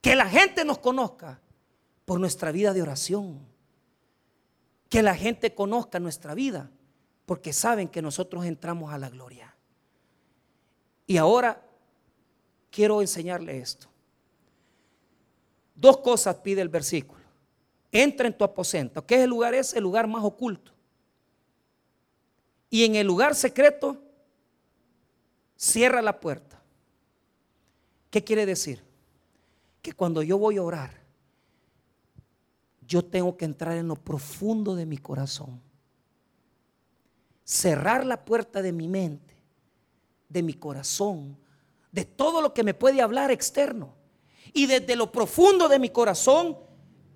Que 0.00 0.14
la 0.14 0.30
gente 0.30 0.64
nos 0.64 0.78
conozca 0.78 1.42
por 2.06 2.20
nuestra 2.20 2.52
vida 2.52 2.72
de 2.72 2.80
oración. 2.80 3.44
Que 4.88 5.02
la 5.02 5.14
gente 5.14 5.54
conozca 5.54 6.00
nuestra 6.00 6.32
vida 6.34 6.70
porque 7.28 7.52
saben 7.52 7.88
que 7.88 8.00
nosotros 8.00 8.46
entramos 8.46 8.90
a 8.90 8.96
la 8.96 9.10
gloria. 9.10 9.54
Y 11.06 11.18
ahora 11.18 11.62
quiero 12.70 13.02
enseñarle 13.02 13.58
esto. 13.58 13.86
Dos 15.74 15.98
cosas 15.98 16.36
pide 16.36 16.62
el 16.62 16.70
versículo. 16.70 17.20
Entra 17.92 18.28
en 18.28 18.36
tu 18.36 18.44
aposento. 18.44 19.04
¿Qué 19.04 19.16
es 19.16 19.20
el 19.20 19.28
lugar? 19.28 19.54
Es 19.54 19.74
el 19.74 19.82
lugar 19.82 20.06
más 20.08 20.24
oculto. 20.24 20.72
Y 22.70 22.84
en 22.84 22.94
el 22.94 23.06
lugar 23.06 23.34
secreto, 23.34 24.00
cierra 25.54 26.00
la 26.00 26.18
puerta. 26.18 26.58
¿Qué 28.08 28.24
quiere 28.24 28.46
decir? 28.46 28.82
Que 29.82 29.92
cuando 29.92 30.22
yo 30.22 30.38
voy 30.38 30.56
a 30.56 30.62
orar, 30.62 30.98
yo 32.86 33.04
tengo 33.04 33.36
que 33.36 33.44
entrar 33.44 33.76
en 33.76 33.88
lo 33.88 33.96
profundo 33.96 34.74
de 34.74 34.86
mi 34.86 34.96
corazón. 34.96 35.67
Cerrar 37.48 38.04
la 38.04 38.26
puerta 38.26 38.60
de 38.60 38.72
mi 38.72 38.88
mente, 38.88 39.34
de 40.28 40.42
mi 40.42 40.52
corazón, 40.52 41.38
de 41.90 42.04
todo 42.04 42.42
lo 42.42 42.52
que 42.52 42.62
me 42.62 42.74
puede 42.74 43.00
hablar 43.00 43.30
externo. 43.30 43.94
Y 44.52 44.66
desde 44.66 44.94
lo 44.96 45.10
profundo 45.10 45.66
de 45.66 45.78
mi 45.78 45.88
corazón 45.88 46.58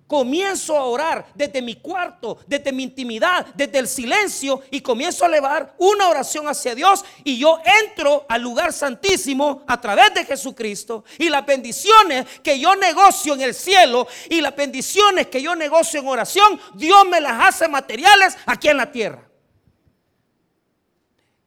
comienzo 0.07 0.75
a 0.75 0.85
orar 0.85 1.27
desde 1.35 1.61
mi 1.61 1.75
cuarto, 1.75 2.39
desde 2.47 2.71
mi 2.71 2.81
intimidad, 2.81 3.45
desde 3.53 3.77
el 3.77 3.87
silencio 3.87 4.63
y 4.71 4.81
comienzo 4.81 5.23
a 5.23 5.27
elevar 5.27 5.75
una 5.77 6.09
oración 6.09 6.47
hacia 6.47 6.73
Dios 6.73 7.05
y 7.23 7.37
yo 7.37 7.59
entro 7.83 8.25
al 8.27 8.41
lugar 8.41 8.73
santísimo 8.73 9.63
a 9.67 9.79
través 9.79 10.15
de 10.15 10.25
Jesucristo 10.25 11.03
y 11.19 11.29
las 11.29 11.45
bendiciones 11.45 12.25
que 12.41 12.57
yo 12.59 12.75
negocio 12.75 13.35
en 13.35 13.41
el 13.41 13.53
cielo 13.53 14.07
y 14.31 14.41
las 14.41 14.55
bendiciones 14.55 15.27
que 15.27 15.43
yo 15.43 15.55
negocio 15.55 15.99
en 15.99 16.07
oración, 16.07 16.59
Dios 16.73 17.05
me 17.07 17.21
las 17.21 17.49
hace 17.49 17.67
materiales 17.67 18.35
aquí 18.47 18.69
en 18.69 18.77
la 18.77 18.91
tierra. 18.91 19.29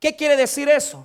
¿Qué 0.06 0.14
quiere 0.14 0.36
decir 0.36 0.68
eso? 0.68 1.04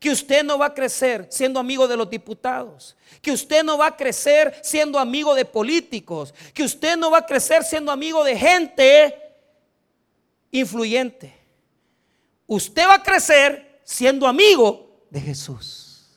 que 0.00 0.08
usted 0.08 0.42
no 0.42 0.56
va 0.56 0.66
a 0.66 0.74
crecer 0.74 1.26
siendo 1.28 1.60
amigo 1.60 1.86
de 1.86 1.98
los 1.98 2.08
diputados, 2.08 2.96
que 3.20 3.30
usted 3.30 3.62
no 3.62 3.76
va 3.76 3.88
a 3.88 3.96
crecer 3.96 4.58
siendo 4.62 4.98
amigo 4.98 5.34
de 5.34 5.44
políticos, 5.44 6.32
que 6.54 6.62
usted 6.62 6.96
no 6.96 7.10
va 7.10 7.18
a 7.18 7.26
crecer 7.26 7.62
siendo 7.62 7.92
amigo 7.92 8.24
de 8.24 8.38
gente 8.38 9.14
influyente. 10.50 11.34
Usted 12.46 12.86
va 12.86 12.94
a 12.94 13.02
crecer 13.02 13.80
siendo 13.84 14.26
amigo 14.26 15.04
de 15.10 15.20
Jesús. 15.20 16.08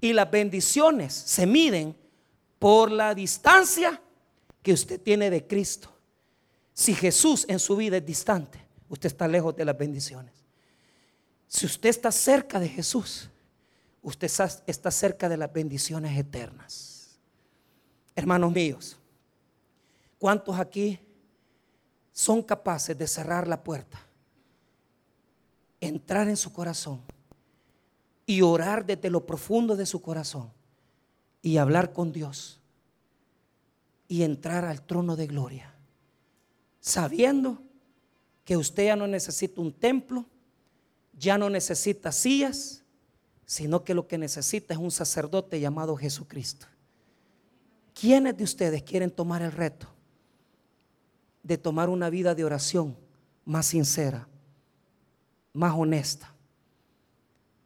Y 0.00 0.14
las 0.14 0.28
bendiciones 0.28 1.14
se 1.14 1.46
miden 1.46 1.96
por 2.58 2.90
la 2.90 3.14
distancia 3.14 4.00
que 4.64 4.72
usted 4.72 5.00
tiene 5.00 5.30
de 5.30 5.46
Cristo. 5.46 5.94
Si 6.72 6.92
Jesús 6.92 7.44
en 7.48 7.60
su 7.60 7.76
vida 7.76 7.98
es 7.98 8.06
distante, 8.06 8.58
usted 8.88 9.06
está 9.06 9.28
lejos 9.28 9.54
de 9.54 9.64
las 9.64 9.78
bendiciones. 9.78 10.45
Si 11.46 11.66
usted 11.66 11.90
está 11.90 12.10
cerca 12.10 12.58
de 12.58 12.68
Jesús, 12.68 13.30
usted 14.02 14.30
está 14.66 14.90
cerca 14.90 15.28
de 15.28 15.36
las 15.36 15.52
bendiciones 15.52 16.18
eternas. 16.18 17.18
Hermanos 18.14 18.52
míos, 18.52 18.96
¿cuántos 20.18 20.58
aquí 20.58 20.98
son 22.12 22.42
capaces 22.42 22.96
de 22.96 23.06
cerrar 23.06 23.46
la 23.46 23.62
puerta, 23.62 24.00
entrar 25.80 26.28
en 26.28 26.36
su 26.36 26.52
corazón 26.52 27.02
y 28.24 28.40
orar 28.40 28.86
desde 28.86 29.10
lo 29.10 29.26
profundo 29.26 29.76
de 29.76 29.84
su 29.84 30.00
corazón 30.00 30.50
y 31.42 31.58
hablar 31.58 31.92
con 31.92 32.12
Dios 32.12 32.58
y 34.08 34.22
entrar 34.22 34.64
al 34.64 34.80
trono 34.82 35.14
de 35.14 35.26
gloria, 35.26 35.74
sabiendo 36.80 37.62
que 38.44 38.56
usted 38.56 38.86
ya 38.86 38.96
no 38.96 39.06
necesita 39.06 39.60
un 39.60 39.72
templo, 39.72 40.24
ya 41.18 41.38
no 41.38 41.50
necesita 41.50 42.12
sillas, 42.12 42.84
sino 43.46 43.84
que 43.84 43.94
lo 43.94 44.06
que 44.06 44.18
necesita 44.18 44.74
es 44.74 44.80
un 44.80 44.90
sacerdote 44.90 45.58
llamado 45.58 45.96
Jesucristo. 45.96 46.66
¿Quiénes 47.94 48.36
de 48.36 48.44
ustedes 48.44 48.82
quieren 48.82 49.10
tomar 49.10 49.42
el 49.42 49.52
reto 49.52 49.88
de 51.42 51.56
tomar 51.56 51.88
una 51.88 52.10
vida 52.10 52.34
de 52.34 52.44
oración 52.44 52.96
más 53.44 53.66
sincera, 53.66 54.28
más 55.54 55.74
honesta 55.74 56.34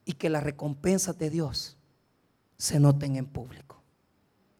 y 0.04 0.12
que 0.12 0.30
las 0.30 0.44
recompensas 0.44 1.18
de 1.18 1.30
Dios 1.30 1.76
se 2.56 2.78
noten 2.78 3.16
en 3.16 3.26
público? 3.26 3.82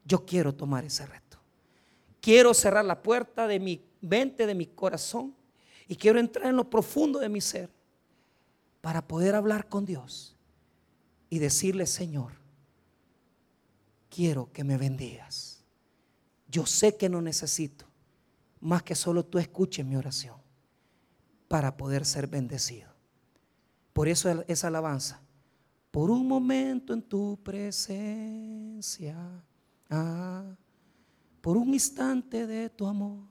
Yo 0.05 0.27
quiero 0.27 0.53
tomar 0.55 0.85
ese 0.85 1.07
reto. 1.07 1.39
Quiero 2.21 2.53
cerrar 2.53 2.85
la 2.85 3.01
puerta 3.01 3.47
de 3.47 3.61
mi 3.61 3.85
mente, 4.01 4.47
de 4.47 4.55
mi 4.55 4.67
corazón 4.67 5.37
y 5.87 5.95
quiero 5.95 6.19
entrar 6.19 6.47
en 6.47 6.57
lo 6.57 6.69
profundo 6.69 7.21
de 7.21 7.29
mi 7.29 7.41
ser 7.41 7.71
para 8.81 9.07
poder 9.07 9.35
hablar 9.35 9.69
con 9.69 9.85
Dios 9.85 10.37
y 11.29 11.39
decirle, 11.39 11.87
Señor, 11.87 12.33
quiero 14.09 14.53
que 14.53 14.65
me 14.65 14.77
bendigas. 14.77 15.63
Yo 16.49 16.67
sé 16.67 16.97
que 16.97 17.09
no 17.09 17.23
necesito 17.23 17.87
más 18.61 18.83
que 18.83 18.95
solo 18.95 19.25
tú 19.25 19.39
escuches 19.39 19.85
mi 19.85 19.97
oración 19.97 20.37
para 21.49 21.77
poder 21.77 22.05
ser 22.05 22.27
bendecido. 22.27 22.91
Por 23.93 24.09
eso 24.09 24.45
esa 24.47 24.69
alabanza, 24.69 25.21
por 25.91 26.11
un 26.11 26.29
momento 26.29 26.93
en 26.93 27.03
tu 27.03 27.39
presencia, 27.43 29.17
ah, 29.89 30.45
por 31.41 31.57
un 31.57 31.73
instante 31.75 32.47
de 32.47 32.69
tu 32.71 32.87
amor, 32.87 33.25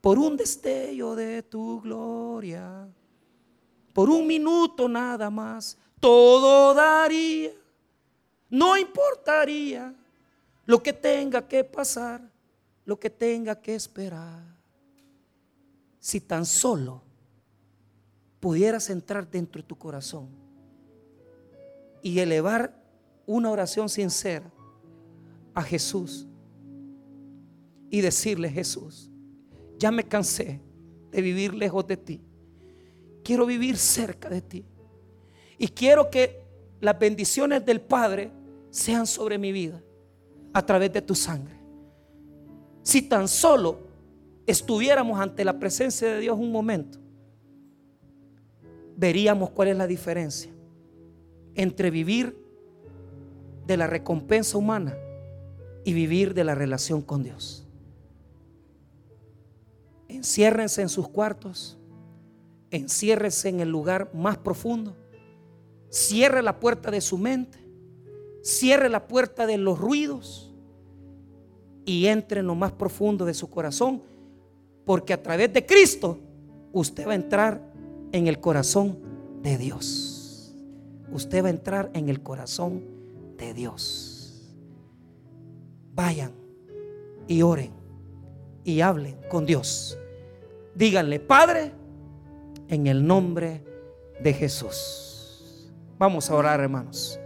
por 0.00 0.18
un 0.18 0.36
destello 0.36 1.14
de 1.14 1.42
tu 1.42 1.80
gloria 1.80 2.88
por 3.92 4.08
un 4.08 4.26
minuto 4.26 4.88
nada 4.88 5.30
más, 5.30 5.76
todo 5.98 6.74
daría, 6.74 7.50
no 8.48 8.76
importaría 8.76 9.94
lo 10.66 10.82
que 10.82 10.92
tenga 10.92 11.46
que 11.46 11.64
pasar, 11.64 12.22
lo 12.84 12.98
que 12.98 13.10
tenga 13.10 13.60
que 13.60 13.74
esperar. 13.74 14.42
Si 15.98 16.20
tan 16.20 16.46
solo 16.46 17.02
pudieras 18.38 18.88
entrar 18.88 19.28
dentro 19.28 19.60
de 19.60 19.68
tu 19.68 19.76
corazón 19.76 20.28
y 22.02 22.18
elevar 22.18 22.74
una 23.26 23.50
oración 23.50 23.88
sincera 23.88 24.50
a 25.52 25.62
Jesús 25.62 26.26
y 27.90 28.00
decirle, 28.00 28.48
Jesús, 28.48 29.10
ya 29.78 29.90
me 29.90 30.04
cansé 30.04 30.60
de 31.10 31.20
vivir 31.20 31.52
lejos 31.52 31.86
de 31.86 31.96
ti 31.96 32.20
quiero 33.30 33.46
vivir 33.46 33.76
cerca 33.76 34.28
de 34.28 34.42
ti. 34.42 34.64
Y 35.56 35.68
quiero 35.68 36.10
que 36.10 36.42
las 36.80 36.98
bendiciones 36.98 37.64
del 37.64 37.80
Padre 37.80 38.32
sean 38.70 39.06
sobre 39.06 39.38
mi 39.38 39.52
vida 39.52 39.80
a 40.52 40.66
través 40.66 40.92
de 40.92 41.00
tu 41.00 41.14
sangre. 41.14 41.54
Si 42.82 43.02
tan 43.02 43.28
solo 43.28 43.78
estuviéramos 44.48 45.20
ante 45.20 45.44
la 45.44 45.60
presencia 45.60 46.12
de 46.12 46.18
Dios 46.18 46.36
un 46.36 46.50
momento, 46.50 46.98
veríamos 48.96 49.50
cuál 49.50 49.68
es 49.68 49.76
la 49.76 49.86
diferencia 49.86 50.50
entre 51.54 51.92
vivir 51.92 52.36
de 53.64 53.76
la 53.76 53.86
recompensa 53.86 54.58
humana 54.58 54.96
y 55.84 55.92
vivir 55.92 56.34
de 56.34 56.42
la 56.42 56.56
relación 56.56 57.00
con 57.00 57.22
Dios. 57.22 57.64
Enciérrense 60.08 60.82
en 60.82 60.88
sus 60.88 61.08
cuartos 61.08 61.79
enciérrese 62.70 63.48
en 63.48 63.60
el 63.60 63.68
lugar 63.68 64.10
más 64.14 64.38
profundo, 64.38 64.96
cierre 65.88 66.42
la 66.42 66.60
puerta 66.60 66.90
de 66.90 67.00
su 67.00 67.18
mente, 67.18 67.58
cierre 68.42 68.88
la 68.88 69.06
puerta 69.06 69.46
de 69.46 69.58
los 69.58 69.78
ruidos 69.78 70.54
y 71.84 72.06
entre 72.06 72.40
en 72.40 72.46
lo 72.46 72.54
más 72.54 72.72
profundo 72.72 73.24
de 73.24 73.34
su 73.34 73.50
corazón, 73.50 74.02
porque 74.84 75.12
a 75.12 75.22
través 75.22 75.52
de 75.52 75.66
Cristo 75.66 76.18
usted 76.72 77.06
va 77.06 77.12
a 77.12 77.16
entrar 77.16 77.72
en 78.12 78.26
el 78.26 78.40
corazón 78.40 78.98
de 79.42 79.58
Dios. 79.58 80.54
Usted 81.12 81.42
va 81.42 81.48
a 81.48 81.50
entrar 81.50 81.90
en 81.94 82.08
el 82.08 82.22
corazón 82.22 82.84
de 83.36 83.52
Dios. 83.52 84.54
Vayan 85.92 86.32
y 87.26 87.42
oren 87.42 87.72
y 88.64 88.80
hablen 88.80 89.16
con 89.28 89.46
Dios. 89.46 89.98
Díganle, 90.74 91.18
Padre, 91.20 91.72
en 92.70 92.86
el 92.86 93.06
nombre 93.06 93.62
de 94.20 94.32
Jesús. 94.32 95.70
Vamos 95.98 96.30
a 96.30 96.34
orar, 96.34 96.60
hermanos. 96.60 97.18